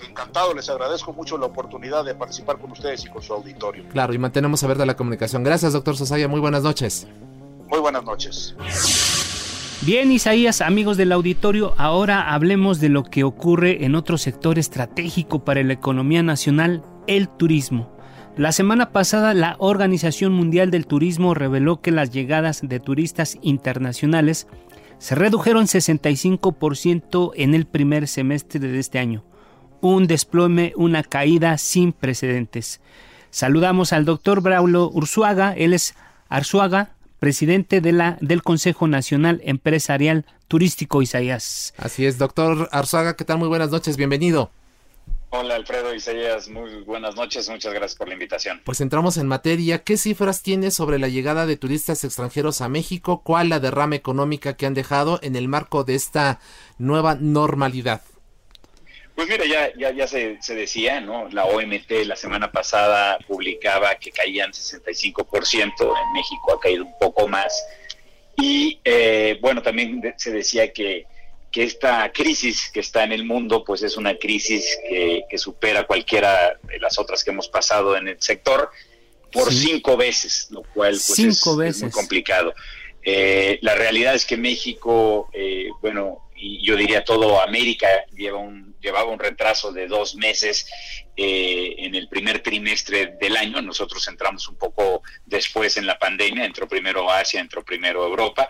Encantado, 0.09 0.55
les 0.55 0.67
agradezco 0.69 1.13
mucho 1.13 1.37
la 1.37 1.45
oportunidad 1.45 2.03
de 2.03 2.15
participar 2.15 2.57
con 2.57 2.71
ustedes 2.71 3.05
y 3.05 3.09
con 3.09 3.21
su 3.21 3.31
auditorio. 3.31 3.83
Claro, 3.89 4.11
y 4.11 4.17
mantenemos 4.17 4.63
abierta 4.63 4.87
la 4.87 4.95
comunicación. 4.95 5.43
Gracias, 5.43 5.73
doctor 5.73 5.95
Sosaya. 5.95 6.27
Muy 6.27 6.39
buenas 6.39 6.63
noches. 6.63 7.05
Muy 7.69 7.79
buenas 7.79 8.03
noches. 8.03 8.55
Bien, 9.81 10.11
Isaías, 10.11 10.59
amigos 10.61 10.97
del 10.97 11.11
auditorio, 11.11 11.73
ahora 11.77 12.33
hablemos 12.33 12.79
de 12.79 12.89
lo 12.89 13.03
que 13.03 13.23
ocurre 13.23 13.85
en 13.85 13.95
otro 13.95 14.17
sector 14.17 14.59
estratégico 14.59 15.45
para 15.45 15.63
la 15.63 15.73
economía 15.73 16.23
nacional, 16.23 16.83
el 17.07 17.29
turismo. 17.29 17.95
La 18.35 18.51
semana 18.51 18.91
pasada 18.91 19.33
la 19.33 19.55
Organización 19.59 20.33
Mundial 20.33 20.71
del 20.71 20.87
Turismo 20.87 21.33
reveló 21.33 21.81
que 21.81 21.91
las 21.91 22.11
llegadas 22.11 22.61
de 22.63 22.79
turistas 22.79 23.37
internacionales 23.41 24.47
se 24.97 25.15
redujeron 25.15 25.65
65% 25.65 27.31
en 27.35 27.55
el 27.55 27.65
primer 27.65 28.07
semestre 28.07 28.59
de 28.59 28.79
este 28.79 28.99
año. 28.99 29.23
Un 29.79 30.07
desplome, 30.07 30.73
una 30.75 31.03
caída 31.03 31.57
sin 31.57 31.93
precedentes. 31.93 32.81
Saludamos 33.29 33.93
al 33.93 34.05
doctor 34.05 34.41
Braulo 34.41 34.89
Ursuaga, 34.91 35.53
él 35.53 35.73
es 35.73 35.95
Arzuaga, 36.27 36.95
presidente 37.19 37.81
de 37.81 37.91
la, 37.91 38.17
del 38.21 38.41
Consejo 38.41 38.87
Nacional 38.87 39.41
Empresarial 39.43 40.25
Turístico 40.47 41.01
Isaías. 41.01 41.73
Así 41.77 42.05
es, 42.05 42.17
doctor 42.17 42.69
Arzuaga, 42.71 43.15
¿qué 43.15 43.25
tal? 43.25 43.37
Muy 43.37 43.47
buenas 43.47 43.69
noches, 43.69 43.97
bienvenido. 43.97 44.51
Hola 45.31 45.55
Alfredo 45.55 45.93
Isaías, 45.93 46.49
muy 46.49 46.81
buenas 46.85 47.15
noches, 47.15 47.47
muchas 47.49 47.71
gracias 47.71 47.95
por 47.95 48.07
la 48.07 48.15
invitación. 48.15 48.61
Pues 48.65 48.81
entramos 48.81 49.17
en 49.17 49.27
materia, 49.27 49.83
¿qué 49.83 49.95
cifras 49.95 50.41
tiene 50.41 50.71
sobre 50.71 50.97
la 50.97 51.07
llegada 51.07 51.45
de 51.45 51.55
turistas 51.55 52.03
extranjeros 52.03 52.61
a 52.61 52.69
México? 52.69 53.21
¿Cuál 53.23 53.49
la 53.49 53.59
derrama 53.59 53.95
económica 53.95 54.55
que 54.55 54.65
han 54.65 54.73
dejado 54.73 55.19
en 55.21 55.35
el 55.35 55.47
marco 55.47 55.83
de 55.83 55.93
esta 55.93 56.39
nueva 56.79 57.13
normalidad? 57.13 58.01
Pues 59.19 59.27
mira, 59.27 59.45
ya, 59.45 59.69
ya, 59.77 59.91
ya 59.91 60.07
se, 60.07 60.41
se, 60.41 60.55
decía, 60.55 61.01
¿no? 61.01 61.27
La 61.27 61.43
OMT 61.43 61.91
la 62.05 62.15
semana 62.15 62.53
pasada 62.53 63.19
publicaba 63.27 63.95
que 63.95 64.11
caían 64.11 64.53
65%, 64.53 65.53
en 65.57 66.13
México 66.13 66.53
ha 66.53 66.59
caído 66.61 66.85
un 66.85 66.97
poco 66.97 67.27
más. 67.27 67.65
Y 68.37 68.79
eh, 68.85 69.37
bueno, 69.41 69.61
también 69.61 70.13
se 70.15 70.31
decía 70.31 70.71
que, 70.71 71.05
que 71.51 71.63
esta 71.63 72.09
crisis 72.13 72.71
que 72.73 72.79
está 72.79 73.03
en 73.03 73.11
el 73.11 73.25
mundo, 73.25 73.65
pues 73.65 73.83
es 73.83 73.97
una 73.97 74.17
crisis 74.17 74.79
que, 74.87 75.23
que 75.29 75.37
supera 75.37 75.85
cualquiera 75.85 76.57
de 76.63 76.79
las 76.79 76.97
otras 76.97 77.21
que 77.21 77.31
hemos 77.31 77.49
pasado 77.49 77.97
en 77.97 78.07
el 78.07 78.21
sector 78.21 78.71
por 79.33 79.51
cinco 79.51 79.97
veces, 79.97 80.47
lo 80.49 80.63
cual 80.63 80.91
pues 80.91 81.19
es, 81.19 81.45
muy 81.83 81.91
complicado. 81.91 82.53
Eh, 83.03 83.59
la 83.63 83.75
realidad 83.75 84.15
es 84.15 84.25
que 84.25 84.37
México, 84.37 85.29
eh, 85.33 85.67
bueno, 85.81 86.28
y 86.39 86.65
yo 86.65 86.75
diría 86.77 87.03
todo 87.03 87.41
América 87.41 87.87
lleva 88.15 88.37
un, 88.37 88.75
llevaba 88.79 89.11
un 89.11 89.19
retraso 89.19 89.71
de 89.71 89.87
dos 89.87 90.15
meses 90.15 90.67
eh, 91.17 91.75
en 91.79 91.95
el 91.95 92.07
primer 92.07 92.41
trimestre 92.41 93.17
del 93.19 93.35
año. 93.35 93.61
Nosotros 93.61 94.07
entramos 94.07 94.47
un 94.47 94.57
poco 94.57 95.03
después 95.25 95.75
en 95.77 95.85
la 95.85 95.99
pandemia, 95.99 96.45
entró 96.45 96.67
primero 96.67 97.11
Asia, 97.11 97.41
entró 97.41 97.63
primero 97.63 98.05
Europa. 98.05 98.47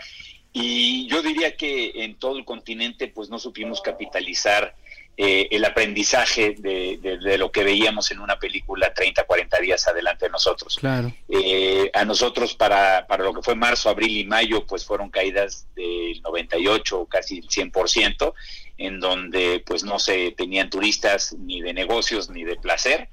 Y 0.54 1.08
yo 1.08 1.22
diría 1.22 1.56
que 1.58 2.04
en 2.04 2.18
todo 2.20 2.38
el 2.38 2.46
continente 2.46 3.08
pues 3.08 3.30
no 3.30 3.40
supimos 3.40 3.82
capitalizar 3.82 4.76
eh, 5.22 5.50
el 5.52 5.66
aprendizaje 5.66 6.56
de, 6.58 7.38
lo 7.38 7.52
que 7.52 7.66
veíamos 7.66 8.10
en 8.12 8.22
una 8.22 8.40
película 8.40 8.94
30, 8.94 9.26
40 9.26 9.60
días 9.60 9.86
adelante 9.86 10.28
de 10.28 10.32
nosotros. 10.32 10.78
Claro. 10.80 11.12
Eh, 11.28 11.92
a 11.94 12.06
nosotros 12.06 12.56
para, 12.56 13.06
para 13.06 13.26
lo 13.26 13.34
que 13.34 13.42
fue 13.42 13.54
marzo, 13.54 13.90
abril 13.90 14.16
y 14.16 14.24
mayo, 14.24 14.66
pues 14.66 14.86
fueron 14.86 15.10
caídas 15.10 15.68
del 15.76 16.22
98, 16.22 17.06
casi 17.10 17.40
el 17.40 17.50
100%, 17.50 18.34
en 18.78 19.02
donde 19.02 19.62
pues 19.66 19.84
no 19.84 20.00
se 20.00 20.32
tenían 20.32 20.70
turistas 20.70 21.34
ni 21.34 21.60
de 21.60 21.74
negocios 21.74 22.30
ni 22.30 22.46
de 22.46 22.56
placer. 22.56 23.10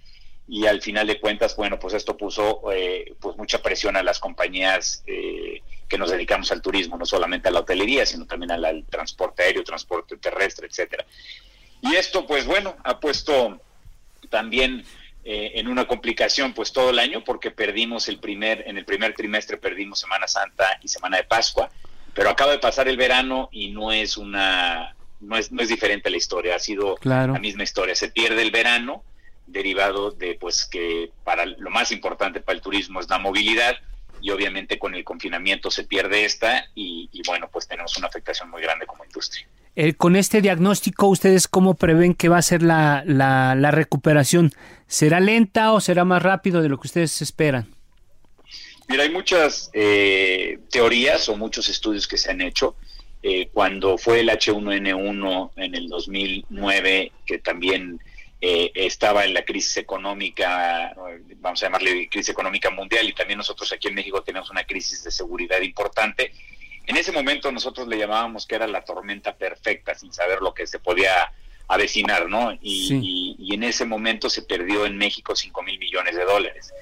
Y 0.46 0.66
al 0.66 0.82
final 0.82 1.08
de 1.08 1.18
cuentas, 1.18 1.56
bueno, 1.56 1.80
pues 1.80 1.92
esto 1.92 2.16
puso 2.16 2.70
eh, 2.70 3.16
pues 3.18 3.36
mucha 3.36 3.60
presión 3.62 3.96
a 3.96 4.04
las 4.04 4.20
compañías 4.20 5.02
que 5.04 5.98
nos 5.98 6.12
dedicamos 6.12 6.52
al 6.52 6.62
turismo, 6.62 6.96
no 6.96 7.04
solamente 7.04 7.48
a 7.48 7.50
la 7.50 7.60
hotelería, 7.60 8.06
sino 8.06 8.26
también 8.26 8.52
al 8.52 8.84
transporte 8.88 9.42
aéreo, 9.42 9.64
transporte 9.64 10.16
terrestre, 10.18 10.68
etcétera. 10.68 11.04
Y 11.82 11.94
esto, 11.94 12.26
pues 12.26 12.46
bueno, 12.46 12.76
ha 12.84 13.00
puesto 13.00 13.60
también 14.30 14.84
eh, 15.28 15.58
en 15.58 15.66
una 15.66 15.88
complicación 15.88 16.52
pues 16.52 16.72
todo 16.72 16.90
el 16.90 17.00
año 17.00 17.24
porque 17.24 17.50
perdimos 17.50 18.08
el 18.08 18.20
primer, 18.20 18.62
en 18.68 18.76
el 18.76 18.84
primer 18.84 19.12
trimestre 19.12 19.56
perdimos 19.56 19.98
Semana 19.98 20.28
Santa 20.28 20.78
y 20.82 20.86
Semana 20.88 21.16
de 21.16 21.24
Pascua, 21.24 21.68
pero 22.14 22.30
acaba 22.30 22.52
de 22.52 22.60
pasar 22.60 22.86
el 22.86 22.96
verano 22.96 23.48
y 23.50 23.70
no 23.70 23.90
es 23.90 24.16
una, 24.16 24.94
no 25.18 25.36
es, 25.36 25.50
no 25.50 25.62
es 25.62 25.68
diferente 25.68 26.10
la 26.10 26.16
historia, 26.16 26.54
ha 26.54 26.60
sido 26.60 26.96
la 27.02 27.26
misma 27.40 27.64
historia, 27.64 27.96
se 27.96 28.08
pierde 28.08 28.40
el 28.40 28.52
verano 28.52 29.02
derivado 29.48 30.12
de 30.12 30.36
pues 30.40 30.64
que 30.64 31.10
para 31.24 31.44
lo 31.44 31.70
más 31.70 31.90
importante 31.90 32.40
para 32.40 32.54
el 32.54 32.62
turismo 32.62 33.00
es 33.00 33.08
la 33.08 33.18
movilidad 33.18 33.76
y 34.20 34.30
obviamente 34.30 34.78
con 34.78 34.94
el 34.94 35.02
confinamiento 35.02 35.72
se 35.72 35.82
pierde 35.82 36.24
esta 36.24 36.66
y, 36.76 37.08
y 37.12 37.22
bueno 37.26 37.48
pues 37.50 37.66
tenemos 37.66 37.96
una 37.96 38.06
afectación 38.06 38.48
muy 38.48 38.62
grande 38.62 38.86
como 38.86 39.04
industria. 39.04 39.46
Eh, 39.78 39.92
con 39.92 40.16
este 40.16 40.40
diagnóstico, 40.40 41.06
¿ustedes 41.06 41.48
cómo 41.48 41.74
prevén 41.74 42.14
que 42.14 42.30
va 42.30 42.38
a 42.38 42.42
ser 42.42 42.62
la, 42.62 43.02
la, 43.04 43.70
recuperación? 43.70 44.52
¿Será 44.86 45.20
lenta 45.20 45.72
o 45.72 45.80
será 45.82 46.06
más 46.06 46.22
rápido 46.22 46.62
de 46.62 46.70
lo 46.70 46.80
que 46.80 46.86
ustedes 46.86 47.20
esperan? 47.20 47.68
Mira, 48.88 49.02
hay 49.02 49.10
muchas 49.10 49.68
eh, 49.74 50.60
teorías 50.70 51.28
o 51.28 51.36
muchos 51.36 51.68
estudios 51.68 52.08
que 52.08 52.16
se 52.16 52.30
han 52.30 52.40
hecho. 52.40 52.74
Eh, 53.22 53.50
cuando 53.52 53.98
fue 53.98 54.20
el 54.20 54.30
H1N1 54.30 55.50
en 55.56 55.74
el 55.74 55.88
2009, 55.88 57.12
que 57.26 57.38
también 57.38 58.00
estaba 58.40 59.24
en 59.24 59.34
la 59.34 59.44
crisis 59.44 59.76
económica, 59.78 60.94
vamos 61.38 61.60
a 61.60 61.66
llamarle 61.66 62.08
crisis 62.08 62.28
económica 62.28 62.70
mundial, 62.70 63.08
y 63.08 63.12
también 63.12 63.38
nosotros 63.38 63.72
aquí 63.72 63.88
en 63.88 63.94
México 63.94 64.22
tenemos 64.22 64.50
una 64.50 64.62
crisis 64.62 65.02
de 65.02 65.10
seguridad 65.10 65.60
importante, 65.62 66.32
en 66.86 66.96
ese 66.96 67.12
momento 67.12 67.50
nosotros 67.50 67.88
le 67.88 67.98
llamábamos 67.98 68.46
que 68.46 68.54
era 68.54 68.66
la 68.66 68.84
tormenta 68.84 69.36
perfecta, 69.36 69.94
sin 69.94 70.12
saber 70.12 70.40
lo 70.40 70.54
que 70.54 70.66
se 70.66 70.78
podía 70.78 71.32
avecinar, 71.68 72.28
¿no? 72.28 72.56
Y, 72.60 73.52
en 73.52 73.62
ese 73.64 73.84
momento 73.84 74.28
se 74.28 74.42
perdió 74.42 74.86
en 74.86 74.96
México 74.96 75.34
5 75.34 75.62
mil 75.62 75.78
millones 75.78 76.14
de 76.14 76.24
dólares. 76.24 76.72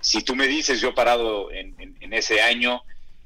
Si 0.00 0.22
tú 0.22 0.34
me 0.34 0.46
dices, 0.46 0.80
yo 0.80 0.94
parado 0.94 1.50
en, 1.52 1.74
ese 2.12 2.40
año, 2.40 2.82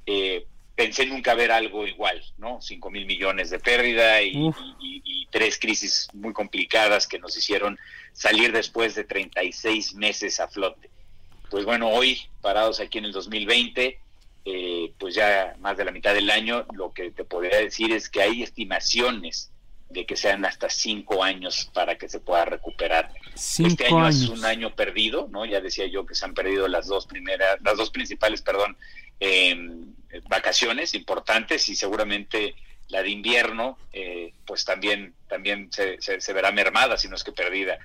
eh, 0.06 0.46
pensé 0.74 1.06
nunca 1.06 1.34
ver 1.34 1.52
algo 1.52 1.86
igual, 1.86 2.22
¿no? 2.38 2.60
5 2.60 2.90
mil 2.90 3.06
millones 3.06 3.50
de 3.50 3.58
pérdida 3.58 4.20
y, 4.22 4.50
y, 4.80 5.26
tres 5.30 5.58
crisis 5.58 6.08
muy 6.14 6.32
complicadas 6.32 7.06
que 7.06 7.18
nos 7.18 7.36
hicieron 7.36 7.78
salir 8.14 8.50
después 8.50 8.94
de 8.94 9.04
36 9.04 9.94
meses 9.94 10.40
a 10.40 10.48
flote. 10.48 10.90
Pues 11.50 11.66
bueno, 11.66 11.88
hoy, 11.90 12.22
parados 12.40 12.80
aquí 12.80 12.98
en 12.98 13.04
el 13.04 13.12
2020, 13.12 14.00
eh, 14.50 14.94
pues 14.98 15.14
ya 15.14 15.54
más 15.60 15.76
de 15.76 15.84
la 15.84 15.90
mitad 15.90 16.14
del 16.14 16.30
año, 16.30 16.64
lo 16.72 16.94
que 16.94 17.10
te 17.10 17.24
podría 17.24 17.58
decir 17.58 17.92
es 17.92 18.08
que 18.08 18.22
hay 18.22 18.42
estimaciones 18.42 19.52
de 19.90 20.06
que 20.06 20.16
sean 20.16 20.42
hasta 20.46 20.70
cinco 20.70 21.22
años 21.22 21.70
para 21.74 21.98
que 21.98 22.08
se 22.08 22.18
pueda 22.18 22.46
recuperar. 22.46 23.12
este 23.34 23.88
año 23.88 24.08
es 24.08 24.26
un 24.30 24.46
año 24.46 24.74
perdido, 24.74 25.28
¿no? 25.30 25.44
Ya 25.44 25.60
decía 25.60 25.86
yo 25.86 26.06
que 26.06 26.14
se 26.14 26.24
han 26.24 26.32
perdido 26.32 26.66
las 26.66 26.86
dos 26.86 27.06
primeras, 27.06 27.60
las 27.62 27.76
dos 27.76 27.90
principales, 27.90 28.40
perdón, 28.40 28.74
em, 29.20 29.94
vacaciones 30.30 30.94
importantes 30.94 31.68
y 31.68 31.74
seguramente 31.74 32.54
la 32.88 33.02
de 33.02 33.10
invierno, 33.10 33.76
eh, 33.92 34.32
pues 34.46 34.64
también, 34.64 35.12
también 35.28 35.70
se, 35.70 36.00
se, 36.00 36.32
verá 36.32 36.52
mermada, 36.52 36.96
si 36.96 37.06
no 37.06 37.16
es 37.16 37.22
que 37.24 37.32
perdida. 37.32 37.78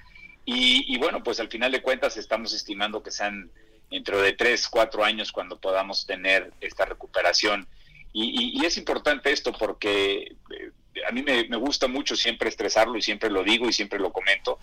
Y, 0.45 0.97
bueno, 0.97 1.23
pues 1.23 1.41
al 1.41 1.49
final 1.49 1.73
de 1.73 1.81
cuentas 1.81 2.15
estamos 2.15 2.53
estimando 2.53 3.03
que 3.03 3.11
sean 3.11 3.51
dentro 3.93 4.19
de 4.19 4.33
tres, 4.33 4.67
cuatro 4.67 5.03
años 5.03 5.31
cuando 5.31 5.59
podamos 5.59 6.07
tener 6.07 6.51
esta 6.59 6.83
recuperación. 6.83 7.67
Y, 8.11 8.63
es 8.65 8.77
importante 8.77 9.31
esto 9.31 9.53
porque 9.53 10.35
eh, 10.51 10.71
a 11.07 11.11
mí 11.11 11.21
me, 11.23 11.43
gusta 11.57 11.87
mucho 11.87 12.15
siempre 12.15 12.49
estresarlo 12.49 12.97
y 12.97 13.01
siempre 13.03 13.29
lo 13.29 13.43
digo 13.43 13.69
y 13.69 13.73
siempre 13.73 13.99
lo 13.99 14.11
comento. 14.11 14.59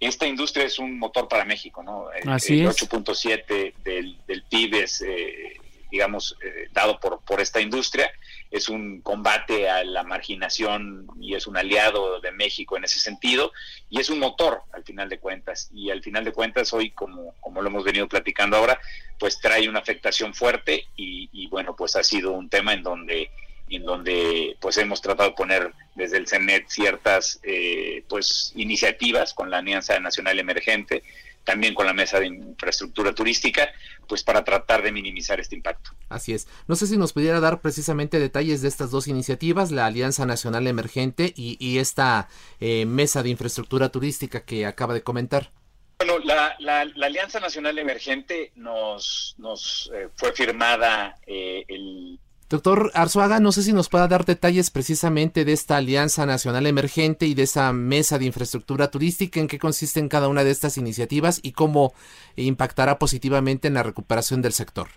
Esta 0.00 0.26
industria 0.26 0.64
es 0.66 0.80
un 0.80 0.98
motor 0.98 1.28
para 1.28 1.44
México, 1.44 1.82
¿no? 1.82 2.06
Así 2.26 2.60
el 2.60 2.68
8.7 2.68 3.74
del, 3.84 4.18
del 4.26 4.42
PIB 4.44 4.74
es, 4.74 5.00
eh, 5.02 5.60
digamos, 5.90 6.36
eh, 6.44 6.68
dado 6.72 6.98
por, 6.98 7.20
por 7.20 7.40
esta 7.40 7.60
industria 7.60 8.10
es 8.52 8.68
un 8.68 9.00
combate 9.00 9.68
a 9.70 9.82
la 9.82 10.02
marginación 10.02 11.06
y 11.18 11.34
es 11.34 11.46
un 11.46 11.56
aliado 11.56 12.20
de 12.20 12.32
México 12.32 12.76
en 12.76 12.84
ese 12.84 13.00
sentido 13.00 13.50
y 13.88 13.98
es 13.98 14.10
un 14.10 14.18
motor 14.18 14.60
al 14.72 14.84
final 14.84 15.08
de 15.08 15.18
cuentas. 15.18 15.70
Y 15.72 15.90
al 15.90 16.02
final 16.02 16.22
de 16.22 16.32
cuentas 16.32 16.72
hoy 16.74 16.90
como, 16.90 17.34
como 17.40 17.62
lo 17.62 17.68
hemos 17.68 17.82
venido 17.82 18.06
platicando 18.08 18.58
ahora 18.58 18.78
pues 19.18 19.40
trae 19.40 19.68
una 19.68 19.78
afectación 19.78 20.34
fuerte 20.34 20.86
y, 20.96 21.46
bueno 21.48 21.74
pues 21.76 21.96
ha 21.96 22.02
sido 22.02 22.32
un 22.32 22.48
tema 22.48 22.72
en 22.74 22.82
donde 22.82 23.30
en 23.70 23.84
donde 23.84 24.56
pues 24.60 24.76
hemos 24.76 25.00
tratado 25.00 25.30
de 25.30 25.36
poner 25.36 25.72
desde 25.94 26.18
el 26.18 26.28
CENET 26.28 26.68
ciertas 26.68 27.40
eh, 27.42 28.04
pues 28.08 28.52
iniciativas 28.54 29.32
con 29.32 29.50
la 29.50 29.58
Alianza 29.58 29.98
Nacional 29.98 30.38
Emergente 30.38 31.02
también 31.44 31.74
con 31.74 31.86
la 31.86 31.92
mesa 31.92 32.20
de 32.20 32.26
infraestructura 32.26 33.14
turística, 33.14 33.68
pues 34.06 34.22
para 34.22 34.44
tratar 34.44 34.82
de 34.82 34.92
minimizar 34.92 35.40
este 35.40 35.56
impacto. 35.56 35.90
Así 36.08 36.32
es. 36.32 36.46
No 36.66 36.76
sé 36.76 36.86
si 36.86 36.96
nos 36.96 37.12
pudiera 37.12 37.40
dar 37.40 37.60
precisamente 37.60 38.18
detalles 38.18 38.62
de 38.62 38.68
estas 38.68 38.90
dos 38.90 39.08
iniciativas, 39.08 39.70
la 39.70 39.86
Alianza 39.86 40.26
Nacional 40.26 40.66
Emergente 40.66 41.32
y, 41.36 41.78
esta 41.78 42.28
eh, 42.60 42.84
mesa 42.86 43.22
de 43.22 43.30
infraestructura 43.30 43.88
turística 43.88 44.44
que 44.44 44.66
acaba 44.66 44.94
de 44.94 45.02
comentar. 45.02 45.50
Bueno, 45.98 46.18
la, 46.18 46.80
Alianza 47.00 47.40
Nacional 47.40 47.78
Emergente 47.78 48.52
nos, 48.56 49.34
nos 49.38 49.90
eh, 49.94 50.08
fue 50.16 50.32
firmada 50.32 51.16
eh, 51.26 51.64
el 51.68 52.18
Doctor 52.52 52.90
Arzuaga, 52.92 53.40
no 53.40 53.50
sé 53.50 53.62
si 53.62 53.72
nos 53.72 53.88
pueda 53.88 54.06
dar 54.08 54.26
detalles 54.26 54.70
precisamente 54.70 55.46
de 55.46 55.52
esta 55.52 55.78
Alianza 55.78 56.26
Nacional 56.26 56.66
Emergente 56.66 57.24
y 57.24 57.32
de 57.32 57.44
esa 57.44 57.72
mesa 57.72 58.18
de 58.18 58.26
infraestructura 58.26 58.90
turística, 58.90 59.40
en 59.40 59.48
qué 59.48 59.58
consisten 59.58 60.10
cada 60.10 60.28
una 60.28 60.44
de 60.44 60.50
estas 60.50 60.76
iniciativas 60.76 61.40
y 61.42 61.52
cómo 61.52 61.94
impactará 62.36 62.98
positivamente 62.98 63.68
en 63.68 63.74
la 63.74 63.82
recuperación 63.82 64.42
del 64.42 64.52
sector. 64.52 64.88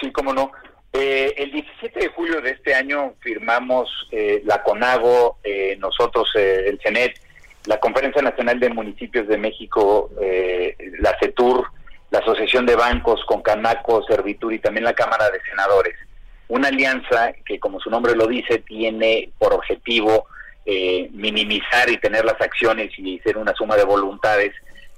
Sí, 0.00 0.10
cómo 0.10 0.32
no. 0.32 0.50
Eh, 0.92 1.32
el 1.36 1.52
17 1.52 2.00
de 2.00 2.08
julio 2.08 2.40
de 2.40 2.50
este 2.50 2.74
año 2.74 3.14
firmamos 3.20 3.88
eh, 4.10 4.42
la 4.44 4.60
CONAGO, 4.64 5.38
eh, 5.44 5.76
nosotros, 5.78 6.28
el 6.34 6.80
CENET, 6.82 7.20
la 7.66 7.78
Conferencia 7.78 8.20
Nacional 8.20 8.58
de 8.58 8.70
Municipios 8.70 9.28
de 9.28 9.38
México, 9.38 10.10
la 10.98 11.16
CETUR, 11.20 11.68
la 12.10 12.18
Asociación 12.18 12.66
de 12.66 12.74
Bancos, 12.74 13.24
con 13.26 13.42
Canaco, 13.42 14.02
Servitur 14.08 14.52
y 14.54 14.58
también 14.58 14.82
la 14.82 14.94
Cámara 14.94 15.30
de 15.30 15.40
Senadores 15.48 15.94
una 16.48 16.68
alianza 16.68 17.32
que, 17.44 17.60
como 17.60 17.78
su 17.80 17.90
nombre 17.90 18.14
lo 18.14 18.26
dice, 18.26 18.58
tiene 18.58 19.30
por 19.38 19.52
objetivo 19.52 20.26
eh, 20.64 21.08
minimizar 21.12 21.88
y 21.88 21.98
tener 21.98 22.24
las 22.24 22.40
acciones 22.40 22.90
y 22.98 23.18
ser 23.20 23.38
una 23.38 23.54
suma 23.54 23.76
de 23.76 23.84
voluntades 23.84 24.52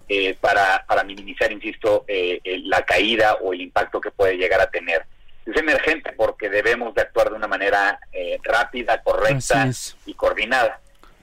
eh, 0.09 0.37
para, 0.41 0.85
para 0.87 1.05
minimizar, 1.05 1.53
insisto, 1.53 2.05
eh, 2.09 2.41
la 2.65 2.83
caída 2.83 3.35
o 3.41 3.53
el 3.53 3.61
impacto 3.61 4.01
que 4.01 4.11
puede 4.11 4.37
llegar 4.37 4.61
a 4.61 4.71
tener. 4.71 5.05
Es 5.47 5.57
emergente 5.57 6.13
porque 6.13 6.49
debemos 6.49 6.95
de 6.95 7.03
actuar 7.03 7.31
de 7.31 7.37
una 7.37 7.49
manera 7.49 7.99
rápida, 8.43 9.01
correcta 9.03 9.71
y 10.07 10.15
coordinada. 10.15 10.81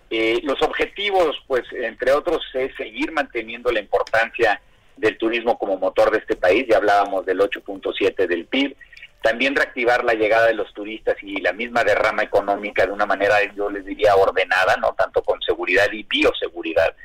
los 0.10 0.62
objetivos, 0.62 1.38
pues, 1.46 1.64
entre 1.72 2.12
otros, 2.12 2.42
es 2.54 2.76
seguir 2.76 3.12
manteniendo 3.12 3.72
la 3.72 3.80
importancia 3.80 4.60
del 4.98 5.18
turismo 5.18 5.58
como 5.58 5.78
motor 5.78 6.12
de 6.12 6.18
este 6.20 6.36
país. 6.36 6.66
Ya 6.68 6.78
hablábamos 6.78 7.26
del 7.26 7.40
8.7 7.40 8.28
del 8.28 8.46
PIB 8.46 8.76
también 9.22 9.56
reactivar 9.56 10.04
la 10.04 10.14
llegada 10.14 10.48
de 10.48 10.54
los 10.54 10.74
turistas 10.74 11.16
y 11.22 11.42
la 11.42 11.54
misma 11.54 11.84
derrama 11.84 12.24
económica 12.24 12.86
de 12.86 12.92
una 12.92 13.06
manera, 13.06 13.38
yo 13.56 13.70
les 13.70 13.86
diría, 13.86 14.16
ordenada, 14.16 14.78
no 14.78 14.94
tanto 14.94 15.22
con 15.24 15.42
seguridad 15.42 15.92
y 15.92 16.04
bioseguridad. 16.04 16.96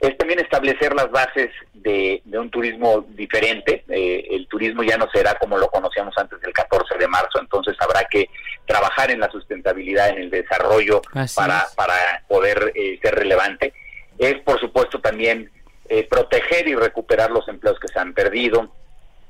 Es 0.00 0.16
también 0.16 0.38
establecer 0.38 0.94
las 0.94 1.10
bases 1.10 1.50
de, 1.74 2.22
un 2.26 2.50
turismo 2.50 3.04
diferente. 3.08 3.84
Eh, 3.88 4.28
el 4.30 4.46
turismo 4.46 4.84
ya 4.84 4.96
no 4.96 5.08
será 5.12 5.34
como 5.34 5.58
lo 5.58 5.68
conocíamos 5.68 6.16
antes 6.16 6.40
del 6.40 6.52
14 6.52 6.96
de 6.96 7.08
marzo, 7.08 7.40
entonces 7.40 7.76
habrá 7.80 8.04
que 8.04 8.30
trabajar 8.64 9.10
en 9.10 9.18
la 9.18 9.28
sustentabilidad, 9.28 10.10
en 10.10 10.18
el 10.18 10.30
desarrollo 10.30 11.02
para, 11.34 11.66
para 11.74 12.22
poder 12.28 12.72
eh, 12.76 12.98
ser 13.02 13.16
relevante. 13.16 13.72
Es, 14.18 14.34
por 14.42 14.60
supuesto, 14.60 15.00
también 15.00 15.50
eh, 15.88 16.06
proteger 16.08 16.68
y 16.68 16.74
recuperar 16.74 17.30
los 17.30 17.48
empleos 17.48 17.78
que 17.80 17.88
se 17.88 17.98
han 17.98 18.12
perdido, 18.12 18.74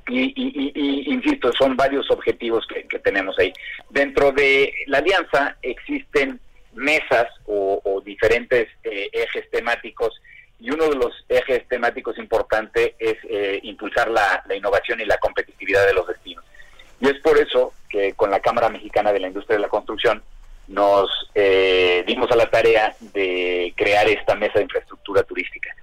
y, 0.09 1.13
insisto, 1.13 1.51
son 1.53 1.75
varios 1.75 2.09
objetivos 2.11 2.65
que, 2.67 2.99
tenemos 2.99 3.37
ahí. 3.39 3.53
Dentro 3.89 4.31
de 4.31 4.73
la 4.87 4.99
alianza 4.99 5.55
existen 5.61 6.39
mesas 6.73 7.27
o, 7.45 8.01
diferentes 8.05 8.67
eh, 8.83 9.09
ejes 9.11 9.49
temáticos 9.51 10.21
y 10.59 10.71
uno 10.71 10.89
de 10.89 10.95
los 10.95 11.13
ejes 11.29 11.67
temáticos 11.67 12.17
importantes 12.17 12.91
es 12.99 13.15
eh, 13.29 13.59
impulsar 13.63 14.09
la, 14.09 14.43
innovación 14.55 14.99
y 14.99 15.05
la 15.05 15.17
competitividad 15.17 15.85
de 15.85 15.93
los 15.93 16.07
destinos. 16.07 16.43
Y 16.99 17.07
es 17.07 17.19
por 17.19 17.37
eso 17.37 17.73
que 17.89 18.13
con 18.13 18.29
la 18.29 18.41
Cámara 18.41 18.69
Mexicana 18.69 19.13
de 19.13 19.19
la 19.19 19.27
Industria 19.27 19.55
de 19.55 19.61
la 19.61 19.69
Construcción 19.69 20.21
nos 20.67 21.09
eh, 21.33 22.03
dimos 22.05 22.29
a 22.31 22.35
la 22.35 22.49
tarea 22.49 22.93
de 22.99 23.73
crear 23.75 24.07
esta 24.09 24.35
mesa 24.35 24.55
de 24.55 24.63
infraestructura 24.63 25.23
turística. 25.23 25.73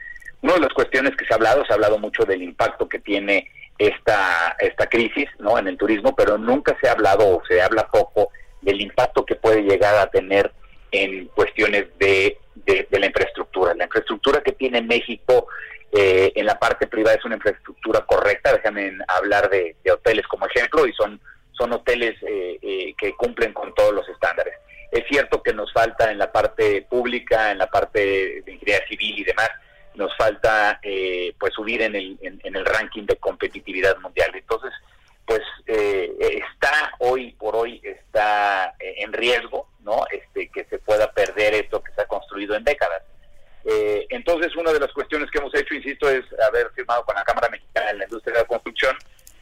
Una 0.42 0.54
de 0.54 0.60
las 0.60 0.72
cuestiones 0.74 1.16
que 1.16 1.24
se 1.24 1.32
ha 1.32 1.36
hablado, 1.36 1.64
se 1.64 1.72
ha 1.72 1.76
hablado 1.76 1.98
mucho 1.98 2.24
del 2.24 2.42
impacto 2.42 2.88
que 2.88 2.98
tiene 2.98 3.50
esta, 3.78 4.56
esta 4.58 4.86
crisis 4.86 5.28
¿no? 5.38 5.58
en 5.58 5.68
el 5.68 5.76
turismo, 5.76 6.14
pero 6.14 6.38
nunca 6.38 6.76
se 6.80 6.88
ha 6.88 6.92
hablado 6.92 7.36
o 7.36 7.42
se 7.46 7.60
habla 7.60 7.88
poco 7.88 8.30
del 8.62 8.80
impacto 8.80 9.24
que 9.24 9.36
puede 9.36 9.62
llegar 9.62 9.94
a 9.96 10.10
tener 10.10 10.52
en 10.90 11.26
cuestiones 11.28 11.86
de, 11.98 12.38
de, 12.54 12.86
la 12.90 13.06
infraestructura. 13.06 13.74
La 13.74 13.84
infraestructura 13.84 14.40
que 14.40 14.52
tiene 14.52 14.80
México 14.82 15.46
eh, 15.92 16.32
en 16.34 16.46
la 16.46 16.58
parte 16.58 16.86
privada 16.86 17.16
es 17.16 17.24
una 17.24 17.36
infraestructura 17.36 18.00
correcta, 18.06 18.52
déjame 18.52 18.92
hablar 19.08 19.48
de, 19.50 19.76
hoteles 19.92 20.26
como 20.26 20.46
ejemplo, 20.46 20.86
y 20.86 20.92
son, 20.92 21.20
son 21.52 21.72
hoteles 21.72 22.14
eh, 22.22 22.58
eh, 22.62 22.94
que 22.98 23.14
cumplen 23.14 23.52
con 23.52 23.74
todos 23.74 23.94
los 23.94 24.08
estándares. 24.08 24.54
Es 24.90 25.04
cierto 25.08 25.42
que 25.42 25.52
nos 25.52 25.72
falta 25.72 26.10
en 26.10 26.18
la 26.18 26.32
parte 26.32 26.82
pública, 26.88 27.50
en 27.50 27.58
la 27.58 27.66
parte 27.66 28.42
de 28.44 28.52
ingeniería 28.52 28.86
civil 28.88 29.18
y 29.18 29.24
demás, 29.24 29.50
nos 29.96 30.14
falta 30.16 30.78
eh, 30.82 31.34
pues 31.38 31.54
subir 31.54 31.82
en 31.82 31.96
el, 31.96 32.18
en, 32.22 32.56
el 32.56 32.64
ranking 32.64 33.04
de 33.04 33.16
competitividad 33.16 33.98
mundial. 33.98 34.30
Entonces, 34.34 34.72
pues 35.24 35.42
eh, 35.66 36.12
está 36.20 36.92
hoy 37.00 37.32
por 37.32 37.56
hoy 37.56 37.80
está 37.82 38.74
eh, 38.78 38.96
en 38.98 39.12
riesgo, 39.12 39.68
¿no? 39.80 40.04
Este 40.10 40.48
que 40.48 40.64
se 40.66 40.78
pueda 40.78 41.10
perder 41.12 41.54
esto 41.54 41.82
que 41.82 41.92
se 41.92 42.02
ha 42.02 42.06
construido 42.06 42.54
en 42.54 42.64
décadas. 42.64 43.02
entonces, 44.10 44.54
una 44.54 44.72
de 44.72 44.78
las 44.78 44.92
cuestiones 44.92 45.28
que 45.30 45.38
hemos 45.38 45.52
hecho, 45.54 45.74
insisto, 45.74 46.08
es 46.08 46.24
haber 46.48 46.70
firmado 46.70 47.04
con 47.04 47.16
la 47.16 47.24
Cámara 47.24 47.48
Mexicana 47.48 47.88
de 47.88 47.98
la 47.98 48.04
Industria 48.04 48.34
de 48.34 48.40
la 48.42 48.46
Construcción, 48.46 48.96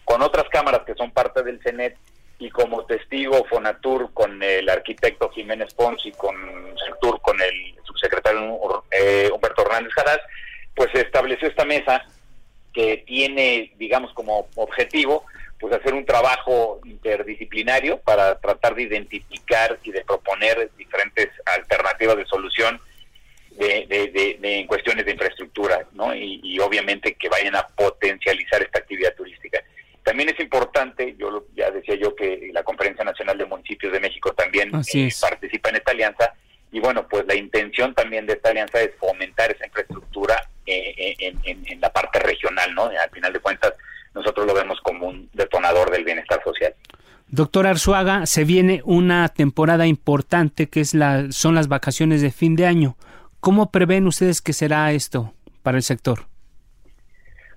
con 0.04 0.22
otras 0.22 0.48
cámaras 0.48 0.80
que 0.86 0.94
son 0.94 1.10
parte 1.10 1.42
del 1.42 1.60
CENET 1.62 1.94
y 2.38 2.50
como 2.50 2.84
testigo 2.86 3.44
Fonatur 3.44 4.12
con 4.12 4.42
el 4.42 4.68
arquitecto 4.68 5.30
Jiménez 5.30 5.72
Pons 5.74 6.04
y 6.06 6.12
con 6.12 6.34
Sectur 6.86 7.20
con 7.20 7.40
el 7.40 7.74
subsecretario 7.84 8.58
Humberto 9.32 9.62
Hernández 9.62 9.92
Jaraz, 9.94 10.20
pues 10.74 10.90
se 10.92 11.02
estableció 11.02 11.48
esta 11.48 11.63
mesa 11.78 12.04
que 12.72 13.04
tiene, 13.06 13.72
digamos, 13.78 14.12
como 14.12 14.48
objetivo, 14.56 15.24
pues 15.60 15.72
hacer 15.72 15.94
un 15.94 16.04
trabajo 16.04 16.80
interdisciplinario 16.84 17.98
para 17.98 18.38
tratar 18.38 18.74
de 18.74 18.82
identificar 18.82 19.78
y 19.82 19.92
de 19.92 20.04
proponer 20.04 20.70
diferentes 20.76 21.28
alternativas 21.46 22.16
de 22.16 22.26
solución 22.26 22.80
de, 23.56 24.38
en 24.42 24.66
cuestiones 24.66 25.06
de 25.06 25.12
infraestructura, 25.12 25.86
¿no? 25.92 26.14
Y, 26.14 26.58
obviamente 26.58 27.14
que 27.14 27.28
vayan 27.28 27.54
a 27.54 27.66
potencializar 27.68 28.62
esta 28.62 28.80
actividad 28.80 29.14
turística. 29.14 29.62
También 30.02 30.28
es 30.28 30.40
importante, 30.40 31.14
yo 31.16 31.46
ya 31.54 31.70
decía 31.70 31.94
yo 31.94 32.14
que 32.14 32.50
la 32.52 32.62
Conferencia 32.62 33.04
Nacional 33.04 33.38
de 33.38 33.46
Municipios 33.46 33.92
de 33.92 34.00
México 34.00 34.32
también 34.32 34.70
eh, 34.92 35.08
participa 35.20 35.70
en 35.70 35.76
esta 35.76 35.92
alianza, 35.92 36.34
y 36.72 36.80
bueno, 36.80 37.06
pues 37.08 37.24
la 37.26 37.36
intención 37.36 37.94
también 37.94 38.26
de 38.26 38.34
esta 38.34 38.50
alianza 38.50 38.80
es 38.82 38.90
fomentar 38.98 39.50
en, 41.18 41.80
la 41.80 41.92
parte 41.92 42.18
regional, 42.18 42.74
¿no? 42.74 42.84
Al 42.84 43.10
final 43.10 43.32
de 43.32 43.40
cuentas, 43.40 43.74
nosotros 44.14 44.46
lo 44.46 44.54
vemos 44.54 44.80
como 44.82 45.08
un 45.08 45.28
detonador 45.32 45.90
del 45.90 46.04
bienestar 46.04 46.42
social. 46.42 46.74
Doctor 47.28 47.66
Arzuaga, 47.66 48.26
se 48.26 48.44
viene 48.44 48.80
una 48.84 49.28
temporada 49.28 49.86
importante 49.86 50.68
que 50.68 50.80
es 50.80 50.94
la, 50.94 51.32
son 51.32 51.54
las 51.54 51.68
vacaciones 51.68 52.22
de 52.22 52.30
fin 52.30 52.54
de 52.54 52.66
año. 52.66 52.96
¿Cómo 53.40 53.70
prevén 53.70 54.06
ustedes 54.06 54.40
que 54.40 54.52
será 54.52 54.92
esto 54.92 55.34
para 55.62 55.76
el 55.76 55.82
sector? 55.82 56.26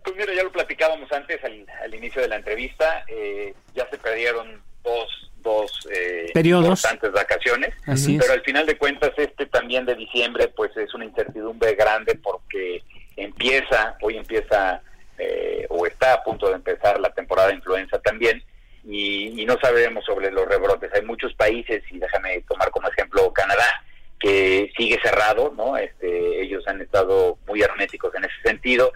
Pues 0.04 0.16
mira, 0.16 0.34
ya 0.34 0.44
lo 0.44 0.52
platicábamos 0.52 1.12
antes 1.12 1.40
al, 1.44 1.94
inicio 1.94 2.22
de 2.22 2.30
la 2.30 2.38
entrevista. 2.38 3.04
Eh, 3.08 3.54
ya 3.76 3.88
se 3.90 3.98
perdieron 3.98 4.62
dos, 4.84 5.32
dos 5.42 5.88
eh, 5.92 6.32
Periodos. 6.34 6.80
importantes 6.80 7.12
vacaciones. 7.12 7.74
pero 8.20 8.34
al 8.34 8.42
final 8.42 8.66
de 8.66 8.78
cuentas, 8.78 9.12
este 9.18 9.46
también 9.48 9.86
de 9.86 9.96
diciembre, 9.96 10.48
pues 10.48 10.76
es 10.78 10.94
una 10.94 11.06
incertidumbre 11.06 11.76
grande 11.76 12.16
porque 12.16 12.84
empieza, 13.18 13.98
hoy 14.02 14.18
empieza 14.18 14.82
eh, 15.18 15.66
o 15.70 15.86
está 15.86 16.14
a 16.14 16.24
punto 16.24 16.48
de 16.48 16.56
empezar 16.56 17.00
la 17.00 17.14
temporada 17.14 17.50
de 17.50 17.56
influenza 17.56 18.00
también. 18.00 18.42
Y, 18.86 19.42
y 19.42 19.46
no 19.46 19.58
sabemos 19.62 20.06
sobre 20.06 20.32
los 20.32 20.48
rebrotes. 20.48 20.94
Hay 20.94 21.02
muchos 21.02 21.34
países, 21.34 21.84
y 21.92 22.00
déjame 22.00 22.42
tomar 22.48 22.72
como 22.72 22.88
ejemplo 22.88 23.34
Canadá, 23.34 23.84
que 24.20 24.72
sigue 24.78 25.00
cerrado, 25.02 25.54
¿no? 25.56 25.78
Este, 25.78 26.42
ellos 26.42 26.64
han 26.68 26.82
estado 26.82 27.38
muy 27.48 27.62
herméticos 27.62 28.14
en 28.16 28.26
ese 28.26 28.42
sentido. 28.44 28.92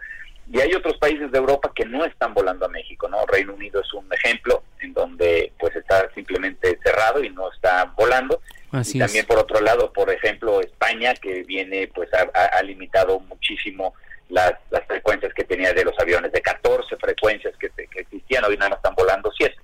Y 0.51 0.59
hay 0.59 0.73
otros 0.73 0.97
países 0.97 1.31
de 1.31 1.37
Europa 1.37 1.71
que 1.73 1.85
no 1.85 2.03
están 2.03 2.33
volando 2.33 2.65
a 2.65 2.69
México, 2.69 3.07
¿no? 3.07 3.25
Reino 3.25 3.53
Unido 3.53 3.81
es 3.81 3.93
un 3.93 4.11
ejemplo 4.11 4.63
en 4.79 4.93
donde 4.93 5.53
pues 5.57 5.75
está 5.75 6.11
simplemente 6.13 6.77
cerrado 6.83 7.23
y 7.23 7.29
no 7.29 7.51
está 7.51 7.85
volando. 7.95 8.41
y 8.73 8.99
también 8.99 9.25
por 9.25 9.37
otro 9.37 9.61
lado, 9.61 9.93
por 9.93 10.09
ejemplo, 10.09 10.59
España 10.59 11.13
que 11.13 11.43
viene 11.43 11.89
pues 11.93 12.09
ha, 12.13 12.61
limitado 12.63 13.19
muchísimo 13.19 13.93
las, 14.31 14.53
las, 14.69 14.85
frecuencias 14.87 15.33
que 15.33 15.43
tenía 15.43 15.73
de 15.73 15.85
los 15.85 15.97
aviones, 15.99 16.31
de 16.31 16.41
14 16.41 16.97
frecuencias 16.97 17.53
que, 17.57 17.69
que 17.69 17.99
existían, 17.99 18.43
hoy 18.45 18.57
nada 18.57 18.69
más 18.69 18.79
están 18.79 18.95
volando 18.95 19.31
7. 19.31 19.55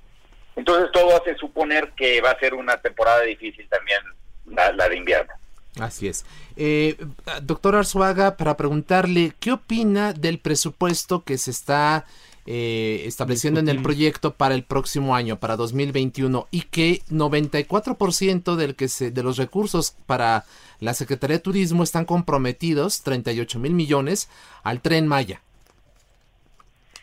Entonces 0.55 0.91
todo 0.91 1.15
hace 1.15 1.35
suponer 1.35 1.91
que 1.95 2.21
va 2.21 2.31
a 2.31 2.39
ser 2.39 2.53
una 2.53 2.77
temporada 2.77 3.21
difícil 3.21 3.67
también 3.69 3.99
la 4.45 4.89
de 4.89 4.97
invierno. 4.97 5.33
Así 5.79 6.07
es. 6.07 6.25
Eh, 6.55 6.97
doctor 7.43 7.75
Arzuaga, 7.75 8.37
para 8.37 8.57
preguntarle, 8.57 9.33
¿qué 9.39 9.51
opina 9.51 10.13
del 10.13 10.39
presupuesto 10.39 11.23
que 11.23 11.37
se 11.37 11.51
está 11.51 12.05
eh, 12.47 13.03
estableciendo 13.05 13.59
en 13.59 13.69
el 13.69 13.81
proyecto 13.81 14.33
para 14.33 14.55
el 14.55 14.63
próximo 14.63 15.15
año, 15.15 15.39
para 15.39 15.55
2021, 15.55 16.47
y 16.49 16.61
que 16.63 17.01
94% 17.11 18.55
del 18.55 18.75
que 18.75 18.87
se, 18.87 19.11
de 19.11 19.23
los 19.23 19.37
recursos 19.37 19.95
para 20.05 20.45
la 20.79 20.93
Secretaría 20.93 21.37
de 21.37 21.43
Turismo 21.43 21.83
están 21.83 22.05
comprometidos, 22.05 23.03
38 23.03 23.59
mil 23.59 23.73
millones, 23.73 24.29
al 24.63 24.81
tren 24.81 25.07
Maya? 25.07 25.41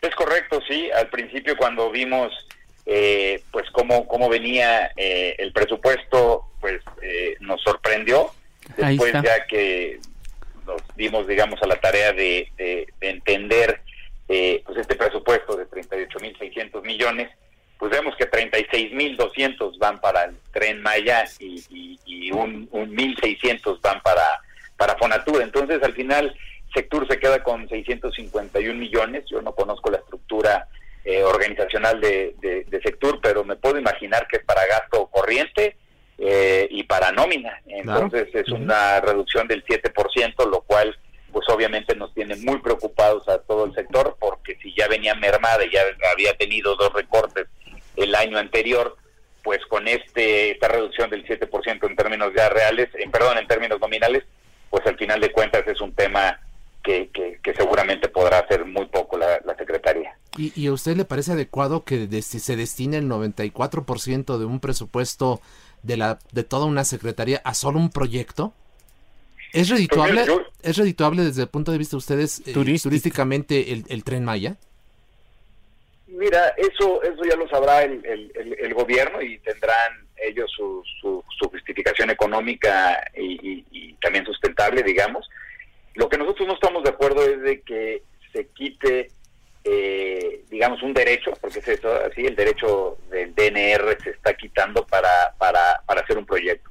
Es 0.00 0.14
correcto, 0.16 0.60
sí. 0.68 0.90
Al 0.90 1.08
principio 1.08 1.56
cuando 1.56 1.90
vimos 1.90 2.32
eh, 2.86 3.42
pues 3.52 3.70
cómo, 3.70 4.08
cómo 4.08 4.28
venía 4.28 4.90
eh, 4.96 5.36
el 5.38 5.52
presupuesto, 5.52 6.46
pues 6.60 6.80
nos 7.40 7.60
sorprendió 7.62 8.30
Después 8.76 9.12
ya 9.12 9.46
que 9.46 10.00
nos 10.66 10.82
dimos, 10.96 11.26
digamos, 11.26 11.62
a 11.62 11.66
la 11.66 11.76
tarea 11.76 12.12
de, 12.12 12.48
entender 13.00 13.80
eh, 14.28 14.62
pues 14.64 14.78
este 14.78 14.96
presupuesto 14.96 15.56
de 15.56 15.68
38.600 15.68 16.82
millones, 16.82 17.30
pues 17.78 17.90
vemos 17.90 18.14
que 18.16 18.30
36.200 18.30 19.78
van 19.78 20.00
para 20.00 20.24
el 20.24 20.36
tren 20.52 20.80
Maya 20.82 21.24
y, 21.38 21.98
y, 22.06 22.32
un, 22.32 22.68
un 22.72 22.96
1.600 22.96 23.80
van 23.80 24.00
para, 24.02 24.24
para 24.76 24.96
Fonatur. 24.96 25.42
Entonces, 25.42 25.82
al 25.82 25.92
final, 25.92 26.34
Sectur 26.72 27.06
se 27.06 27.18
queda 27.18 27.42
con 27.42 27.68
651 27.68 28.78
millones. 28.78 29.24
Yo 29.30 29.42
no 29.42 29.54
conozco 29.54 29.90
la 29.90 29.98
estructura 29.98 30.68
eh, 31.04 31.22
organizacional 31.22 32.00
de, 32.00 32.34
de, 32.40 32.64
de 32.64 32.80
Sectur, 32.80 33.20
pero 33.22 33.44
me 33.44 33.56
puedo 33.56 33.78
imaginar 33.78 34.26
que 34.28 34.38
es 34.38 34.44
para 34.44 34.66
gasto 34.66 35.06
corriente 35.08 35.76
eh, 36.16 36.66
y 36.70 36.84
para 36.84 37.12
nómina. 37.12 37.60
Entonces 37.66 38.28
es 38.34 38.48
una 38.48 39.00
reducción 39.00 39.48
del 39.48 39.64
7%, 39.64 40.50
lo 40.50 40.62
cual 40.62 40.96
pues 41.34 41.48
obviamente 41.48 41.96
nos 41.96 42.14
tiene 42.14 42.36
muy 42.36 42.60
preocupados 42.60 43.28
a 43.28 43.38
todo 43.38 43.64
el 43.64 43.74
sector 43.74 44.16
porque 44.20 44.56
si 44.62 44.72
ya 44.72 44.86
venía 44.86 45.16
mermada 45.16 45.64
y 45.64 45.72
ya 45.72 45.80
había 46.12 46.32
tenido 46.36 46.76
dos 46.76 46.92
recortes 46.92 47.48
el 47.96 48.14
año 48.14 48.38
anterior, 48.38 48.96
pues 49.42 49.58
con 49.66 49.88
este 49.88 50.52
esta 50.52 50.68
reducción 50.68 51.10
del 51.10 51.26
7% 51.26 51.90
en 51.90 51.96
términos 51.96 52.32
ya 52.36 52.48
reales, 52.48 52.88
en 52.94 53.10
perdón, 53.10 53.38
en 53.38 53.48
términos 53.48 53.80
nominales, 53.80 54.22
pues 54.70 54.86
al 54.86 54.96
final 54.96 55.20
de 55.20 55.32
cuentas 55.32 55.66
es 55.66 55.80
un 55.80 55.92
tema 55.92 56.38
que, 56.84 57.10
que, 57.10 57.54
seguramente 57.54 58.08
podrá 58.08 58.38
hacer 58.40 58.64
muy 58.64 58.86
poco 58.86 59.18
la, 59.18 59.40
la 59.44 59.56
Secretaría. 59.56 60.16
¿Y, 60.36 60.52
¿Y, 60.54 60.68
a 60.68 60.72
usted 60.72 60.96
le 60.96 61.04
parece 61.04 61.32
adecuado 61.32 61.84
que 61.84 62.06
se 62.22 62.56
destine 62.56 62.98
el 62.98 63.08
94% 63.08 64.38
de 64.38 64.44
un 64.44 64.60
presupuesto 64.60 65.40
de, 65.82 65.96
la, 65.96 66.18
de 66.32 66.44
toda 66.44 66.66
una 66.66 66.84
secretaría 66.84 67.40
a 67.44 67.54
solo 67.54 67.78
un 67.78 67.90
proyecto? 67.90 68.52
¿Es 69.54 69.68
redituable, 69.68 70.24
pues 70.26 70.46
¿es 70.62 70.76
redituable 70.76 71.22
desde 71.22 71.42
el 71.42 71.48
punto 71.48 71.70
de 71.70 71.78
vista 71.78 71.92
de 71.92 71.98
ustedes 71.98 72.42
eh, 72.44 72.52
turísticamente 72.52 73.72
el, 73.72 74.02
tren 74.02 74.24
Maya? 74.24 74.56
Mira, 76.08 76.48
eso 76.56 77.00
eso 77.04 77.24
ya 77.24 77.36
lo 77.36 77.48
sabrá 77.48 77.84
el, 77.84 78.04
el, 78.04 78.74
gobierno 78.74 79.22
y 79.22 79.38
tendrán 79.38 80.08
ellos 80.16 80.50
su, 80.56 80.82
su, 81.00 81.22
justificación 81.48 82.10
económica 82.10 83.00
y, 83.16 83.92
también 84.02 84.24
sustentable, 84.26 84.82
digamos. 84.82 85.28
Lo 85.94 86.08
que 86.08 86.18
nosotros 86.18 86.48
no 86.48 86.54
estamos 86.54 86.82
de 86.82 86.90
acuerdo 86.90 87.22
es 87.22 87.40
de 87.42 87.60
que 87.60 88.02
se 88.32 88.48
quite 88.48 89.08
eh, 89.62 90.44
digamos, 90.50 90.82
un 90.82 90.92
derecho, 90.92 91.32
porque 91.40 91.60
es 91.60 91.68
eso, 91.68 91.94
así, 92.04 92.26
el 92.26 92.34
derecho 92.34 92.98
del 93.08 93.34
DNR 93.34 93.96
se 94.02 94.10
está 94.10 94.34
quitando 94.34 94.84
para, 94.84 95.32
para, 95.38 95.80
para 95.86 96.00
hacer 96.00 96.18
un 96.18 96.26
proyecto. 96.26 96.70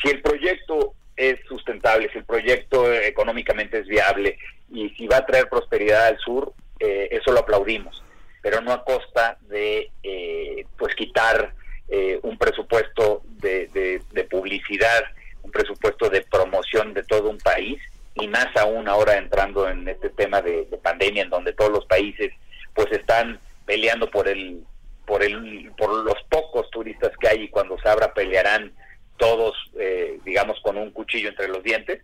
Si 0.00 0.10
el 0.10 0.20
proyecto 0.22 0.94
es 1.18 1.40
sustentable, 1.48 2.08
si 2.12 2.18
el 2.18 2.24
proyecto 2.24 2.90
económicamente 2.92 3.80
es 3.80 3.86
viable 3.86 4.38
y 4.70 4.90
si 4.90 5.08
va 5.08 5.18
a 5.18 5.26
traer 5.26 5.48
prosperidad 5.48 6.06
al 6.06 6.18
sur, 6.18 6.52
eh, 6.78 7.08
eso 7.10 7.32
lo 7.32 7.40
aplaudimos, 7.40 8.04
pero 8.40 8.60
no 8.60 8.72
a 8.72 8.84
costa 8.84 9.36
de 9.48 9.90
eh, 10.04 10.64
pues 10.78 10.94
quitar 10.94 11.52
eh, 11.88 12.20
un 12.22 12.38
presupuesto 12.38 13.22
de, 13.24 13.66
de, 14.12 14.24
publicidad, 14.24 15.04
un 15.42 15.50
presupuesto 15.50 16.08
de 16.08 16.22
promoción 16.22 16.94
de 16.94 17.02
todo 17.02 17.30
un 17.30 17.38
país 17.38 17.80
y 18.14 18.28
más 18.28 18.48
aún 18.56 18.86
ahora 18.86 19.16
entrando 19.16 19.68
en 19.68 19.88
este 19.88 20.10
tema 20.10 20.40
de, 20.40 20.68
pandemia 20.82 21.24
en 21.24 21.30
donde 21.30 21.52
todos 21.52 21.72
los 21.72 21.86
países 21.86 22.32
pues 22.74 22.92
están 22.92 23.40
peleando 23.66 24.08
por 24.10 24.28
el 24.28 24.62
por 25.04 25.24
el 25.24 25.72
por 25.76 26.04
los 26.04 26.22
pocos 26.28 26.70
turistas 26.70 27.10
que 27.18 27.28
hay 27.28 27.42
y 27.44 27.48
cuando 27.48 27.78
se 27.78 27.88
abra 27.88 28.14
pelearán 28.14 28.72
todos 29.18 29.54
eh, 29.78 30.18
digamos 30.24 30.58
con 30.60 30.76
un 30.76 30.90
cuchillo 30.90 31.28
entre 31.28 31.48
los 31.48 31.62
dientes 31.62 32.02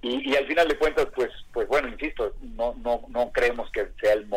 y, 0.00 0.34
al 0.34 0.46
final 0.46 0.66
de 0.66 0.78
cuentas 0.78 1.06
pues 1.14 1.30
pues 1.52 1.68
bueno 1.68 1.88
insisto 1.88 2.34
no 2.40 2.74
no 2.82 3.04
no 3.08 3.30
creemos 3.30 3.70
que 3.70 3.88
sea 4.00 4.14
el, 4.14 4.28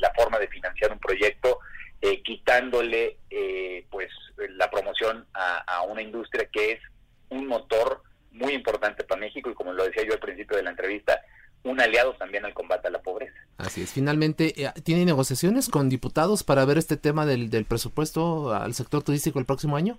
la 0.00 0.12
forma 0.14 0.38
de 0.38 0.48
financiar 0.48 0.92
un 0.92 0.98
proyecto 0.98 1.58
eh, 2.00 2.22
quitándole 2.22 3.18
eh, 3.30 3.84
pues 3.90 4.10
la 4.56 4.70
promoción 4.70 5.26
a, 5.34 5.58
a 5.58 5.82
una 5.82 6.02
industria 6.02 6.48
que 6.52 6.72
es 6.72 6.80
un 7.28 7.46
motor 7.46 8.02
muy 8.32 8.54
importante 8.54 9.04
para 9.04 9.20
México 9.20 9.50
y 9.50 9.54
como 9.54 9.72
lo 9.72 9.84
decía 9.84 10.04
yo 10.04 10.14
al 10.14 10.20
principio 10.20 10.56
de 10.56 10.62
la 10.62 10.70
entrevista, 10.70 11.20
un 11.64 11.80
aliado 11.80 12.14
también 12.14 12.44
al 12.44 12.54
combate 12.54 12.88
a 12.88 12.90
la 12.90 13.02
pobreza. 13.02 13.34
Así 13.58 13.82
es. 13.82 13.92
Finalmente, 13.92 14.62
eh, 14.62 14.72
¿tiene 14.82 15.04
negociaciones 15.04 15.68
con 15.68 15.88
diputados 15.88 16.42
para 16.42 16.64
ver 16.64 16.78
este 16.78 16.96
tema 16.96 17.24
del, 17.26 17.50
del 17.50 17.64
presupuesto 17.64 18.52
al 18.52 18.74
sector 18.74 19.02
turístico 19.02 19.38
el 19.38 19.46
próximo 19.46 19.76
año? 19.76 19.98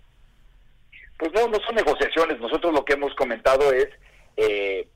Pues 1.17 1.31
no, 1.33 1.47
no 1.47 1.59
son 1.65 1.75
negociaciones. 1.75 2.39
Nosotros 2.39 2.73
lo 2.73 2.85
que 2.85 2.93
hemos 2.93 3.13
comentado 3.15 3.71
es, 3.71 3.87
eh, 4.37 4.87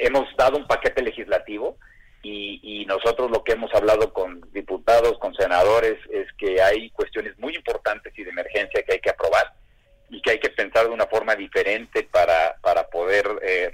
hemos 0.00 0.24
dado 0.36 0.56
un 0.56 0.66
paquete 0.66 1.02
legislativo 1.02 1.76
y, 2.22 2.60
y 2.62 2.86
nosotros 2.86 3.30
lo 3.30 3.44
que 3.44 3.52
hemos 3.52 3.72
hablado 3.74 4.12
con 4.12 4.40
diputados, 4.52 5.18
con 5.18 5.34
senadores, 5.34 5.98
es 6.10 6.26
que 6.38 6.60
hay 6.62 6.90
cuestiones 6.90 7.38
muy 7.38 7.54
importantes 7.54 8.12
y 8.18 8.24
de 8.24 8.30
emergencia 8.30 8.82
que 8.82 8.94
hay 8.94 9.00
que 9.00 9.10
aprobar 9.10 9.52
y 10.10 10.22
que 10.22 10.32
hay 10.32 10.40
que 10.40 10.50
pensar 10.50 10.86
de 10.86 10.92
una 10.92 11.06
forma 11.06 11.36
diferente 11.36 12.08
para, 12.10 12.56
para 12.62 12.88
poder 12.88 13.26
eh, 13.42 13.70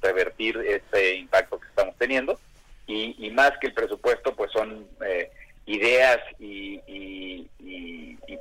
revertir 0.00 0.56
este 0.58 1.16
impacto 1.16 1.58
que 1.58 1.68
estamos 1.68 1.96
teniendo. 1.98 2.38
Y, 2.86 3.30
más 3.30 3.52
que 3.60 3.68
el 3.68 3.74
presupuesto, 3.74 4.36
pues 4.36 4.52
son 4.52 4.86
eh, 5.04 5.30
ideas 5.66 6.18
y, 6.38 6.80
y, 6.86 7.48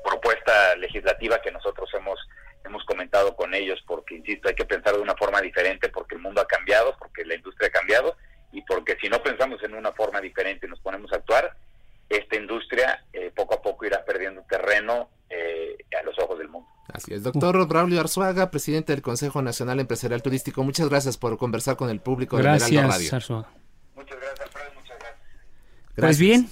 propuesta 0.04 0.76
legislativa 0.76 1.42
que 1.42 1.52
nosotros 1.52 1.90
hemos 1.94 2.20
hemos 2.66 2.84
comentado 2.86 3.36
con 3.36 3.54
ellos, 3.54 3.84
porque, 3.86 4.16
insisto, 4.16 4.50
hay 4.50 4.56
que 4.56 4.66
pensar 4.66 4.96
de 4.96 5.02
una 5.02 5.16
forma 5.16 5.42
diferente, 5.42 5.90
porque 5.90 6.16
el 6.16 6.22
mundo 6.22 6.42
ha 6.42 6.48
cambiado, 6.48 6.96
porque 6.98 7.26
la 7.26 7.36
industria 7.36 7.68
ha 7.68 7.72
cambiado, 7.72 8.16
y 8.52 8.62
porque 8.62 8.98
si 9.02 9.10
no 9.10 9.22
pensamos 9.22 9.62
en 9.64 9.74
una 9.74 9.92
forma 9.92 10.22
diferente 10.22 10.66
y 10.66 10.70
nos 10.70 10.80
ponemos 10.80 11.12
a 11.14 11.18
actuar, 11.18 11.56
esta 12.10 12.36
industria 12.36 13.04
eh, 13.12 13.32
poco 13.36 13.56
a 13.56 13.62
poco 13.62 13.86
irá 13.86 14.04
perdiendo 14.06 14.44
terreno 14.50 15.10
a 16.00 16.04
los 16.04 16.18
ojos 16.20 16.38
del 16.38 16.48
mundo. 16.48 16.70
Así 16.94 17.14
es, 17.14 17.24
doctor 17.24 17.68
Braulio 17.68 18.00
Arzuaga, 18.00 18.52
presidente 18.52 18.94
del 18.94 19.02
Consejo 19.02 19.42
Nacional 19.42 19.80
Empresarial 19.80 20.22
Turístico. 20.22 20.64
Muchas 20.64 20.90
gracias 20.90 21.18
por 21.18 21.38
conversar 21.38 21.76
con 21.76 21.90
el 21.90 22.00
público 22.00 22.38
gracias, 22.38 22.70
de 22.70 22.78
Heraldo 22.78 22.94
Radio. 22.94 23.10
Arzuaga. 23.16 23.50
Muchas 23.96 24.20
gracias, 24.20 24.42
Alfredo, 24.42 24.72
muchas 24.76 25.00
gracias. 25.00 25.18
Pues 25.96 26.20
bien, 26.20 26.50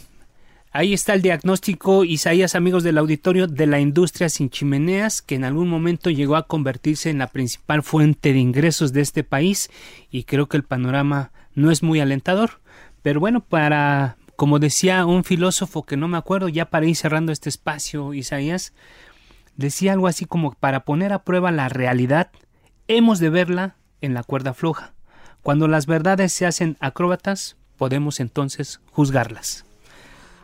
ahí 0.71 0.93
está 0.93 1.13
el 1.13 1.21
diagnóstico, 1.21 2.03
Isaías, 2.03 2.55
amigos 2.55 2.83
del 2.83 2.97
auditorio, 2.97 3.47
de 3.47 3.67
la 3.67 3.79
industria 3.79 4.29
sin 4.29 4.49
chimeneas, 4.49 5.21
que 5.21 5.35
en 5.35 5.43
algún 5.43 5.69
momento 5.69 6.09
llegó 6.09 6.35
a 6.35 6.47
convertirse 6.47 7.09
en 7.09 7.19
la 7.19 7.27
principal 7.27 7.83
fuente 7.83 8.33
de 8.33 8.39
ingresos 8.39 8.93
de 8.93 9.01
este 9.01 9.23
país 9.23 9.69
y 10.09 10.23
creo 10.23 10.47
que 10.47 10.57
el 10.57 10.63
panorama 10.63 11.31
no 11.53 11.71
es 11.71 11.83
muy 11.83 11.99
alentador. 11.99 12.61
Pero 13.01 13.19
bueno, 13.19 13.41
para, 13.41 14.17
como 14.35 14.59
decía 14.59 15.05
un 15.05 15.23
filósofo 15.23 15.83
que 15.83 15.97
no 15.97 16.07
me 16.07 16.17
acuerdo, 16.17 16.47
ya 16.49 16.65
para 16.69 16.85
ir 16.85 16.95
cerrando 16.95 17.31
este 17.31 17.49
espacio, 17.49 18.13
Isaías, 18.13 18.73
decía 19.55 19.93
algo 19.93 20.07
así 20.07 20.25
como 20.25 20.53
para 20.53 20.85
poner 20.85 21.13
a 21.13 21.23
prueba 21.23 21.51
la 21.51 21.69
realidad, 21.69 22.31
hemos 22.87 23.19
de 23.19 23.29
verla 23.29 23.75
en 24.01 24.13
la 24.13 24.23
cuerda 24.23 24.53
floja. 24.53 24.93
Cuando 25.41 25.67
las 25.67 25.85
verdades 25.87 26.31
se 26.33 26.45
hacen 26.45 26.77
acróbatas, 26.79 27.57
podemos 27.77 28.19
entonces 28.19 28.79
juzgarlas. 28.91 29.65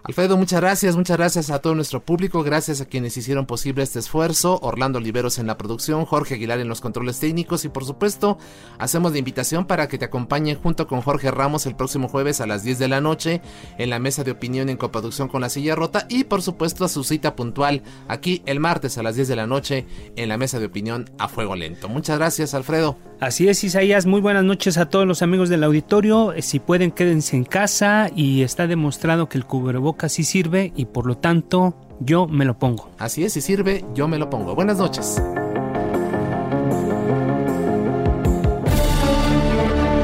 Alfredo, 0.07 0.37
muchas 0.37 0.61
gracias, 0.61 0.95
muchas 0.95 1.17
gracias 1.17 1.49
a 1.49 1.59
todo 1.59 1.75
nuestro 1.75 2.01
público, 2.01 2.41
gracias 2.41 2.79
a 2.79 2.85
quienes 2.85 3.17
hicieron 3.17 3.45
posible 3.45 3.83
este 3.83 3.99
esfuerzo, 3.99 4.57
Orlando 4.61 4.99
Oliveros 4.99 5.37
en 5.37 5.47
la 5.47 5.57
producción, 5.57 6.05
Jorge 6.05 6.35
Aguilar 6.35 6.61
en 6.61 6.69
los 6.69 6.79
controles 6.79 7.19
técnicos 7.19 7.65
y 7.65 7.69
por 7.69 7.83
supuesto 7.83 8.37
hacemos 8.79 9.11
la 9.11 9.17
invitación 9.17 9.65
para 9.65 9.89
que 9.89 9.97
te 9.97 10.05
acompañen 10.05 10.57
junto 10.57 10.87
con 10.87 11.01
Jorge 11.01 11.29
Ramos 11.29 11.65
el 11.65 11.75
próximo 11.75 12.07
jueves 12.07 12.39
a 12.39 12.47
las 12.47 12.63
10 12.63 12.79
de 12.79 12.87
la 12.87 13.01
noche 13.01 13.41
en 13.77 13.89
la 13.89 13.99
mesa 13.99 14.23
de 14.23 14.31
opinión 14.31 14.69
en 14.69 14.77
coproducción 14.77 15.27
con 15.27 15.41
la 15.41 15.49
silla 15.49 15.75
rota 15.75 16.07
y 16.07 16.23
por 16.23 16.41
supuesto 16.41 16.85
a 16.85 16.89
su 16.89 17.03
cita 17.03 17.35
puntual 17.35 17.83
aquí 18.07 18.43
el 18.45 18.61
martes 18.61 18.97
a 18.97 19.03
las 19.03 19.17
10 19.17 19.27
de 19.27 19.35
la 19.35 19.45
noche 19.45 19.87
en 20.15 20.29
la 20.29 20.37
mesa 20.37 20.57
de 20.57 20.67
opinión 20.67 21.11
a 21.17 21.27
fuego 21.27 21.57
lento. 21.57 21.89
Muchas 21.89 22.17
gracias 22.17 22.53
Alfredo. 22.53 22.95
Así 23.19 23.49
es 23.49 23.61
Isaías, 23.61 24.05
muy 24.05 24.21
buenas 24.21 24.45
noches 24.45 24.77
a 24.77 24.85
todos 24.89 25.05
los 25.05 25.21
amigos 25.21 25.49
del 25.49 25.65
auditorio, 25.65 26.33
si 26.39 26.59
pueden 26.59 26.91
quédense 26.91 27.35
en 27.35 27.43
casa 27.43 28.09
y 28.15 28.43
está 28.43 28.67
demostrado 28.67 29.27
que 29.27 29.39
el 29.39 29.45
cubrebocas 29.45 29.96
sí 30.07 30.23
sirve 30.23 30.71
y 30.75 30.85
por 30.85 31.05
lo 31.05 31.17
tanto 31.17 31.73
yo 31.99 32.27
me 32.27 32.45
lo 32.45 32.57
pongo. 32.59 32.89
Así 32.99 33.23
es, 33.23 33.33
si 33.33 33.41
sirve, 33.41 33.83
yo 33.93 34.07
me 34.07 34.17
lo 34.17 34.29
pongo. 34.29 34.55
Buenas 34.55 34.77
noches. 34.77 35.21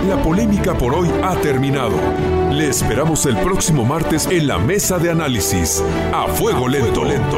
La 0.09 0.21
polémica 0.21 0.73
por 0.77 0.93
hoy 0.93 1.09
ha 1.23 1.35
terminado. 1.41 1.95
Le 2.51 2.69
esperamos 2.69 3.25
el 3.25 3.37
próximo 3.37 3.85
martes 3.85 4.27
en 4.27 4.47
la 4.47 4.57
mesa 4.57 4.97
de 4.97 5.11
análisis. 5.11 5.83
A 6.13 6.27
fuego 6.27 6.67
lento, 6.67 7.03
lento. 7.03 7.37